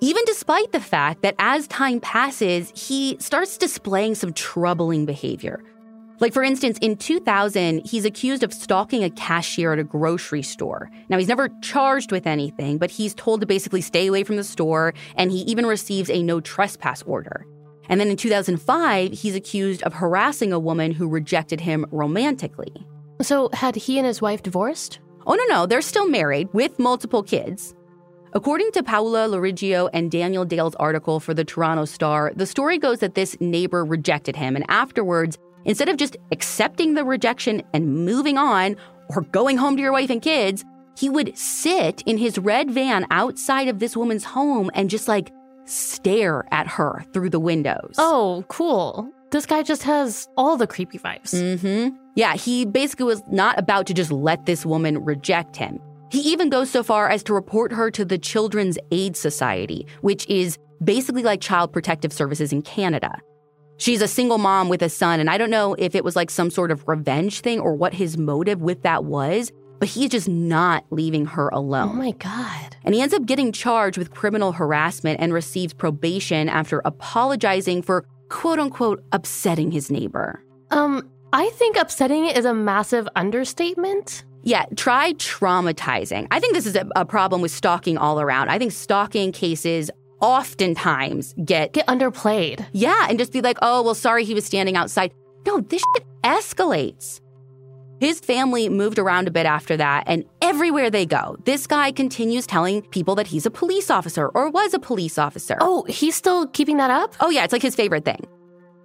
even 0.02 0.24
despite 0.26 0.72
the 0.72 0.80
fact 0.80 1.22
that 1.22 1.36
as 1.38 1.68
time 1.68 2.00
passes, 2.00 2.72
he 2.74 3.16
starts 3.20 3.56
displaying 3.56 4.16
some 4.16 4.32
troubling 4.32 5.06
behavior. 5.06 5.62
Like, 6.18 6.32
for 6.32 6.42
instance, 6.42 6.76
in 6.82 6.96
2000, 6.96 7.86
he's 7.86 8.04
accused 8.04 8.42
of 8.42 8.52
stalking 8.52 9.04
a 9.04 9.10
cashier 9.10 9.72
at 9.72 9.78
a 9.78 9.84
grocery 9.84 10.42
store. 10.42 10.90
Now, 11.08 11.18
he's 11.18 11.28
never 11.28 11.50
charged 11.62 12.10
with 12.10 12.26
anything, 12.26 12.78
but 12.78 12.90
he's 12.90 13.14
told 13.14 13.42
to 13.42 13.46
basically 13.46 13.80
stay 13.80 14.08
away 14.08 14.24
from 14.24 14.34
the 14.34 14.42
store, 14.42 14.92
and 15.14 15.30
he 15.30 15.42
even 15.42 15.66
receives 15.66 16.10
a 16.10 16.24
no 16.24 16.40
trespass 16.40 17.02
order. 17.02 17.46
And 17.88 18.00
then 18.00 18.08
in 18.08 18.16
2005, 18.16 19.12
he's 19.12 19.36
accused 19.36 19.84
of 19.84 19.94
harassing 19.94 20.52
a 20.52 20.58
woman 20.58 20.90
who 20.90 21.08
rejected 21.08 21.60
him 21.60 21.86
romantically. 21.92 22.74
So, 23.20 23.50
had 23.52 23.76
he 23.76 23.98
and 23.98 24.06
his 24.06 24.20
wife 24.20 24.42
divorced? 24.42 24.98
Oh, 25.28 25.34
no, 25.34 25.44
no, 25.44 25.66
they're 25.66 25.80
still 25.80 26.08
married 26.08 26.48
with 26.52 26.80
multiple 26.80 27.22
kids. 27.22 27.72
According 28.34 28.72
to 28.72 28.82
Paola 28.82 29.28
Loriggio 29.28 29.90
and 29.92 30.10
Daniel 30.10 30.46
Dale's 30.46 30.74
article 30.76 31.20
for 31.20 31.34
the 31.34 31.44
Toronto 31.44 31.84
Star, 31.84 32.32
the 32.34 32.46
story 32.46 32.78
goes 32.78 33.00
that 33.00 33.14
this 33.14 33.36
neighbor 33.40 33.84
rejected 33.84 34.36
him, 34.36 34.56
and 34.56 34.64
afterwards, 34.70 35.36
instead 35.66 35.90
of 35.90 35.98
just 35.98 36.16
accepting 36.30 36.94
the 36.94 37.04
rejection 37.04 37.62
and 37.74 38.06
moving 38.06 38.38
on 38.38 38.76
or 39.10 39.20
going 39.20 39.58
home 39.58 39.76
to 39.76 39.82
your 39.82 39.92
wife 39.92 40.08
and 40.08 40.22
kids, 40.22 40.64
he 40.96 41.10
would 41.10 41.36
sit 41.36 42.02
in 42.06 42.16
his 42.16 42.38
red 42.38 42.70
van 42.70 43.04
outside 43.10 43.68
of 43.68 43.80
this 43.80 43.98
woman's 43.98 44.24
home 44.24 44.70
and 44.72 44.88
just 44.88 45.08
like 45.08 45.30
stare 45.66 46.46
at 46.50 46.66
her 46.66 47.04
through 47.12 47.28
the 47.28 47.40
windows. 47.40 47.96
Oh, 47.98 48.46
cool. 48.48 49.10
This 49.30 49.44
guy 49.44 49.62
just 49.62 49.82
has 49.82 50.26
all 50.38 50.56
the 50.56 50.66
creepy 50.66 50.98
vibes. 50.98 51.34
Mm-hmm. 51.34 51.94
Yeah, 52.14 52.34
he 52.34 52.64
basically 52.64 53.06
was 53.06 53.22
not 53.30 53.58
about 53.58 53.86
to 53.88 53.94
just 53.94 54.10
let 54.10 54.46
this 54.46 54.64
woman 54.64 55.04
reject 55.04 55.56
him. 55.56 55.80
He 56.12 56.20
even 56.31 56.51
goes 56.51 56.68
so 56.68 56.83
far 56.83 57.09
as 57.09 57.22
to 57.22 57.33
report 57.33 57.72
her 57.72 57.90
to 57.92 58.05
the 58.05 58.18
Children's 58.18 58.77
Aid 58.90 59.16
Society, 59.16 59.87
which 60.03 60.29
is 60.29 60.59
basically 60.85 61.22
like 61.22 61.40
Child 61.40 61.72
Protective 61.72 62.12
Services 62.12 62.53
in 62.53 62.61
Canada. 62.61 63.18
She's 63.79 64.03
a 64.03 64.07
single 64.07 64.37
mom 64.37 64.68
with 64.68 64.83
a 64.83 64.90
son, 64.90 65.20
and 65.20 65.31
I 65.31 65.38
don't 65.38 65.48
know 65.48 65.75
if 65.79 65.94
it 65.94 66.05
was 66.05 66.14
like 66.14 66.31
some 66.31 66.51
sort 66.51 66.70
of 66.70 66.87
revenge 66.87 67.40
thing 67.40 67.61
or 67.61 67.75
what 67.75 67.94
his 67.94 68.18
motive 68.18 68.61
with 68.61 68.83
that 68.83 69.05
was, 69.05 69.53
but 69.79 69.88
he's 69.88 70.11
just 70.11 70.29
not 70.29 70.85
leaving 70.90 71.25
her 71.25 71.48
alone. 71.48 71.88
Oh 71.88 71.94
my 71.94 72.11
God. 72.11 72.77
And 72.85 72.94
he 72.94 73.01
ends 73.01 73.14
up 73.14 73.25
getting 73.25 73.51
charged 73.51 73.96
with 73.96 74.11
criminal 74.11 74.53
harassment 74.53 75.18
and 75.18 75.33
receives 75.33 75.72
probation 75.72 76.51
after 76.51 76.83
apologizing 76.85 77.81
for 77.81 78.05
quote 78.29 78.59
unquote 78.59 79.03
upsetting 79.12 79.70
his 79.70 79.90
neighbor. 79.90 80.44
Um, 80.70 81.11
I 81.33 81.48
think 81.55 81.79
upsetting 81.79 82.27
is 82.27 82.44
a 82.44 82.53
massive 82.53 83.09
understatement. 83.16 84.25
Yeah, 84.44 84.64
try 84.76 85.12
traumatizing. 85.14 86.26
I 86.31 86.40
think 86.40 86.55
this 86.55 86.66
is 86.66 86.76
a, 86.76 86.88
a, 86.96 87.05
problem 87.05 87.42
with 87.42 87.52
stalking 87.52 87.96
all 87.96 88.20
around. 88.20 88.48
I 88.48 88.59
think 88.59 88.72
stalking 88.72 89.31
cases 89.33 89.90
oftentimes 90.20 91.35
get 91.44 91.72
get 91.72 91.87
underplayed. 91.87 92.66
Yeah, 92.72 93.07
and 93.09 93.18
just 93.18 93.33
be 93.33 93.40
like, 93.40 93.59
"Oh, 93.62 93.83
well, 93.83 93.94
sorry, 93.94 94.24
he 94.24 94.35
was 94.35 94.44
standing 94.44 94.76
outside." 94.76 95.12
No, 95.46 95.61
this 95.61 95.83
shit 95.94 96.07
escalates. 96.22 97.20
His 98.00 98.18
family 98.18 98.68
moved 98.68 98.98
around 98.98 99.28
a 99.28 99.31
bit 99.31 99.46
after 99.46 99.76
that, 99.76 100.05
and 100.09 100.24
everywhere 100.40 100.90
they 100.90 101.07
go, 101.07 101.37
this 101.44 101.68
guy 101.68 101.92
continues 101.92 102.48
telling 102.48 102.83
people 102.83 103.14
that 103.14 103.28
he's 103.28 103.46
a 103.46 103.50
police 103.50 103.90
officer 103.90 104.28
or 104.28 104.50
was 104.50 104.74
a 104.74 104.81
police 104.81 105.18
officer. 105.18 105.57
Oh, 105.61 105.85
he's 105.85 106.16
still 106.16 106.48
keeping 106.48 106.78
that 106.78 106.90
up? 106.90 107.14
Oh, 107.20 107.31
yeah, 107.31 107.44
it's 107.44 107.52
like 107.52 107.62
his 107.62 107.76
favorite 107.76 108.05
thing. 108.05 108.26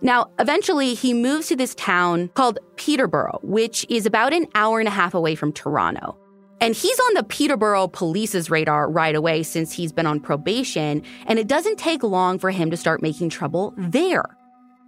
Now, 0.01 0.31
eventually, 0.39 0.93
he 0.93 1.13
moves 1.13 1.47
to 1.47 1.55
this 1.55 1.73
town 1.75 2.29
called 2.29 2.59
Peterborough, 2.75 3.39
which 3.41 3.85
is 3.89 4.05
about 4.05 4.33
an 4.33 4.47
hour 4.53 4.79
and 4.79 4.87
a 4.87 4.91
half 4.91 5.13
away 5.13 5.35
from 5.35 5.51
Toronto. 5.51 6.17
And 6.59 6.75
he's 6.75 6.99
on 6.99 7.13
the 7.15 7.23
Peterborough 7.23 7.87
police's 7.87 8.49
radar 8.49 8.89
right 8.89 9.15
away 9.15 9.43
since 9.43 9.73
he's 9.73 9.91
been 9.91 10.07
on 10.07 10.19
probation, 10.19 11.03
and 11.25 11.37
it 11.39 11.47
doesn't 11.47 11.77
take 11.77 12.03
long 12.03 12.39
for 12.39 12.51
him 12.51 12.71
to 12.71 12.77
start 12.77 13.01
making 13.01 13.29
trouble 13.29 13.73
there. 13.77 14.37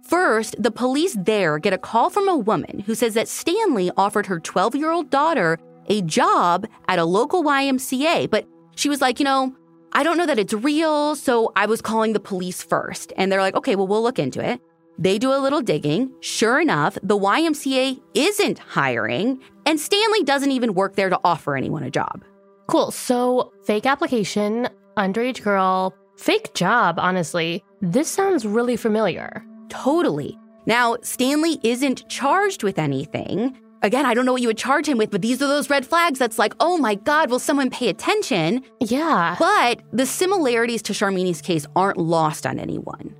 First, 0.02 0.60
the 0.60 0.72
police 0.72 1.16
there 1.18 1.58
get 1.58 1.72
a 1.72 1.78
call 1.78 2.10
from 2.10 2.28
a 2.28 2.36
woman 2.36 2.80
who 2.80 2.94
says 2.94 3.14
that 3.14 3.28
Stanley 3.28 3.90
offered 3.96 4.26
her 4.26 4.40
12 4.40 4.74
year 4.74 4.90
old 4.90 5.10
daughter 5.10 5.58
a 5.86 6.02
job 6.02 6.66
at 6.88 6.98
a 6.98 7.04
local 7.04 7.44
YMCA, 7.44 8.30
but 8.30 8.46
she 8.74 8.88
was 8.88 9.00
like, 9.00 9.18
you 9.20 9.24
know, 9.24 9.54
I 9.92 10.02
don't 10.02 10.16
know 10.16 10.26
that 10.26 10.38
it's 10.38 10.52
real, 10.52 11.16
so 11.16 11.52
I 11.56 11.66
was 11.66 11.80
calling 11.80 12.12
the 12.12 12.20
police 12.20 12.62
first. 12.62 13.12
And 13.16 13.30
they're 13.30 13.40
like, 13.40 13.56
okay, 13.56 13.76
well, 13.76 13.88
we'll 13.88 14.02
look 14.02 14.18
into 14.18 14.44
it. 14.44 14.60
They 15.00 15.18
do 15.18 15.32
a 15.32 15.40
little 15.40 15.62
digging. 15.62 16.12
Sure 16.20 16.60
enough, 16.60 16.98
the 17.02 17.16
YMCA 17.18 17.98
isn't 18.12 18.58
hiring, 18.58 19.40
and 19.64 19.80
Stanley 19.80 20.22
doesn't 20.24 20.50
even 20.50 20.74
work 20.74 20.94
there 20.94 21.08
to 21.08 21.18
offer 21.24 21.56
anyone 21.56 21.82
a 21.82 21.90
job. 21.90 22.22
Cool. 22.66 22.90
So, 22.90 23.52
fake 23.64 23.86
application, 23.86 24.68
underage 24.98 25.42
girl, 25.42 25.94
fake 26.18 26.52
job, 26.52 26.96
honestly. 26.98 27.64
This 27.80 28.10
sounds 28.10 28.44
really 28.44 28.76
familiar. 28.76 29.42
Totally. 29.70 30.38
Now, 30.66 30.98
Stanley 31.00 31.58
isn't 31.64 32.06
charged 32.10 32.62
with 32.62 32.78
anything. 32.78 33.58
Again, 33.82 34.04
I 34.04 34.12
don't 34.12 34.26
know 34.26 34.32
what 34.32 34.42
you 34.42 34.48
would 34.48 34.58
charge 34.58 34.86
him 34.86 34.98
with, 34.98 35.10
but 35.10 35.22
these 35.22 35.40
are 35.40 35.48
those 35.48 35.70
red 35.70 35.86
flags 35.86 36.18
that's 36.18 36.38
like, 36.38 36.52
oh 36.60 36.76
my 36.76 36.94
God, 36.96 37.30
will 37.30 37.38
someone 37.38 37.70
pay 37.70 37.88
attention? 37.88 38.62
Yeah. 38.80 39.36
But 39.38 39.80
the 39.92 40.04
similarities 40.04 40.82
to 40.82 40.92
Sharmini's 40.92 41.40
case 41.40 41.66
aren't 41.74 41.96
lost 41.96 42.46
on 42.46 42.58
anyone. 42.58 43.16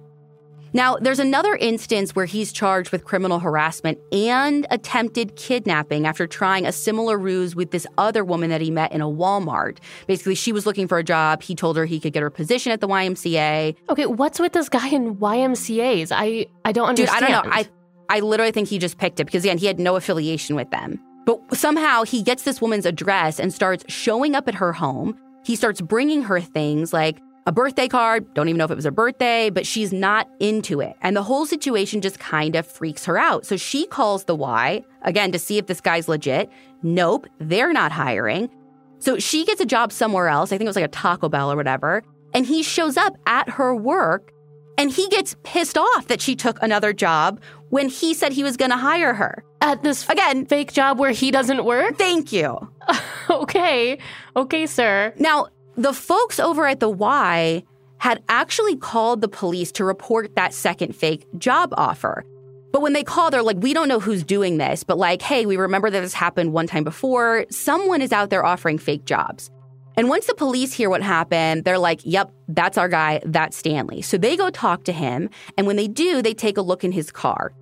Now, 0.73 0.97
there's 0.97 1.19
another 1.19 1.57
instance 1.57 2.15
where 2.15 2.27
he's 2.27 2.53
charged 2.53 2.93
with 2.93 3.05
criminal 3.05 3.41
harassment 3.41 3.99
and 4.13 4.67
attempted 4.71 5.37
kidnapping 5.37 6.07
after 6.07 6.27
trying 6.27 6.67
a 6.67 6.73
similar 6.73 7.19
ruse 7.19 7.57
with 7.57 7.71
this 7.71 7.87
other 7.99 8.25
woman 8.25 8.51
that 8.51 8.61
he 8.61 8.71
met 8.71 8.93
in 8.93 9.01
a 9.01 9.09
Walmart. 9.09 9.79
Basically, 10.07 10.35
she 10.35 10.53
was 10.53 10.67
looking 10.67 10.87
for 10.87 10.99
a 10.99 11.05
job. 11.05 11.43
He 11.43 11.55
told 11.55 11.77
her 11.77 11.85
he 11.85 11.99
could 11.99 12.13
get 12.13 12.21
her 12.21 12.29
a 12.29 12.31
position 12.31 12.73
at 12.73 12.81
the 12.81 12.89
YMCA. 12.89 13.77
Okay, 13.89 14.07
what's 14.07 14.39
with 14.39 14.53
this 14.53 14.69
guy 14.69 14.89
in 14.89 15.17
YMCAs? 15.17 16.13
I 16.15 16.47
I 16.65 16.73
don't 16.73 16.89
understand. 16.89 17.21
Dude, 17.21 17.29
I 17.29 17.33
don't 17.33 17.47
know. 17.47 17.53
I 17.53 17.69
I 18.09 18.21
literally 18.21 18.53
think 18.53 18.69
he 18.69 18.79
just 18.79 18.99
picked 18.99 19.21
it 19.21 19.25
because 19.25 19.45
again, 19.45 19.59
he 19.59 19.67
had 19.67 19.79
no 19.79 19.97
affiliation 19.97 20.57
with 20.57 20.71
them. 20.71 21.01
But 21.27 21.41
somehow 21.57 22.03
he 22.05 22.23
gets 22.23 22.45
this 22.45 22.61
woman's 22.61 22.87
address 22.87 23.39
and 23.39 23.53
starts 23.53 23.85
showing 23.89 24.35
up 24.35 24.49
at 24.49 24.55
her 24.55 24.73
home. 24.73 25.19
He 25.45 25.57
starts 25.57 25.81
bringing 25.81 26.23
her 26.23 26.41
things 26.41 26.93
like 26.93 27.21
a 27.47 27.53
birthday 27.53 27.89
card. 27.89 28.33
Don't 28.35 28.49
even 28.49 28.59
know 28.59 28.65
if 28.65 28.71
it 28.71 28.77
was 28.77 28.85
her 28.85 28.91
birthday, 28.91 29.51
but 29.51 29.67
she's 29.67 29.93
not 29.93 30.29
into 30.41 30.81
it. 30.81 30.95
And 31.03 31.17
the 31.17 31.23
whole 31.23 31.47
situation 31.47 32.01
just 32.01 32.19
kind 32.19 32.55
of 32.57 32.67
freaks 32.67 33.05
her 33.07 33.19
out. 33.19 33.47
So 33.47 33.57
she 33.57 33.87
calls 33.87 34.25
the 34.25 34.35
Y 34.35 34.85
again 35.03 35.33
to 35.33 35.39
see 35.39 35.59
if 35.59 35.67
this 35.67 35.81
guy's 35.81 36.09
legit. 36.09 36.51
Nope, 36.83 37.27
they're 37.39 37.73
not 37.73 37.93
hiring. 37.93 38.51
So 38.99 39.19
she 39.19 39.45
gets 39.45 39.61
a 39.61 39.67
job 39.67 39.93
somewhere 39.93 40.29
else. 40.29 40.53
I 40.53 40.59
think 40.59 40.67
it 40.67 40.71
was 40.71 40.77
like 40.77 40.85
a 40.85 40.89
Taco 40.89 41.29
Bell 41.29 41.51
or 41.51 41.57
whatever. 41.57 42.03
And 42.35 42.47
he 42.47 42.63
shows 42.63 42.97
up 42.97 43.17
at 43.27 43.49
her 43.49 43.75
work 43.75 44.33
and 44.79 44.91
he 44.91 45.09
gets 45.09 45.37
pissed 45.43 45.77
off 45.77 46.09
that 46.09 46.21
she 46.21 46.37
took 46.37 46.63
another 46.63 46.93
job 46.93 47.41
when 47.71 47.89
he 47.89 48.15
said 48.15 48.33
he 48.33 48.43
was 48.43 48.57
going 48.57 48.71
to 48.71 48.77
hire 48.77 49.15
her. 49.15 49.45
At 49.63 49.83
this 49.83 50.09
again 50.09 50.47
fake 50.47 50.73
job 50.73 50.99
where 50.99 51.11
he 51.11 51.31
doesn't 51.31 51.65
work? 51.65 51.99
Thank 51.99 52.33
you. 52.33 52.57
okay. 53.31 53.99
Okay, 54.37 54.67
sir. 54.67 55.13
Now, 55.19 55.49
the 55.83 55.95
folks 55.95 56.39
over 56.39 56.67
at 56.67 56.81
the 56.81 56.91
Y 56.91 57.63
had 57.99 58.23
actually 58.29 58.77
called 58.77 59.21
the 59.21 59.29
police 59.29 59.73
to 59.73 59.85
report 59.85 60.35
that 60.37 60.53
second 60.53 60.95
fake 60.95 61.27
job 61.39 61.73
offer. 61.77 62.25
But 62.73 62.83
when 62.83 62.93
they 62.93 63.03
call, 63.03 63.31
they're 63.31 63.43
like, 63.43 63.57
we 63.59 63.73
don't 63.73 63.89
know 63.89 63.99
who's 63.99 64.23
doing 64.23 64.59
this, 64.59 64.85
but 64.85 64.99
like, 64.99 65.23
hey, 65.23 65.47
we 65.47 65.57
remember 65.57 65.91
that 65.91 66.01
this 66.01 66.15
happened 66.15 66.53
one 66.53 66.67
time 66.67 66.85
before. 66.85 67.47
Someone 67.51 68.01
is 68.03 68.13
out 68.13 68.31
there 68.31 68.45
offering 68.45 68.79
fake 68.79 69.07
jobs. 69.07 69.51
And 69.97 70.09
once 70.09 70.27
the 70.27 70.35
police 70.35 70.73
hear 70.73 70.89
what 70.89 71.03
happened, 71.03 71.65
they're 71.65 71.79
like, 71.79 72.01
yep, 72.05 72.31
that's 72.49 72.79
our 72.79 72.89
guy, 72.89 73.21
that's 73.25 73.57
Stanley. 73.57 74.03
So 74.03 74.19
they 74.19 74.37
go 74.37 74.51
talk 74.51 74.85
to 74.85 74.93
him. 74.93 75.31
And 75.57 75.67
when 75.67 75.77
they 75.77 75.89
do, 75.89 76.23
they 76.23 76.35
take 76.35 76.59
a 76.59 76.63
look 76.63 76.85
in 76.85 76.93
his 76.93 77.11
car. 77.11 77.53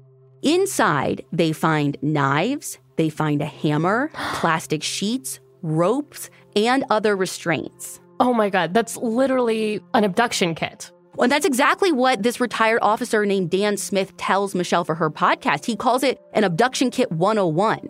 Inside, 0.43 1.25
they 1.33 1.53
find 1.53 1.97
knives, 2.03 2.79
they 2.97 3.09
find 3.09 3.41
a 3.41 3.47
hammer, 3.47 4.11
plastic 4.35 4.83
sheets, 4.83 5.41
ropes, 5.63 6.31
and 6.55 6.85
other 6.91 7.17
restraints. 7.17 8.01
Oh 8.21 8.35
my 8.35 8.51
God, 8.51 8.75
that's 8.75 8.97
literally 8.97 9.81
an 9.95 10.05
abduction 10.05 10.55
kit. 10.55 10.91
And 11.19 11.33
that's 11.33 11.47
exactly 11.47 11.91
what 11.91 12.23
this 12.23 12.41
retired 12.41 12.81
officer 12.81 13.27
named 13.27 13.51
Dan 13.51 13.77
Smith 13.77 14.17
tells 14.17 14.55
Michelle 14.55 14.85
for 14.85 14.95
her 14.95 15.11
podcast. 15.11 15.65
He 15.65 15.77
calls 15.77 16.03
it 16.03 16.21
an 16.33 16.45
abduction 16.45 16.91
kit 16.91 17.11
101. 17.11 17.89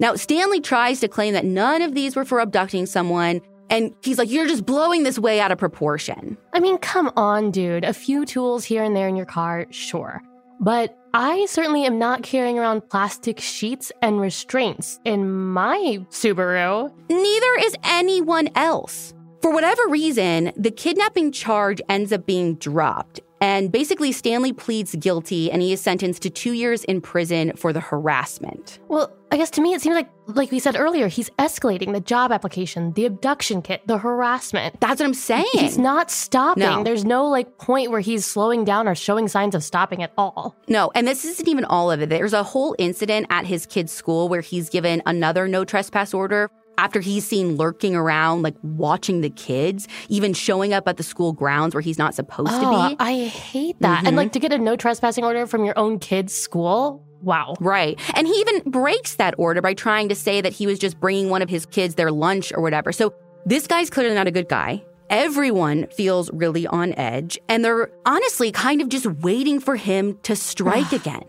Now, 0.00 0.16
Stanley 0.16 0.60
tries 0.60 1.00
to 1.00 1.08
claim 1.08 1.34
that 1.34 1.44
none 1.44 1.82
of 1.82 1.94
these 1.94 2.16
were 2.16 2.24
for 2.24 2.40
abducting 2.40 2.86
someone. 2.86 3.40
And 3.70 3.94
he's 4.02 4.18
like, 4.18 4.30
you're 4.30 4.46
just 4.46 4.66
blowing 4.66 5.02
this 5.04 5.18
way 5.18 5.40
out 5.40 5.52
of 5.52 5.58
proportion. 5.58 6.36
I 6.52 6.60
mean, 6.60 6.78
come 6.78 7.10
on, 7.16 7.50
dude. 7.50 7.84
A 7.84 7.94
few 7.94 8.24
tools 8.24 8.64
here 8.64 8.82
and 8.82 8.94
there 8.94 9.08
in 9.08 9.16
your 9.16 9.26
car, 9.26 9.66
sure. 9.70 10.20
But 10.60 10.96
I 11.14 11.46
certainly 11.46 11.84
am 11.84 11.98
not 11.98 12.22
carrying 12.22 12.58
around 12.58 12.88
plastic 12.88 13.40
sheets 13.40 13.92
and 14.02 14.20
restraints 14.20 15.00
in 15.04 15.30
my 15.30 16.04
Subaru. 16.10 16.92
Neither 17.08 17.54
is 17.60 17.76
anyone 17.84 18.48
else. 18.54 19.13
For 19.44 19.52
whatever 19.52 19.82
reason, 19.88 20.54
the 20.56 20.70
kidnapping 20.70 21.30
charge 21.30 21.78
ends 21.86 22.14
up 22.14 22.24
being 22.24 22.54
dropped. 22.54 23.20
And 23.42 23.70
basically, 23.70 24.10
Stanley 24.10 24.54
pleads 24.54 24.94
guilty 24.94 25.52
and 25.52 25.60
he 25.60 25.74
is 25.74 25.82
sentenced 25.82 26.22
to 26.22 26.30
two 26.30 26.52
years 26.52 26.82
in 26.84 27.02
prison 27.02 27.52
for 27.54 27.70
the 27.70 27.80
harassment. 27.80 28.78
Well, 28.88 29.14
I 29.30 29.36
guess 29.36 29.50
to 29.50 29.60
me, 29.60 29.74
it 29.74 29.82
seems 29.82 29.96
like, 29.96 30.08
like 30.28 30.50
we 30.50 30.58
said 30.60 30.76
earlier, 30.76 31.08
he's 31.08 31.28
escalating 31.38 31.92
the 31.92 32.00
job 32.00 32.32
application, 32.32 32.92
the 32.92 33.04
abduction 33.04 33.60
kit, 33.60 33.86
the 33.86 33.98
harassment. 33.98 34.80
That's 34.80 34.98
what 34.98 35.04
I'm 35.04 35.12
saying. 35.12 35.44
He's 35.52 35.76
not 35.76 36.10
stopping. 36.10 36.62
No. 36.62 36.82
There's 36.82 37.04
no 37.04 37.26
like 37.26 37.58
point 37.58 37.90
where 37.90 38.00
he's 38.00 38.24
slowing 38.24 38.64
down 38.64 38.88
or 38.88 38.94
showing 38.94 39.28
signs 39.28 39.54
of 39.54 39.62
stopping 39.62 40.02
at 40.02 40.14
all. 40.16 40.56
No, 40.68 40.90
and 40.94 41.06
this 41.06 41.22
isn't 41.26 41.48
even 41.48 41.66
all 41.66 41.90
of 41.90 42.00
it. 42.00 42.08
There's 42.08 42.32
a 42.32 42.44
whole 42.44 42.74
incident 42.78 43.26
at 43.28 43.44
his 43.44 43.66
kid's 43.66 43.92
school 43.92 44.30
where 44.30 44.40
he's 44.40 44.70
given 44.70 45.02
another 45.04 45.48
no 45.48 45.66
trespass 45.66 46.14
order 46.14 46.50
after 46.78 47.00
he's 47.00 47.26
seen 47.26 47.56
lurking 47.56 47.94
around, 47.94 48.42
like 48.42 48.56
watching 48.62 49.20
the 49.20 49.30
kids, 49.30 49.88
even 50.08 50.32
showing 50.32 50.72
up 50.72 50.88
at 50.88 50.96
the 50.96 51.02
school 51.02 51.32
grounds 51.32 51.74
where 51.74 51.80
he's 51.80 51.98
not 51.98 52.14
supposed 52.14 52.50
oh, 52.52 52.88
to 52.88 52.96
be. 52.96 52.96
I 53.00 53.26
hate 53.26 53.76
that. 53.80 53.98
Mm-hmm. 53.98 54.06
And 54.06 54.16
like 54.16 54.32
to 54.32 54.38
get 54.40 54.52
a 54.52 54.58
no 54.58 54.76
trespassing 54.76 55.24
order 55.24 55.46
from 55.46 55.64
your 55.64 55.78
own 55.78 55.98
kid's 55.98 56.34
school. 56.34 57.04
Wow. 57.22 57.54
Right. 57.58 57.98
And 58.14 58.26
he 58.26 58.34
even 58.34 58.70
breaks 58.70 59.16
that 59.16 59.34
order 59.38 59.62
by 59.62 59.74
trying 59.74 60.10
to 60.10 60.14
say 60.14 60.40
that 60.40 60.52
he 60.52 60.66
was 60.66 60.78
just 60.78 61.00
bringing 61.00 61.30
one 61.30 61.40
of 61.40 61.48
his 61.48 61.64
kids 61.64 61.94
their 61.94 62.12
lunch 62.12 62.52
or 62.52 62.60
whatever. 62.60 62.92
So 62.92 63.14
this 63.46 63.66
guy's 63.66 63.88
clearly 63.90 64.14
not 64.14 64.26
a 64.26 64.30
good 64.30 64.48
guy. 64.48 64.84
Everyone 65.10 65.86
feels 65.88 66.30
really 66.32 66.66
on 66.66 66.94
edge, 66.94 67.38
and 67.48 67.62
they're 67.62 67.90
honestly 68.06 68.50
kind 68.50 68.80
of 68.80 68.88
just 68.88 69.06
waiting 69.06 69.60
for 69.60 69.76
him 69.76 70.18
to 70.22 70.34
strike 70.34 70.92
again. 71.00 71.24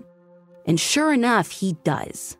And 0.65 0.79
sure 0.79 1.13
enough, 1.13 1.51
he 1.51 1.73
does. 1.83 2.37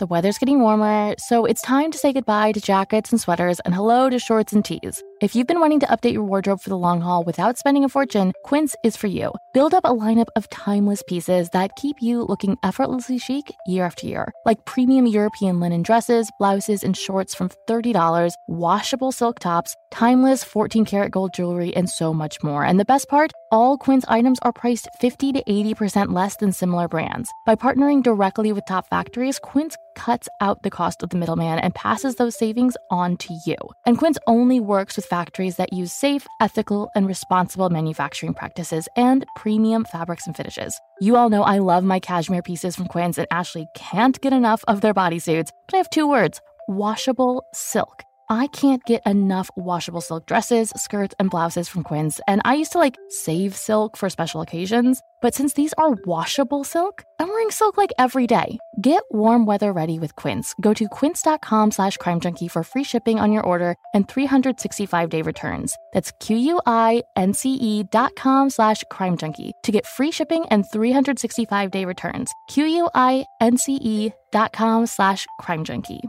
The 0.00 0.06
weather's 0.06 0.38
getting 0.38 0.60
warmer, 0.60 1.14
so 1.18 1.44
it's 1.44 1.62
time 1.62 1.92
to 1.92 1.98
say 1.98 2.12
goodbye 2.12 2.50
to 2.50 2.60
jackets 2.60 3.12
and 3.12 3.20
sweaters 3.20 3.60
and 3.60 3.72
hello 3.72 4.10
to 4.10 4.18
shorts 4.18 4.52
and 4.52 4.64
tees. 4.64 5.00
If 5.22 5.36
you've 5.36 5.46
been 5.46 5.60
wanting 5.60 5.78
to 5.80 5.86
update 5.86 6.14
your 6.14 6.24
wardrobe 6.24 6.60
for 6.60 6.68
the 6.68 6.76
long 6.76 7.00
haul 7.00 7.22
without 7.22 7.56
spending 7.56 7.84
a 7.84 7.88
fortune, 7.88 8.32
Quince 8.42 8.74
is 8.82 8.96
for 8.96 9.06
you. 9.06 9.32
Build 9.54 9.72
up 9.72 9.84
a 9.84 9.90
lineup 9.90 10.26
of 10.34 10.50
timeless 10.50 11.02
pieces 11.06 11.48
that 11.50 11.76
keep 11.76 12.02
you 12.02 12.22
looking 12.22 12.58
effortlessly 12.64 13.18
chic 13.18 13.54
year 13.68 13.86
after 13.86 14.06
year, 14.08 14.32
like 14.44 14.64
premium 14.64 15.06
European 15.06 15.60
linen 15.60 15.82
dresses, 15.82 16.28
blouses, 16.40 16.82
and 16.82 16.96
shorts 16.96 17.32
from 17.32 17.50
$30, 17.68 18.34
washable 18.48 19.12
silk 19.12 19.38
tops, 19.38 19.76
timeless 19.92 20.42
14 20.42 20.84
karat 20.84 21.12
gold 21.12 21.32
jewelry, 21.32 21.74
and 21.76 21.88
so 21.88 22.12
much 22.12 22.42
more. 22.42 22.64
And 22.64 22.80
the 22.80 22.84
best 22.84 23.08
part? 23.08 23.30
All 23.52 23.78
Quince 23.78 24.04
items 24.08 24.40
are 24.42 24.52
priced 24.52 24.88
50 24.98 25.34
to 25.34 25.44
80% 25.48 26.12
less 26.12 26.34
than 26.36 26.50
similar 26.50 26.88
brands. 26.88 27.30
By 27.46 27.54
partnering 27.54 28.02
directly 28.02 28.52
with 28.52 28.66
top 28.66 28.88
factories, 28.88 29.38
Quince 29.38 29.76
cuts 29.94 30.28
out 30.40 30.62
the 30.62 30.70
cost 30.70 31.02
of 31.02 31.10
the 31.10 31.16
middleman 31.16 31.58
and 31.58 31.74
passes 31.74 32.16
those 32.16 32.36
savings 32.36 32.76
on 32.90 33.16
to 33.18 33.34
you. 33.46 33.56
And 33.86 33.98
Quince 33.98 34.18
only 34.26 34.60
works 34.60 34.96
with 34.96 35.06
factories 35.06 35.56
that 35.56 35.72
use 35.72 35.92
safe, 35.92 36.26
ethical, 36.40 36.90
and 36.94 37.06
responsible 37.06 37.70
manufacturing 37.70 38.34
practices 38.34 38.88
and 38.96 39.24
premium 39.36 39.84
fabrics 39.84 40.26
and 40.26 40.36
finishes. 40.36 40.78
You 41.00 41.16
all 41.16 41.30
know 41.30 41.42
I 41.42 41.58
love 41.58 41.84
my 41.84 42.00
cashmere 42.00 42.42
pieces 42.42 42.76
from 42.76 42.86
Quince, 42.86 43.18
and 43.18 43.28
Ashley 43.30 43.66
can't 43.74 44.20
get 44.20 44.32
enough 44.32 44.64
of 44.68 44.80
their 44.80 44.94
bodysuits, 44.94 45.50
but 45.66 45.74
I 45.74 45.78
have 45.78 45.90
two 45.90 46.08
words 46.08 46.40
washable 46.68 47.44
silk. 47.52 48.04
I 48.30 48.46
can't 48.48 48.82
get 48.84 49.02
enough 49.06 49.50
washable 49.54 50.00
silk 50.00 50.26
dresses, 50.26 50.72
skirts, 50.76 51.14
and 51.18 51.28
blouses 51.28 51.68
from 51.68 51.82
Quince, 51.82 52.20
and 52.26 52.40
I 52.44 52.54
used 52.54 52.72
to 52.72 52.78
like 52.78 52.96
save 53.08 53.54
silk 53.54 53.96
for 53.98 54.08
special 54.08 54.40
occasions. 54.40 55.02
But 55.20 55.34
since 55.34 55.52
these 55.52 55.74
are 55.74 55.94
washable 56.06 56.64
silk, 56.64 57.04
I'm 57.18 57.28
wearing 57.28 57.50
silk 57.50 57.76
like 57.76 57.92
every 57.98 58.26
day. 58.26 58.58
Get 58.84 59.04
warm 59.10 59.46
weather 59.46 59.72
ready 59.72 59.98
with 59.98 60.14
Quince. 60.14 60.54
Go 60.60 60.74
to 60.74 60.86
quince.com 60.90 61.70
slash 61.70 61.96
crime 61.96 62.20
junkie 62.20 62.48
for 62.48 62.62
free 62.62 62.84
shipping 62.84 63.18
on 63.18 63.32
your 63.32 63.42
order 63.42 63.76
and 63.94 64.06
365 64.06 65.08
day 65.08 65.22
returns. 65.22 65.78
That's 65.94 66.12
Q-U-I-N-C-E 66.20 67.84
dot 67.84 68.14
com 68.14 68.50
slash 68.50 68.84
crime 68.90 69.16
junkie 69.16 69.52
to 69.62 69.72
get 69.72 69.86
free 69.86 70.10
shipping 70.10 70.44
and 70.50 70.66
365 70.70 71.70
day 71.70 71.86
returns. 71.86 72.30
Q-U-I-N-C-E 72.48 74.12
dot 74.30 74.52
com 74.52 74.84
slash 74.84 75.26
crime 75.40 75.64
junkie. 75.64 76.02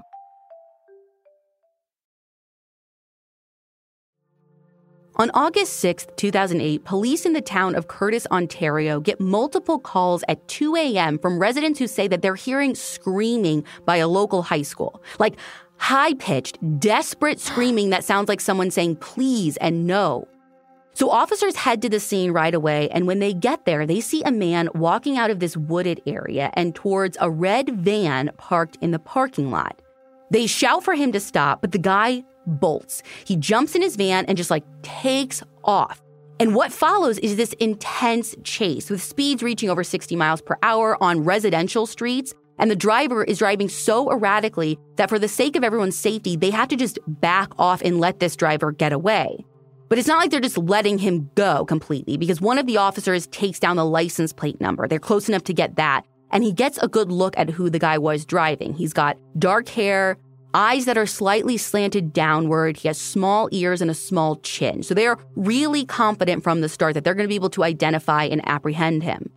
On 5.17 5.31
August 5.33 5.77
6, 5.77 6.07
2008, 6.17 6.83
police 6.83 7.25
in 7.25 7.31
the 7.31 7.39
town 7.39 7.73
of 7.75 7.87
Courtice, 7.87 8.27
Ontario 8.31 8.99
get 8.99 9.21
multiple 9.21 9.79
calls 9.79 10.25
at 10.27 10.45
2 10.49 10.75
a.m. 10.75 11.17
from 11.19 11.39
residents 11.39 11.79
who 11.79 11.87
say 11.87 12.05
that 12.09 12.21
they're 12.21 12.35
hearing 12.35 12.75
screaming 12.75 13.63
by 13.85 13.95
a 13.95 14.09
local 14.09 14.41
high 14.41 14.61
school. 14.61 15.01
Like 15.17 15.37
high 15.77 16.15
pitched, 16.15 16.57
desperate 16.79 17.39
screaming 17.39 17.91
that 17.91 18.03
sounds 18.03 18.27
like 18.27 18.41
someone 18.41 18.71
saying 18.71 18.97
please 18.97 19.55
and 19.57 19.87
no. 19.87 20.27
So 20.95 21.09
officers 21.09 21.55
head 21.55 21.81
to 21.83 21.89
the 21.89 22.01
scene 22.01 22.31
right 22.31 22.53
away, 22.53 22.89
and 22.89 23.07
when 23.07 23.19
they 23.19 23.33
get 23.33 23.63
there, 23.63 23.85
they 23.85 24.01
see 24.01 24.21
a 24.23 24.31
man 24.33 24.67
walking 24.75 25.17
out 25.17 25.29
of 25.29 25.39
this 25.39 25.55
wooded 25.55 26.01
area 26.05 26.51
and 26.55 26.75
towards 26.75 27.17
a 27.21 27.29
red 27.29 27.69
van 27.69 28.31
parked 28.35 28.77
in 28.81 28.91
the 28.91 28.99
parking 28.99 29.49
lot. 29.49 29.81
They 30.29 30.45
shout 30.45 30.83
for 30.83 30.93
him 30.93 31.13
to 31.13 31.21
stop, 31.21 31.61
but 31.61 31.71
the 31.71 31.77
guy 31.77 32.25
bolts. 32.45 33.03
He 33.25 33.35
jumps 33.35 33.75
in 33.75 33.81
his 33.81 33.95
van 33.95 34.25
and 34.25 34.37
just 34.37 34.51
like 34.51 34.63
takes 34.81 35.43
off. 35.63 36.01
And 36.39 36.53
what 36.53 36.71
follows 36.71 37.17
is 37.19 37.37
this 37.37 37.53
intense 37.53 38.35
chase 38.43 38.89
with 38.89 39.01
speeds 39.01 39.41
reaching 39.41 39.69
over 39.69 39.83
60 39.83 40.15
miles 40.15 40.41
per 40.41 40.57
hour 40.61 41.01
on 41.01 41.23
residential 41.23 41.85
streets. 41.85 42.33
And 42.57 42.69
the 42.71 42.75
driver 42.75 43.23
is 43.23 43.39
driving 43.39 43.69
so 43.69 44.11
erratically 44.11 44.77
that 44.95 45.09
for 45.09 45.19
the 45.19 45.27
sake 45.27 45.55
of 45.55 45.63
everyone's 45.63 45.97
safety, 45.97 46.35
they 46.35 46.51
have 46.51 46.69
to 46.69 46.75
just 46.75 46.99
back 47.07 47.51
off 47.59 47.81
and 47.81 47.99
let 47.99 48.19
this 48.19 48.35
driver 48.35 48.71
get 48.71 48.93
away. 48.93 49.45
But 49.87 49.99
it's 49.99 50.07
not 50.07 50.17
like 50.17 50.31
they're 50.31 50.39
just 50.39 50.57
letting 50.57 50.97
him 50.97 51.29
go 51.35 51.63
completely 51.65 52.17
because 52.17 52.41
one 52.41 52.57
of 52.57 52.65
the 52.65 52.77
officers 52.77 53.27
takes 53.27 53.59
down 53.59 53.75
the 53.75 53.85
license 53.85 54.33
plate 54.33 54.59
number. 54.59 54.87
They're 54.87 54.99
close 54.99 55.29
enough 55.29 55.43
to 55.45 55.53
get 55.53 55.75
that. 55.75 56.05
And 56.31 56.43
he 56.43 56.51
gets 56.51 56.77
a 56.79 56.87
good 56.87 57.11
look 57.11 57.37
at 57.37 57.49
who 57.49 57.69
the 57.69 57.79
guy 57.79 57.97
was 57.97 58.25
driving. 58.25 58.73
He's 58.73 58.93
got 58.93 59.17
dark 59.37 59.69
hair, 59.69 60.17
eyes 60.55 60.85
that 60.85 60.97
are 60.97 61.05
slightly 61.05 61.57
slanted 61.57 62.13
downward. 62.13 62.77
He 62.77 62.87
has 62.87 62.97
small 62.97 63.49
ears 63.51 63.81
and 63.81 63.91
a 63.91 63.93
small 63.93 64.37
chin. 64.37 64.81
So 64.81 64.93
they 64.93 65.05
are 65.05 65.19
really 65.35 65.85
confident 65.85 66.43
from 66.43 66.61
the 66.61 66.69
start 66.69 66.93
that 66.93 67.03
they're 67.03 67.13
going 67.13 67.25
to 67.25 67.29
be 67.29 67.35
able 67.35 67.49
to 67.51 67.63
identify 67.63 68.23
and 68.23 68.41
apprehend 68.47 69.03
him. 69.03 69.29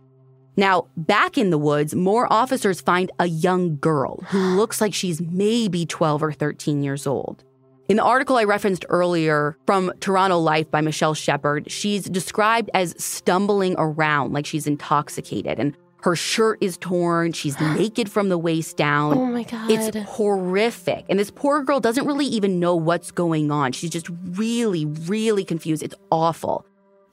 Now, 0.55 0.87
back 0.97 1.37
in 1.37 1.51
the 1.51 1.57
woods, 1.57 1.93
more 1.93 2.31
officers 2.31 2.81
find 2.81 3.11
a 3.19 3.27
young 3.27 3.77
girl 3.77 4.23
who 4.27 4.39
looks 4.55 4.81
like 4.81 4.93
she's 4.93 5.21
maybe 5.21 5.85
12 5.85 6.23
or 6.23 6.31
13 6.31 6.83
years 6.83 7.05
old. 7.05 7.43
In 7.89 7.97
the 7.97 8.03
article 8.03 8.37
I 8.37 8.43
referenced 8.43 8.85
earlier 8.89 9.57
from 9.65 9.91
Toronto 9.99 10.37
Life 10.37 10.69
by 10.69 10.79
Michelle 10.79 11.15
Shephard, 11.15 11.71
she's 11.71 12.05
described 12.05 12.69
as 12.73 12.93
stumbling 13.03 13.73
around 13.77 14.31
like 14.31 14.45
she's 14.45 14.67
intoxicated. 14.67 15.59
And 15.59 15.75
Her 16.01 16.15
shirt 16.15 16.59
is 16.61 16.77
torn. 16.77 17.33
She's 17.33 17.59
naked 17.61 18.09
from 18.09 18.29
the 18.29 18.37
waist 18.37 18.77
down. 18.77 19.17
Oh 19.17 19.25
my 19.25 19.43
God. 19.43 19.69
It's 19.69 19.97
horrific. 20.09 21.05
And 21.09 21.19
this 21.19 21.31
poor 21.31 21.63
girl 21.63 21.79
doesn't 21.79 22.05
really 22.05 22.27
even 22.27 22.59
know 22.59 22.75
what's 22.75 23.11
going 23.11 23.51
on. 23.51 23.71
She's 23.71 23.89
just 23.89 24.09
really, 24.31 24.85
really 24.85 25.43
confused. 25.43 25.83
It's 25.83 25.95
awful. 26.11 26.65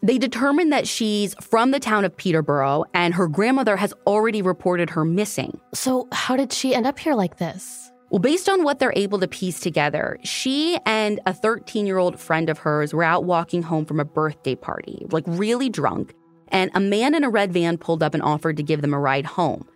They 0.03 0.19
determine 0.19 0.71
that 0.71 0.87
she's 0.87 1.35
from 1.41 1.71
the 1.71 1.81
town 1.81 2.05
of 2.05 2.17
Peterborough 2.17 2.85
and 2.95 3.15
her 3.15 3.27
grandmother 3.27 3.77
has 3.77 3.93
already 4.07 4.43
reported 4.43 4.91
her 4.91 5.05
missing. 5.05 5.59
So, 5.75 6.07
how 6.13 6.37
did 6.37 6.53
she 6.53 6.75
end 6.75 6.87
up 6.87 6.99
here 6.99 7.15
like 7.15 7.39
this? 7.39 7.91
Well, 8.11 8.21
based 8.21 8.49
on 8.49 8.63
what 8.63 8.79
they're 8.79 8.93
able 8.95 9.19
to 9.19 9.27
piece 9.27 9.59
together, 9.59 10.19
she 10.23 10.79
and 10.87 11.19
a 11.27 11.35
13 11.35 11.87
year 11.87 11.99
old 11.99 12.21
friend 12.21 12.49
of 12.49 12.59
hers 12.59 12.95
were 12.95 13.03
out 13.03 13.25
walking 13.25 13.63
home 13.63 13.85
from 13.85 13.99
a 13.99 14.05
birthday 14.05 14.55
party, 14.55 15.07
like 15.11 15.25
really 15.27 15.69
drunk, 15.69 16.15
and 16.49 16.71
a 16.75 16.81
man 16.81 17.15
in 17.15 17.25
a 17.25 17.31
red 17.31 17.53
van 17.53 17.79
pulled 17.79 18.03
up 18.03 18.15
and 18.15 18.23
offered 18.23 18.57
to 18.57 18.63
give 18.63 18.83
them 18.83 18.95
a 18.95 18.99
ride 18.99 19.27
home. 19.27 19.67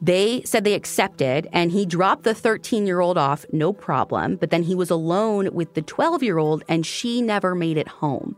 They 0.00 0.42
said 0.42 0.64
they 0.64 0.74
accepted, 0.74 1.48
and 1.52 1.72
he 1.72 1.86
dropped 1.86 2.24
the 2.24 2.34
13 2.34 2.86
year 2.86 3.00
old 3.00 3.16
off, 3.16 3.46
no 3.52 3.72
problem, 3.72 4.36
but 4.36 4.50
then 4.50 4.62
he 4.62 4.74
was 4.74 4.90
alone 4.90 5.54
with 5.54 5.74
the 5.74 5.82
12 5.82 6.22
year 6.22 6.38
old, 6.38 6.64
and 6.68 6.84
she 6.84 7.22
never 7.22 7.54
made 7.54 7.78
it 7.78 7.88
home. 7.88 8.36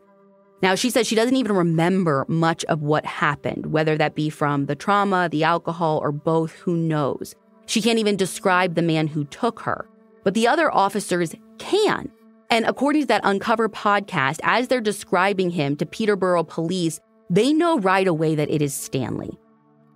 Now, 0.61 0.75
she 0.75 0.91
says 0.91 1.07
she 1.07 1.15
doesn't 1.15 1.37
even 1.37 1.55
remember 1.55 2.25
much 2.29 2.65
of 2.65 2.83
what 2.83 3.07
happened, 3.07 3.67
whether 3.67 3.97
that 3.97 4.15
be 4.15 4.29
from 4.29 4.67
the 4.67 4.75
trauma, 4.75 5.29
the 5.29 5.45
alcohol, 5.45 5.99
or 6.03 6.11
both, 6.11 6.53
who 6.53 6.77
knows. 6.77 7.35
She 7.67 7.81
can't 7.81 7.99
even 7.99 8.17
describe 8.17 8.75
the 8.75 8.83
man 8.83 9.07
who 9.07 9.25
took 9.25 9.61
her. 9.61 9.89
But 10.25 10.35
the 10.35 10.49
other 10.49 10.75
officers 10.75 11.35
can. 11.59 12.11
And 12.51 12.65
according 12.65 13.03
to 13.03 13.09
that 13.09 13.21
Uncover 13.25 13.69
podcast, 13.69 14.41
as 14.43 14.69
they're 14.69 14.81
describing 14.81 15.51
him 15.51 15.77
to 15.77 15.87
Peterborough 15.87 16.45
police, 16.45 16.99
they 17.31 17.53
know 17.53 17.79
right 17.79 18.07
away 18.07 18.35
that 18.35 18.51
it 18.51 18.63
is 18.63 18.75
Stanley. 18.75 19.39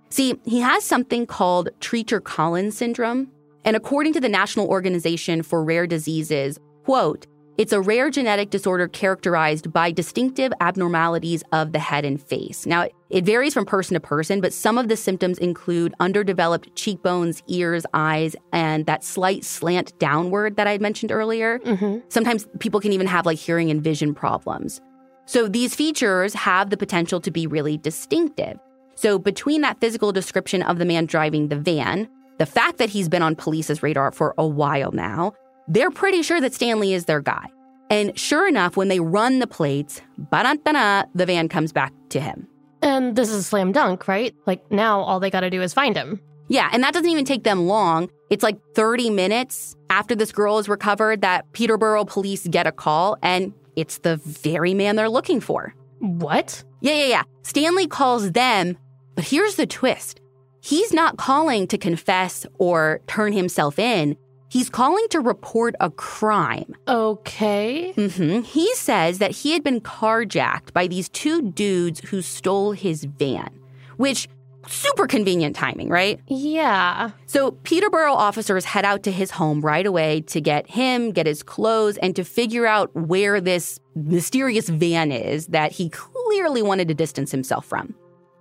See, 0.09 0.35
he 0.45 0.59
has 0.59 0.83
something 0.83 1.25
called 1.25 1.69
Treacher 1.79 2.23
Collins 2.23 2.77
syndrome. 2.77 3.31
And 3.65 3.75
according 3.75 4.13
to 4.13 4.19
the 4.19 4.29
National 4.29 4.67
Organization 4.67 5.41
for 5.41 5.63
Rare 5.63 5.87
Diseases, 5.87 6.59
quote, 6.83 7.25
it's 7.57 7.71
a 7.71 7.79
rare 7.79 8.09
genetic 8.09 8.49
disorder 8.49 8.87
characterized 8.87 9.71
by 9.71 9.91
distinctive 9.91 10.51
abnormalities 10.59 11.43
of 11.51 11.71
the 11.71 11.79
head 11.79 12.03
and 12.03 12.21
face. 12.21 12.65
Now, 12.65 12.87
it 13.11 13.25
varies 13.25 13.53
from 13.53 13.65
person 13.65 13.93
to 13.93 13.99
person, 13.99 14.41
but 14.41 14.53
some 14.53 14.79
of 14.79 14.87
the 14.87 14.97
symptoms 14.97 15.37
include 15.37 15.93
underdeveloped 15.99 16.75
cheekbones, 16.75 17.43
ears, 17.47 17.85
eyes, 17.93 18.35
and 18.51 18.87
that 18.87 19.03
slight 19.03 19.43
slant 19.45 19.97
downward 19.99 20.55
that 20.57 20.67
I 20.67 20.79
mentioned 20.79 21.11
earlier. 21.11 21.59
Mm-hmm. 21.59 21.99
Sometimes 22.09 22.47
people 22.59 22.79
can 22.79 22.91
even 22.91 23.05
have 23.05 23.27
like 23.27 23.37
hearing 23.37 23.69
and 23.69 23.83
vision 23.83 24.15
problems. 24.15 24.81
So 25.25 25.47
these 25.47 25.73
features 25.75 26.33
have 26.33 26.69
the 26.69 26.77
potential 26.77 27.19
to 27.21 27.31
be 27.31 27.47
really 27.47 27.77
distinctive. 27.77 28.59
So 28.95 29.17
between 29.17 29.61
that 29.61 29.79
physical 29.79 30.11
description 30.11 30.61
of 30.61 30.77
the 30.77 30.85
man 30.85 31.05
driving 31.05 31.47
the 31.47 31.55
van, 31.55 32.09
the 32.39 32.45
fact 32.45 32.77
that 32.77 32.89
he's 32.89 33.09
been 33.09 33.21
on 33.21 33.35
police's 33.35 33.81
radar 33.81 34.11
for 34.11 34.33
a 34.37 34.47
while 34.47 34.91
now, 34.91 35.33
they're 35.67 35.91
pretty 35.91 36.21
sure 36.23 36.41
that 36.41 36.53
Stanley 36.53 36.93
is 36.93 37.05
their 37.05 37.21
guy. 37.21 37.47
And 37.89 38.17
sure 38.17 38.47
enough, 38.47 38.75
when 38.75 38.87
they 38.87 38.99
run 38.99 39.39
the 39.39 39.47
plates, 39.47 40.01
the 40.17 41.23
van 41.27 41.47
comes 41.47 41.71
back 41.71 41.93
to 42.09 42.19
him. 42.19 42.47
And 42.81 43.15
this 43.15 43.29
is 43.29 43.35
a 43.37 43.43
slam 43.43 43.71
dunk, 43.71 44.07
right? 44.07 44.35
Like 44.45 44.69
now 44.71 44.99
all 45.01 45.19
they 45.19 45.29
got 45.29 45.41
to 45.41 45.49
do 45.49 45.61
is 45.61 45.73
find 45.73 45.95
him. 45.95 46.19
Yeah, 46.49 46.69
and 46.73 46.83
that 46.83 46.93
doesn't 46.93 47.09
even 47.09 47.23
take 47.23 47.43
them 47.43 47.67
long. 47.67 48.09
It's 48.29 48.43
like 48.43 48.59
30 48.75 49.09
minutes 49.09 49.75
after 49.89 50.15
this 50.15 50.31
girl 50.31 50.59
is 50.59 50.67
recovered 50.67 51.21
that 51.21 51.51
Peterborough 51.53 52.05
police 52.05 52.45
get 52.47 52.67
a 52.67 52.71
call, 52.71 53.17
and 53.23 53.53
it's 53.75 53.99
the 53.99 54.17
very 54.17 54.73
man 54.73 54.95
they're 54.95 55.09
looking 55.09 55.41
for. 55.41 55.73
What? 55.99 56.63
Yeah, 56.81 56.93
yeah, 56.93 57.05
yeah. 57.05 57.23
Stanley 57.43 57.87
calls 57.87 58.31
them, 58.31 58.77
but 59.15 59.25
here's 59.25 59.55
the 59.55 59.67
twist 59.67 60.19
he's 60.61 60.93
not 60.93 61.17
calling 61.17 61.67
to 61.67 61.77
confess 61.77 62.45
or 62.57 63.01
turn 63.07 63.33
himself 63.33 63.77
in. 63.77 64.15
He's 64.49 64.69
calling 64.69 65.05
to 65.09 65.19
report 65.19 65.75
a 65.79 65.89
crime. 65.89 66.75
Okay. 66.87 67.91
Mm-hmm. 67.97 68.41
He 68.41 68.73
says 68.75 69.17
that 69.17 69.31
he 69.31 69.51
had 69.51 69.63
been 69.63 69.81
carjacked 69.81 70.73
by 70.73 70.85
these 70.87 71.09
two 71.09 71.41
dudes 71.41 72.01
who 72.01 72.21
stole 72.21 72.73
his 72.73 73.05
van, 73.05 73.49
which 73.97 74.27
super 74.67 75.07
convenient 75.07 75.55
timing, 75.55 75.89
right? 75.89 76.19
Yeah. 76.27 77.11
So 77.25 77.51
Peterborough 77.51 78.13
officers 78.13 78.65
head 78.65 78.85
out 78.85 79.03
to 79.03 79.11
his 79.11 79.31
home 79.31 79.61
right 79.61 79.85
away 79.85 80.21
to 80.27 80.41
get 80.41 80.69
him, 80.69 81.11
get 81.11 81.25
his 81.25 81.43
clothes, 81.43 81.97
and 81.97 82.15
to 82.15 82.23
figure 82.23 82.65
out 82.65 82.93
where 82.95 83.41
this 83.41 83.79
mysterious 83.95 84.69
van 84.69 85.11
is 85.11 85.47
that 85.47 85.71
he 85.71 85.89
clearly 85.89 86.61
wanted 86.61 86.87
to 86.87 86.93
distance 86.93 87.31
himself 87.31 87.65
from. 87.65 87.93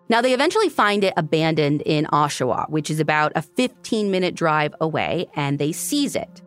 Now, 0.09 0.21
they 0.21 0.35
eventually 0.35 0.69
find 0.69 1.05
it 1.05 1.15
abandoned 1.17 1.83
in 1.83 2.07
Oshawa, 2.07 2.69
which 2.69 2.91
is 2.91 3.01
about 3.01 3.33
a 3.35 3.43
15 3.43 4.11
minute 4.11 4.35
drive 4.35 4.75
away, 4.81 5.27
and 5.35 5.59
they 5.59 5.73
seize 5.73 6.15
it. 6.15 6.43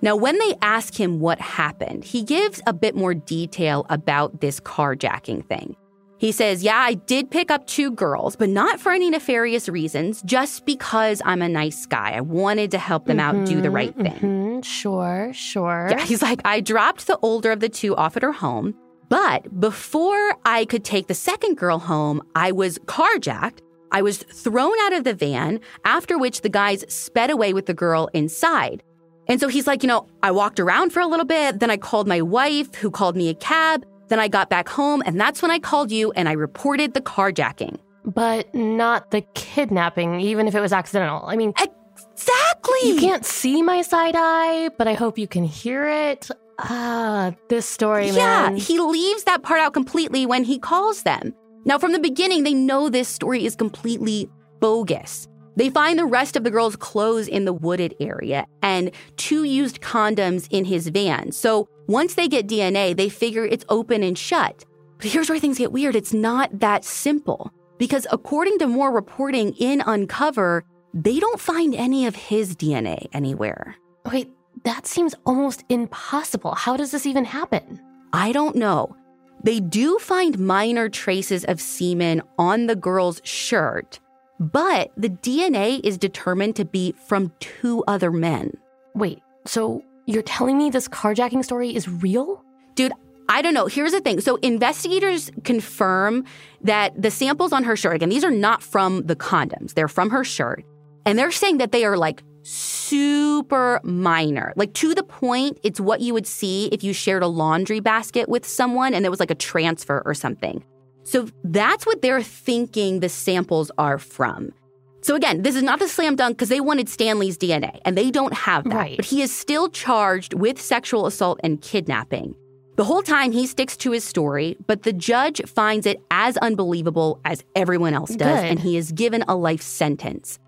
Now, 0.00 0.14
when 0.14 0.38
they 0.38 0.54
ask 0.62 0.94
him 0.94 1.18
what 1.18 1.40
happened, 1.40 2.04
he 2.04 2.22
gives 2.22 2.60
a 2.66 2.72
bit 2.72 2.94
more 2.94 3.14
detail 3.14 3.84
about 3.88 4.40
this 4.40 4.60
carjacking 4.60 5.46
thing. 5.48 5.74
He 6.18 6.32
says, 6.32 6.62
Yeah, 6.62 6.76
I 6.76 6.94
did 6.94 7.30
pick 7.30 7.50
up 7.50 7.66
two 7.66 7.92
girls, 7.92 8.36
but 8.36 8.48
not 8.48 8.80
for 8.80 8.92
any 8.92 9.08
nefarious 9.08 9.68
reasons, 9.68 10.20
just 10.22 10.66
because 10.66 11.22
I'm 11.24 11.40
a 11.42 11.48
nice 11.48 11.86
guy. 11.86 12.12
I 12.12 12.20
wanted 12.20 12.72
to 12.72 12.78
help 12.78 13.06
them 13.06 13.18
mm-hmm, 13.18 13.40
out, 13.40 13.46
do 13.46 13.60
the 13.60 13.70
right 13.70 13.94
thing. 13.94 14.12
Mm-hmm, 14.12 14.60
sure, 14.62 15.30
sure. 15.32 15.88
Yeah, 15.90 16.04
he's 16.04 16.20
like, 16.20 16.40
I 16.44 16.60
dropped 16.60 17.06
the 17.06 17.18
older 17.22 17.52
of 17.52 17.60
the 17.60 17.68
two 17.68 17.96
off 17.96 18.16
at 18.16 18.22
her 18.22 18.32
home. 18.32 18.74
But 19.08 19.58
before 19.58 20.34
I 20.44 20.66
could 20.66 20.84
take 20.84 21.06
the 21.06 21.14
second 21.14 21.56
girl 21.56 21.78
home, 21.78 22.20
I 22.34 22.52
was 22.52 22.78
carjacked. 22.80 23.60
I 23.90 24.02
was 24.02 24.18
thrown 24.18 24.74
out 24.82 24.92
of 24.92 25.04
the 25.04 25.14
van, 25.14 25.60
after 25.84 26.18
which 26.18 26.42
the 26.42 26.50
guys 26.50 26.84
sped 26.92 27.30
away 27.30 27.54
with 27.54 27.64
the 27.66 27.74
girl 27.74 28.10
inside. 28.12 28.82
And 29.28 29.40
so 29.40 29.48
he's 29.48 29.66
like, 29.66 29.82
you 29.82 29.86
know, 29.86 30.06
I 30.22 30.30
walked 30.30 30.60
around 30.60 30.92
for 30.92 31.00
a 31.00 31.06
little 31.06 31.24
bit, 31.24 31.60
then 31.60 31.70
I 31.70 31.76
called 31.76 32.06
my 32.06 32.20
wife, 32.20 32.74
who 32.74 32.90
called 32.90 33.16
me 33.16 33.28
a 33.30 33.34
cab, 33.34 33.86
then 34.08 34.18
I 34.18 34.28
got 34.28 34.50
back 34.50 34.68
home, 34.68 35.02
and 35.06 35.20
that's 35.20 35.42
when 35.42 35.50
I 35.50 35.58
called 35.58 35.90
you 35.90 36.12
and 36.12 36.28
I 36.28 36.32
reported 36.32 36.94
the 36.94 37.00
carjacking. 37.00 37.78
But 38.04 38.54
not 38.54 39.10
the 39.10 39.22
kidnapping, 39.34 40.20
even 40.20 40.48
if 40.48 40.54
it 40.54 40.60
was 40.60 40.72
accidental. 40.72 41.24
I 41.26 41.36
mean, 41.36 41.52
exactly. 41.58 42.88
You 42.88 43.00
can't 43.00 43.24
see 43.24 43.62
my 43.62 43.82
side 43.82 44.14
eye, 44.16 44.70
but 44.78 44.88
I 44.88 44.94
hope 44.94 45.18
you 45.18 45.28
can 45.28 45.44
hear 45.44 45.88
it. 45.88 46.28
Ah, 46.58 47.34
this 47.48 47.66
story, 47.66 48.08
yeah, 48.08 48.14
man. 48.48 48.56
Yeah, 48.56 48.62
he 48.62 48.80
leaves 48.80 49.24
that 49.24 49.42
part 49.42 49.60
out 49.60 49.74
completely 49.74 50.26
when 50.26 50.44
he 50.44 50.58
calls 50.58 51.02
them. 51.02 51.34
Now, 51.64 51.78
from 51.78 51.92
the 51.92 51.98
beginning, 51.98 52.44
they 52.44 52.54
know 52.54 52.88
this 52.88 53.08
story 53.08 53.44
is 53.44 53.54
completely 53.54 54.28
bogus. 54.58 55.28
They 55.56 55.70
find 55.70 55.98
the 55.98 56.06
rest 56.06 56.36
of 56.36 56.44
the 56.44 56.50
girl's 56.50 56.76
clothes 56.76 57.26
in 57.28 57.44
the 57.44 57.52
wooded 57.52 57.94
area 58.00 58.46
and 58.62 58.92
two 59.16 59.42
used 59.44 59.80
condoms 59.80 60.46
in 60.50 60.64
his 60.64 60.88
van. 60.88 61.32
So 61.32 61.68
once 61.88 62.14
they 62.14 62.28
get 62.28 62.46
DNA, 62.46 62.94
they 62.94 63.08
figure 63.08 63.44
it's 63.44 63.64
open 63.68 64.02
and 64.02 64.16
shut. 64.16 64.64
But 64.98 65.06
here's 65.06 65.30
where 65.30 65.40
things 65.40 65.58
get 65.58 65.72
weird 65.72 65.96
it's 65.96 66.12
not 66.12 66.60
that 66.60 66.84
simple. 66.84 67.50
Because 67.78 68.06
according 68.10 68.58
to 68.58 68.66
more 68.66 68.92
reporting 68.92 69.54
in 69.54 69.80
Uncover, 69.80 70.64
they 70.92 71.18
don't 71.18 71.40
find 71.40 71.74
any 71.74 72.06
of 72.06 72.14
his 72.14 72.54
DNA 72.54 73.06
anywhere. 73.12 73.76
Wait, 74.04 74.30
that 74.64 74.86
seems 74.86 75.14
almost 75.24 75.64
impossible. 75.68 76.54
How 76.54 76.76
does 76.76 76.90
this 76.90 77.06
even 77.06 77.24
happen? 77.24 77.80
I 78.12 78.32
don't 78.32 78.56
know. 78.56 78.94
They 79.42 79.60
do 79.60 79.98
find 79.98 80.38
minor 80.38 80.88
traces 80.88 81.44
of 81.44 81.60
semen 81.60 82.22
on 82.38 82.66
the 82.66 82.76
girl's 82.76 83.20
shirt, 83.24 84.00
but 84.40 84.90
the 84.96 85.10
DNA 85.10 85.80
is 85.84 85.96
determined 85.96 86.56
to 86.56 86.64
be 86.64 86.92
from 87.06 87.32
two 87.38 87.84
other 87.86 88.10
men. 88.10 88.52
Wait, 88.94 89.20
so 89.46 89.82
you're 90.08 90.22
telling 90.22 90.56
me 90.56 90.70
this 90.70 90.88
carjacking 90.88 91.44
story 91.44 91.76
is 91.76 91.86
real? 91.86 92.42
Dude, 92.74 92.92
I 93.28 93.42
don't 93.42 93.52
know. 93.52 93.66
Here's 93.66 93.92
the 93.92 94.00
thing. 94.00 94.22
So 94.22 94.36
investigators 94.36 95.30
confirm 95.44 96.24
that 96.62 97.00
the 97.00 97.10
samples 97.10 97.52
on 97.52 97.64
her 97.64 97.76
shirt, 97.76 97.96
again, 97.96 98.08
these 98.08 98.24
are 98.24 98.30
not 98.30 98.62
from 98.62 99.02
the 99.02 99.14
condoms, 99.14 99.74
they're 99.74 99.86
from 99.86 100.08
her 100.08 100.24
shirt. 100.24 100.64
And 101.04 101.18
they're 101.18 101.30
saying 101.30 101.58
that 101.58 101.72
they 101.72 101.84
are 101.84 101.98
like 101.98 102.22
super 102.42 103.80
minor. 103.82 104.54
Like 104.56 104.72
to 104.74 104.94
the 104.94 105.02
point, 105.02 105.58
it's 105.62 105.78
what 105.78 106.00
you 106.00 106.14
would 106.14 106.26
see 106.26 106.68
if 106.72 106.82
you 106.82 106.94
shared 106.94 107.22
a 107.22 107.26
laundry 107.26 107.80
basket 107.80 108.30
with 108.30 108.46
someone 108.46 108.94
and 108.94 109.04
there 109.04 109.10
was 109.10 109.20
like 109.20 109.30
a 109.30 109.34
transfer 109.34 110.02
or 110.06 110.14
something. 110.14 110.64
So 111.04 111.28
that's 111.44 111.84
what 111.84 112.00
they're 112.00 112.22
thinking 112.22 113.00
the 113.00 113.10
samples 113.10 113.70
are 113.76 113.98
from. 113.98 114.52
So 115.00 115.14
again, 115.14 115.42
this 115.42 115.54
is 115.54 115.62
not 115.62 115.78
the 115.78 115.88
slam 115.88 116.16
dunk 116.16 116.36
because 116.36 116.48
they 116.48 116.60
wanted 116.60 116.88
Stanley's 116.88 117.38
DNA 117.38 117.80
and 117.84 117.96
they 117.96 118.10
don't 118.10 118.34
have 118.34 118.64
that. 118.64 118.74
Right. 118.74 118.96
But 118.96 119.06
he 119.06 119.22
is 119.22 119.34
still 119.34 119.68
charged 119.68 120.34
with 120.34 120.60
sexual 120.60 121.06
assault 121.06 121.40
and 121.42 121.60
kidnapping. 121.60 122.34
The 122.76 122.84
whole 122.84 123.02
time 123.02 123.32
he 123.32 123.46
sticks 123.46 123.76
to 123.78 123.90
his 123.90 124.04
story, 124.04 124.56
but 124.68 124.84
the 124.84 124.92
judge 124.92 125.42
finds 125.46 125.84
it 125.84 126.00
as 126.12 126.36
unbelievable 126.36 127.20
as 127.24 127.42
everyone 127.56 127.92
else 127.92 128.14
does, 128.14 128.40
Good. 128.40 128.50
and 128.50 128.60
he 128.60 128.76
is 128.76 128.92
given 128.92 129.24
a 129.26 129.34
life 129.34 129.62
sentence. 129.62 130.38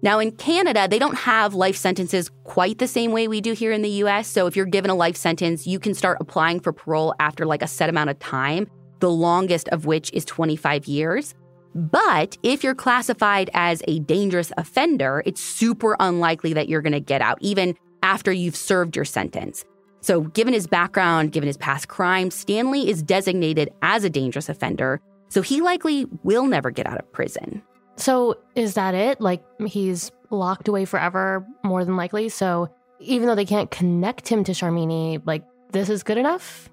Now, 0.00 0.18
in 0.18 0.32
Canada, 0.32 0.86
they 0.88 0.98
don't 0.98 1.16
have 1.16 1.54
life 1.54 1.76
sentences 1.76 2.30
quite 2.44 2.78
the 2.78 2.86
same 2.86 3.10
way 3.12 3.26
we 3.28 3.40
do 3.40 3.52
here 3.52 3.72
in 3.72 3.82
the 3.82 3.90
US. 4.04 4.28
So, 4.28 4.46
if 4.46 4.56
you're 4.56 4.64
given 4.64 4.90
a 4.90 4.94
life 4.94 5.16
sentence, 5.16 5.66
you 5.66 5.78
can 5.78 5.92
start 5.92 6.18
applying 6.20 6.60
for 6.60 6.72
parole 6.72 7.14
after 7.20 7.44
like 7.44 7.62
a 7.62 7.66
set 7.66 7.90
amount 7.90 8.10
of 8.10 8.18
time, 8.18 8.68
the 9.00 9.10
longest 9.10 9.68
of 9.68 9.86
which 9.86 10.10
is 10.14 10.24
25 10.24 10.86
years. 10.86 11.34
But 11.78 12.36
if 12.42 12.64
you're 12.64 12.74
classified 12.74 13.50
as 13.54 13.84
a 13.86 14.00
dangerous 14.00 14.50
offender, 14.56 15.22
it's 15.24 15.40
super 15.40 15.96
unlikely 16.00 16.52
that 16.54 16.68
you're 16.68 16.82
going 16.82 16.92
to 16.92 17.00
get 17.00 17.22
out, 17.22 17.38
even 17.40 17.76
after 18.02 18.32
you've 18.32 18.56
served 18.56 18.96
your 18.96 19.04
sentence. 19.04 19.64
So, 20.00 20.22
given 20.22 20.54
his 20.54 20.66
background, 20.66 21.30
given 21.30 21.46
his 21.46 21.56
past 21.56 21.86
crimes, 21.86 22.34
Stanley 22.34 22.88
is 22.88 23.00
designated 23.00 23.70
as 23.82 24.02
a 24.02 24.10
dangerous 24.10 24.48
offender, 24.48 25.00
so 25.28 25.40
he 25.40 25.60
likely 25.60 26.06
will 26.24 26.46
never 26.46 26.72
get 26.72 26.86
out 26.86 26.98
of 26.98 27.12
prison. 27.12 27.62
So, 27.94 28.36
is 28.56 28.74
that 28.74 28.94
it? 28.94 29.20
Like, 29.20 29.44
he's 29.66 30.10
locked 30.30 30.66
away 30.66 30.84
forever, 30.84 31.46
more 31.62 31.84
than 31.84 31.96
likely. 31.96 32.28
So, 32.28 32.68
even 32.98 33.28
though 33.28 33.36
they 33.36 33.44
can't 33.44 33.70
connect 33.70 34.26
him 34.26 34.42
to 34.44 34.52
Sharmini, 34.52 35.22
like, 35.24 35.44
this 35.70 35.88
is 35.88 36.02
good 36.02 36.18
enough? 36.18 36.68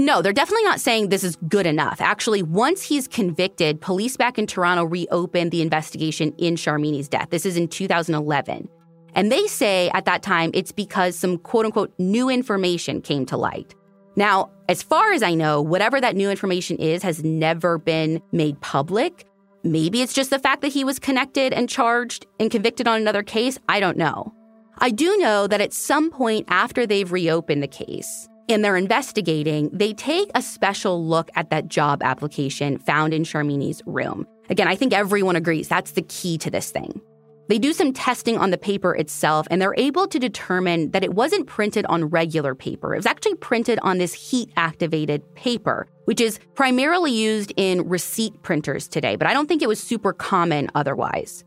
No, 0.00 0.22
they're 0.22 0.32
definitely 0.32 0.64
not 0.64 0.80
saying 0.80 1.10
this 1.10 1.22
is 1.22 1.36
good 1.46 1.66
enough. 1.66 2.00
Actually, 2.00 2.42
once 2.42 2.80
he's 2.80 3.06
convicted, 3.06 3.82
police 3.82 4.16
back 4.16 4.38
in 4.38 4.46
Toronto 4.46 4.84
reopened 4.84 5.50
the 5.50 5.60
investigation 5.60 6.32
in 6.38 6.54
Sharmini's 6.54 7.06
death. 7.06 7.28
This 7.28 7.44
is 7.44 7.58
in 7.58 7.68
2011. 7.68 8.66
And 9.14 9.30
they 9.30 9.46
say 9.46 9.90
at 9.92 10.06
that 10.06 10.22
time 10.22 10.52
it's 10.54 10.72
because 10.72 11.16
some 11.16 11.36
quote 11.36 11.66
unquote 11.66 11.92
new 11.98 12.30
information 12.30 13.02
came 13.02 13.26
to 13.26 13.36
light. 13.36 13.74
Now, 14.16 14.50
as 14.70 14.82
far 14.82 15.12
as 15.12 15.22
I 15.22 15.34
know, 15.34 15.60
whatever 15.60 16.00
that 16.00 16.16
new 16.16 16.30
information 16.30 16.78
is 16.78 17.02
has 17.02 17.22
never 17.22 17.76
been 17.76 18.22
made 18.32 18.58
public. 18.62 19.26
Maybe 19.64 20.00
it's 20.00 20.14
just 20.14 20.30
the 20.30 20.38
fact 20.38 20.62
that 20.62 20.72
he 20.72 20.82
was 20.82 20.98
connected 20.98 21.52
and 21.52 21.68
charged 21.68 22.26
and 22.38 22.50
convicted 22.50 22.88
on 22.88 23.02
another 23.02 23.22
case. 23.22 23.58
I 23.68 23.80
don't 23.80 23.98
know. 23.98 24.32
I 24.78 24.88
do 24.88 25.18
know 25.18 25.46
that 25.46 25.60
at 25.60 25.74
some 25.74 26.10
point 26.10 26.46
after 26.48 26.86
they've 26.86 27.12
reopened 27.12 27.62
the 27.62 27.68
case, 27.68 28.29
and 28.50 28.64
they're 28.64 28.76
investigating, 28.76 29.70
they 29.72 29.92
take 29.92 30.30
a 30.34 30.42
special 30.42 31.04
look 31.04 31.30
at 31.34 31.50
that 31.50 31.68
job 31.68 32.02
application 32.02 32.78
found 32.78 33.14
in 33.14 33.22
Sharmini's 33.22 33.82
room. 33.86 34.26
Again, 34.48 34.68
I 34.68 34.74
think 34.74 34.92
everyone 34.92 35.36
agrees 35.36 35.68
that's 35.68 35.92
the 35.92 36.02
key 36.02 36.36
to 36.38 36.50
this 36.50 36.70
thing. 36.70 37.00
They 37.48 37.58
do 37.58 37.72
some 37.72 37.92
testing 37.92 38.38
on 38.38 38.50
the 38.50 38.58
paper 38.58 38.94
itself, 38.94 39.48
and 39.50 39.60
they're 39.60 39.74
able 39.76 40.06
to 40.06 40.20
determine 40.20 40.92
that 40.92 41.02
it 41.02 41.14
wasn't 41.14 41.48
printed 41.48 41.84
on 41.86 42.04
regular 42.04 42.54
paper. 42.54 42.94
It 42.94 42.98
was 42.98 43.06
actually 43.06 43.34
printed 43.34 43.80
on 43.82 43.98
this 43.98 44.14
heat 44.14 44.52
activated 44.56 45.22
paper, 45.34 45.88
which 46.04 46.20
is 46.20 46.38
primarily 46.54 47.10
used 47.10 47.52
in 47.56 47.88
receipt 47.88 48.40
printers 48.42 48.86
today, 48.86 49.16
but 49.16 49.26
I 49.26 49.32
don't 49.32 49.48
think 49.48 49.62
it 49.62 49.68
was 49.68 49.82
super 49.82 50.12
common 50.12 50.68
otherwise. 50.76 51.44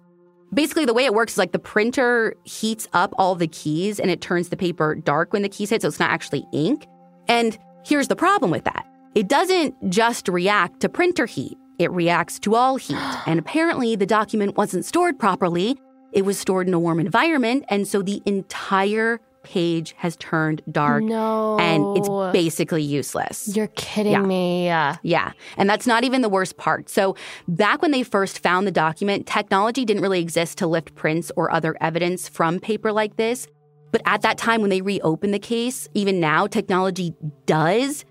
Basically, 0.53 0.85
the 0.85 0.93
way 0.93 1.05
it 1.05 1.13
works 1.13 1.33
is 1.33 1.37
like 1.37 1.53
the 1.53 1.57
printer 1.57 2.35
heats 2.43 2.87
up 2.91 3.13
all 3.17 3.35
the 3.35 3.47
keys 3.47 3.99
and 3.99 4.11
it 4.11 4.21
turns 4.21 4.49
the 4.49 4.57
paper 4.57 4.95
dark 4.95 5.31
when 5.31 5.41
the 5.41 5.49
keys 5.49 5.69
hit, 5.69 5.81
so 5.81 5.87
it's 5.87 5.99
not 5.99 6.11
actually 6.11 6.45
ink. 6.51 6.85
And 7.27 7.57
here's 7.85 8.07
the 8.07 8.15
problem 8.15 8.51
with 8.51 8.63
that 8.65 8.85
it 9.15 9.27
doesn't 9.27 9.75
just 9.89 10.27
react 10.27 10.79
to 10.81 10.89
printer 10.89 11.25
heat, 11.25 11.57
it 11.79 11.91
reacts 11.91 12.39
to 12.39 12.55
all 12.55 12.77
heat. 12.77 12.97
and 13.27 13.39
apparently, 13.39 13.95
the 13.95 14.05
document 14.05 14.57
wasn't 14.57 14.85
stored 14.85 15.19
properly. 15.19 15.77
It 16.11 16.25
was 16.25 16.37
stored 16.37 16.67
in 16.67 16.73
a 16.73 16.79
warm 16.79 16.99
environment. 16.99 17.65
And 17.69 17.87
so 17.87 18.03
the 18.03 18.21
entire 18.27 19.19
page 19.43 19.93
has 19.97 20.15
turned 20.17 20.61
dark. 20.71 21.03
No. 21.03 21.59
And 21.59 21.97
it's 21.97 22.07
basically 22.31 22.81
useless. 22.83 23.55
You're 23.55 23.67
kidding 23.67 24.13
Yeah. 24.13 24.21
me. 24.21 24.67
Yeah. 24.67 25.31
And 25.57 25.69
that's 25.69 25.85
not 25.85 26.03
even 26.03 26.21
the 26.21 26.29
worst 26.29 26.55
part. 26.57 26.89
So, 26.89 27.15
back 27.47 27.81
when 27.81 27.91
they 27.91 28.03
first 28.03 28.39
found 28.39 28.65
the 28.67 28.71
document, 28.71 29.27
technology 29.27 29.85
didn't 29.85 30.01
really 30.01 30.21
exist 30.21 30.57
to 30.59 30.67
lift 30.67 30.95
prints 30.95 31.31
or 31.35 31.51
other 31.51 31.75
evidence 31.81 32.29
from 32.29 32.59
paper 32.59 32.91
like 32.93 33.17
this. 33.17 33.47
But 33.93 34.01
at 34.05 34.23
that 34.23 34.37
time, 34.37 34.59
when 34.59 34.69
they 34.71 34.81
reopened 34.81 35.33
the 35.33 35.39
case, 35.39 35.87
even 35.93 36.19
now, 36.19 36.47
technology 36.47 37.13
does, 37.45 38.03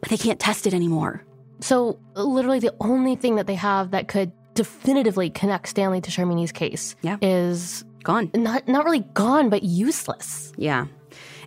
but 0.00 0.10
they 0.10 0.16
can't 0.18 0.38
test 0.38 0.66
it 0.66 0.74
anymore. 0.74 1.24
So, 1.60 1.98
literally, 2.14 2.58
the 2.58 2.74
only 2.80 3.16
thing 3.16 3.36
that 3.36 3.46
they 3.46 3.54
have 3.54 3.92
that 3.92 4.08
could 4.08 4.32
definitively 4.54 5.30
connect 5.30 5.68
Stanley 5.68 6.00
to 6.02 6.10
Sharmini's 6.10 6.52
case 6.52 6.96
Yeah. 7.02 7.16
is 7.22 7.84
Gone. 8.02 8.30
not 8.34 8.66
not 8.68 8.84
really 8.84 9.04
gone, 9.14 9.48
but 9.48 9.62
useless. 9.62 10.52
Yeah. 10.56 10.86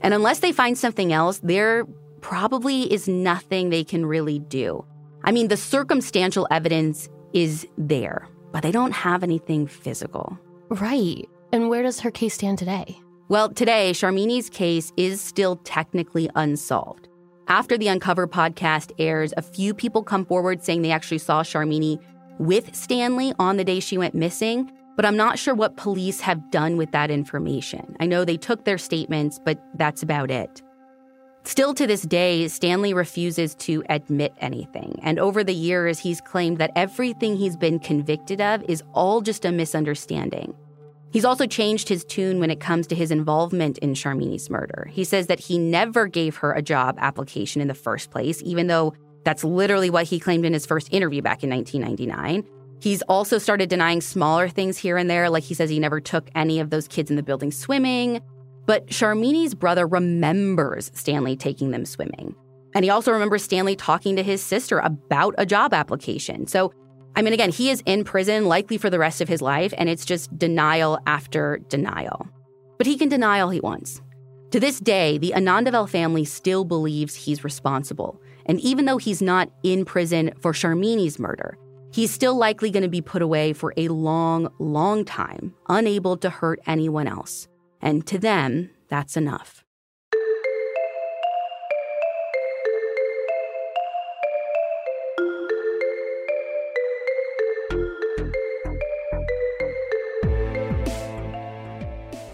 And 0.01 0.13
unless 0.13 0.39
they 0.39 0.51
find 0.53 0.77
something 0.77 1.11
else, 1.13 1.39
there 1.43 1.85
probably 2.21 2.91
is 2.91 3.07
nothing 3.09 3.69
they 3.69 3.83
can 3.83 4.05
really 4.05 4.39
do. 4.39 4.83
I 5.25 5.31
mean, 5.33 5.49
the 5.49 5.57
circumstantial 5.57 6.47
evidence 6.49 7.09
is 7.33 7.67
there, 7.77 8.27
but 8.53 8.63
they 8.63 8.71
don't 8.71 8.91
have 8.93 9.21
anything 9.23 9.67
physical. 9.67 10.37
Right. 10.69 11.27
And 11.51 11.67
where 11.69 11.83
does 11.83 11.99
her 11.99 12.11
case 12.11 12.35
stand 12.35 12.57
today? 12.57 12.97
Well, 13.31 13.47
today, 13.47 13.91
Sharmini's 13.93 14.49
case 14.49 14.91
is 14.97 15.21
still 15.21 15.55
technically 15.63 16.29
unsolved. 16.35 17.07
After 17.47 17.77
the 17.77 17.87
Uncover 17.87 18.27
podcast 18.27 18.91
airs, 18.99 19.33
a 19.37 19.41
few 19.41 19.73
people 19.73 20.03
come 20.03 20.25
forward 20.25 20.61
saying 20.61 20.81
they 20.81 20.91
actually 20.91 21.19
saw 21.19 21.41
Sharmini 21.41 21.97
with 22.39 22.75
Stanley 22.75 23.33
on 23.39 23.55
the 23.55 23.63
day 23.63 23.79
she 23.79 23.97
went 23.97 24.15
missing, 24.15 24.69
but 24.97 25.05
I'm 25.05 25.15
not 25.15 25.39
sure 25.39 25.55
what 25.55 25.77
police 25.77 26.19
have 26.19 26.51
done 26.51 26.75
with 26.75 26.91
that 26.91 27.09
information. 27.09 27.95
I 28.01 28.05
know 28.05 28.25
they 28.25 28.35
took 28.35 28.65
their 28.65 28.77
statements, 28.77 29.39
but 29.45 29.63
that's 29.75 30.03
about 30.03 30.29
it. 30.29 30.61
Still 31.45 31.73
to 31.75 31.87
this 31.87 32.01
day, 32.01 32.49
Stanley 32.49 32.93
refuses 32.93 33.55
to 33.55 33.81
admit 33.87 34.33
anything. 34.41 34.99
And 35.03 35.19
over 35.19 35.41
the 35.41 35.55
years, 35.55 35.99
he's 35.99 36.19
claimed 36.19 36.57
that 36.57 36.73
everything 36.75 37.37
he's 37.37 37.55
been 37.55 37.79
convicted 37.79 38.41
of 38.41 38.61
is 38.63 38.83
all 38.91 39.21
just 39.21 39.45
a 39.45 39.53
misunderstanding. 39.53 40.53
He's 41.11 41.25
also 41.25 41.45
changed 41.45 41.89
his 41.89 42.05
tune 42.05 42.39
when 42.39 42.49
it 42.49 42.59
comes 42.59 42.87
to 42.87 42.95
his 42.95 43.11
involvement 43.11 43.77
in 43.79 43.93
Sharmini's 43.93 44.49
murder. 44.49 44.89
He 44.91 45.03
says 45.03 45.27
that 45.27 45.39
he 45.39 45.57
never 45.57 46.07
gave 46.07 46.37
her 46.37 46.53
a 46.53 46.61
job 46.61 46.97
application 46.99 47.61
in 47.61 47.67
the 47.67 47.73
first 47.73 48.11
place, 48.11 48.41
even 48.45 48.67
though 48.67 48.93
that's 49.23 49.43
literally 49.43 49.89
what 49.89 50.05
he 50.05 50.19
claimed 50.19 50.45
in 50.45 50.53
his 50.53 50.65
first 50.65 50.91
interview 50.93 51.21
back 51.21 51.43
in 51.43 51.49
1999. 51.49 52.47
He's 52.81 53.01
also 53.03 53.37
started 53.37 53.69
denying 53.69 54.01
smaller 54.01 54.49
things 54.49 54.77
here 54.77 54.97
and 54.97 55.09
there, 55.09 55.29
like 55.29 55.43
he 55.43 55.53
says 55.53 55.69
he 55.69 55.79
never 55.79 55.99
took 55.99 56.29
any 56.33 56.59
of 56.59 56.69
those 56.71 56.87
kids 56.87 57.11
in 57.11 57.15
the 57.15 57.23
building 57.23 57.51
swimming. 57.51 58.21
But 58.65 58.87
Sharmini's 58.87 59.53
brother 59.53 59.85
remembers 59.85 60.91
Stanley 60.95 61.35
taking 61.35 61.71
them 61.71 61.85
swimming. 61.85 62.35
And 62.73 62.85
he 62.85 62.89
also 62.89 63.11
remembers 63.11 63.43
Stanley 63.43 63.75
talking 63.75 64.15
to 64.15 64.23
his 64.23 64.41
sister 64.41 64.79
about 64.79 65.35
a 65.37 65.45
job 65.45 65.73
application. 65.73 66.47
So, 66.47 66.73
I 67.15 67.21
mean, 67.21 67.33
again, 67.33 67.51
he 67.51 67.69
is 67.69 67.83
in 67.85 68.03
prison 68.03 68.45
likely 68.45 68.77
for 68.77 68.89
the 68.89 68.99
rest 68.99 69.21
of 69.21 69.27
his 69.27 69.41
life, 69.41 69.73
and 69.77 69.89
it's 69.89 70.05
just 70.05 70.37
denial 70.37 70.99
after 71.05 71.59
denial. 71.69 72.27
But 72.77 72.87
he 72.87 72.97
can 72.97 73.09
deny 73.09 73.39
all 73.39 73.49
he 73.49 73.59
wants. 73.59 74.01
To 74.51 74.59
this 74.59 74.79
day, 74.79 75.17
the 75.17 75.33
Anandavel 75.35 75.89
family 75.89 76.25
still 76.25 76.65
believes 76.65 77.15
he's 77.15 77.43
responsible. 77.43 78.21
And 78.45 78.59
even 78.59 78.85
though 78.85 78.97
he's 78.97 79.21
not 79.21 79.49
in 79.63 79.85
prison 79.85 80.31
for 80.41 80.51
Sharmini's 80.51 81.19
murder, 81.19 81.57
he's 81.93 82.11
still 82.11 82.35
likely 82.35 82.69
going 82.69 82.83
to 82.83 82.89
be 82.89 83.01
put 83.01 83.21
away 83.21 83.53
for 83.53 83.73
a 83.77 83.87
long, 83.89 84.51
long 84.59 85.05
time, 85.05 85.53
unable 85.69 86.17
to 86.17 86.29
hurt 86.29 86.59
anyone 86.65 87.07
else. 87.07 87.47
And 87.81 88.05
to 88.07 88.17
them, 88.17 88.69
that's 88.89 89.15
enough. 89.15 89.63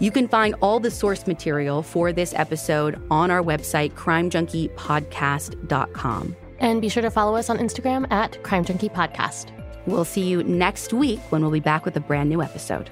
You 0.00 0.10
can 0.10 0.28
find 0.28 0.54
all 0.60 0.80
the 0.80 0.90
source 0.90 1.26
material 1.26 1.82
for 1.82 2.12
this 2.12 2.34
episode 2.34 3.00
on 3.10 3.30
our 3.30 3.42
website, 3.42 3.94
crimejunkiepodcast.com. 3.94 6.36
And 6.60 6.80
be 6.80 6.88
sure 6.88 7.02
to 7.02 7.10
follow 7.10 7.36
us 7.36 7.50
on 7.50 7.58
Instagram 7.58 8.10
at 8.10 8.42
Crime 8.42 8.64
Junkie 8.64 8.88
Podcast. 8.88 9.52
We'll 9.86 10.04
see 10.04 10.22
you 10.22 10.42
next 10.42 10.92
week 10.92 11.20
when 11.30 11.42
we'll 11.42 11.50
be 11.50 11.60
back 11.60 11.84
with 11.84 11.96
a 11.96 12.00
brand 12.00 12.28
new 12.28 12.42
episode. 12.42 12.90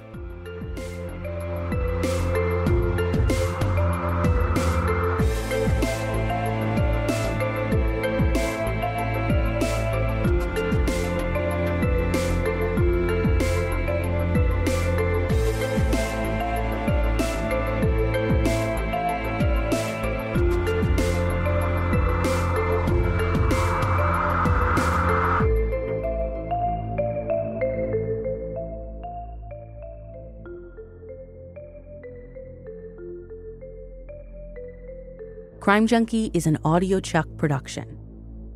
Crime 35.67 35.89
Junkie 35.89 36.31
is 36.33 36.47
an 36.47 36.59
Audio 36.64 37.01
Chuck 37.01 37.27
production. 37.37 37.99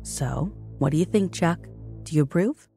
So, 0.01 0.49
what 0.77 0.91
do 0.93 0.97
you 0.97 1.03
think, 1.03 1.33
Chuck? 1.33 1.59
Do 2.03 2.15
you 2.15 2.21
approve? 2.23 2.69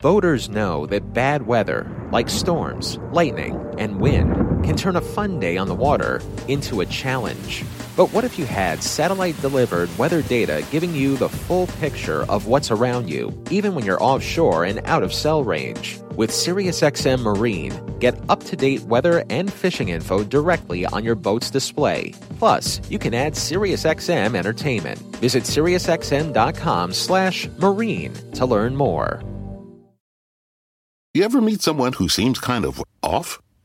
Voters 0.00 0.48
know 0.48 0.86
that 0.86 1.12
bad 1.12 1.46
weather, 1.46 1.94
like 2.10 2.30
storms, 2.30 2.98
lightning, 3.12 3.62
and 3.76 4.00
wind, 4.00 4.34
can 4.64 4.76
turn 4.76 4.96
a 4.96 5.00
fun 5.00 5.40
day 5.40 5.56
on 5.56 5.68
the 5.68 5.74
water 5.74 6.20
into 6.48 6.80
a 6.80 6.86
challenge. 6.86 7.64
But 7.96 8.12
what 8.12 8.24
if 8.24 8.38
you 8.38 8.46
had 8.46 8.82
satellite 8.82 9.40
delivered 9.40 9.96
weather 9.98 10.22
data 10.22 10.64
giving 10.70 10.94
you 10.94 11.16
the 11.16 11.28
full 11.28 11.66
picture 11.80 12.22
of 12.30 12.46
what's 12.46 12.70
around 12.70 13.10
you, 13.10 13.32
even 13.50 13.74
when 13.74 13.84
you're 13.84 14.02
offshore 14.02 14.64
and 14.64 14.80
out 14.84 15.02
of 15.02 15.12
cell 15.12 15.42
range? 15.42 16.00
With 16.14 16.30
SiriusXM 16.30 17.22
Marine, 17.22 17.98
get 17.98 18.18
up 18.28 18.42
to 18.44 18.56
date 18.56 18.82
weather 18.82 19.24
and 19.30 19.52
fishing 19.52 19.88
info 19.88 20.24
directly 20.24 20.86
on 20.86 21.04
your 21.04 21.14
boat's 21.14 21.50
display. 21.50 22.12
Plus, 22.38 22.80
you 22.88 22.98
can 22.98 23.14
add 23.14 23.34
SiriusXM 23.34 24.34
entertainment. 24.34 24.98
Visit 25.16 25.44
SiriusXM.com/slash 25.44 27.48
marine 27.58 28.12
to 28.32 28.46
learn 28.46 28.76
more. 28.76 29.22
You 31.14 31.24
ever 31.24 31.40
meet 31.40 31.62
someone 31.62 31.94
who 31.94 32.08
seems 32.08 32.38
kind 32.38 32.64
of 32.64 32.82
off? 33.02 33.40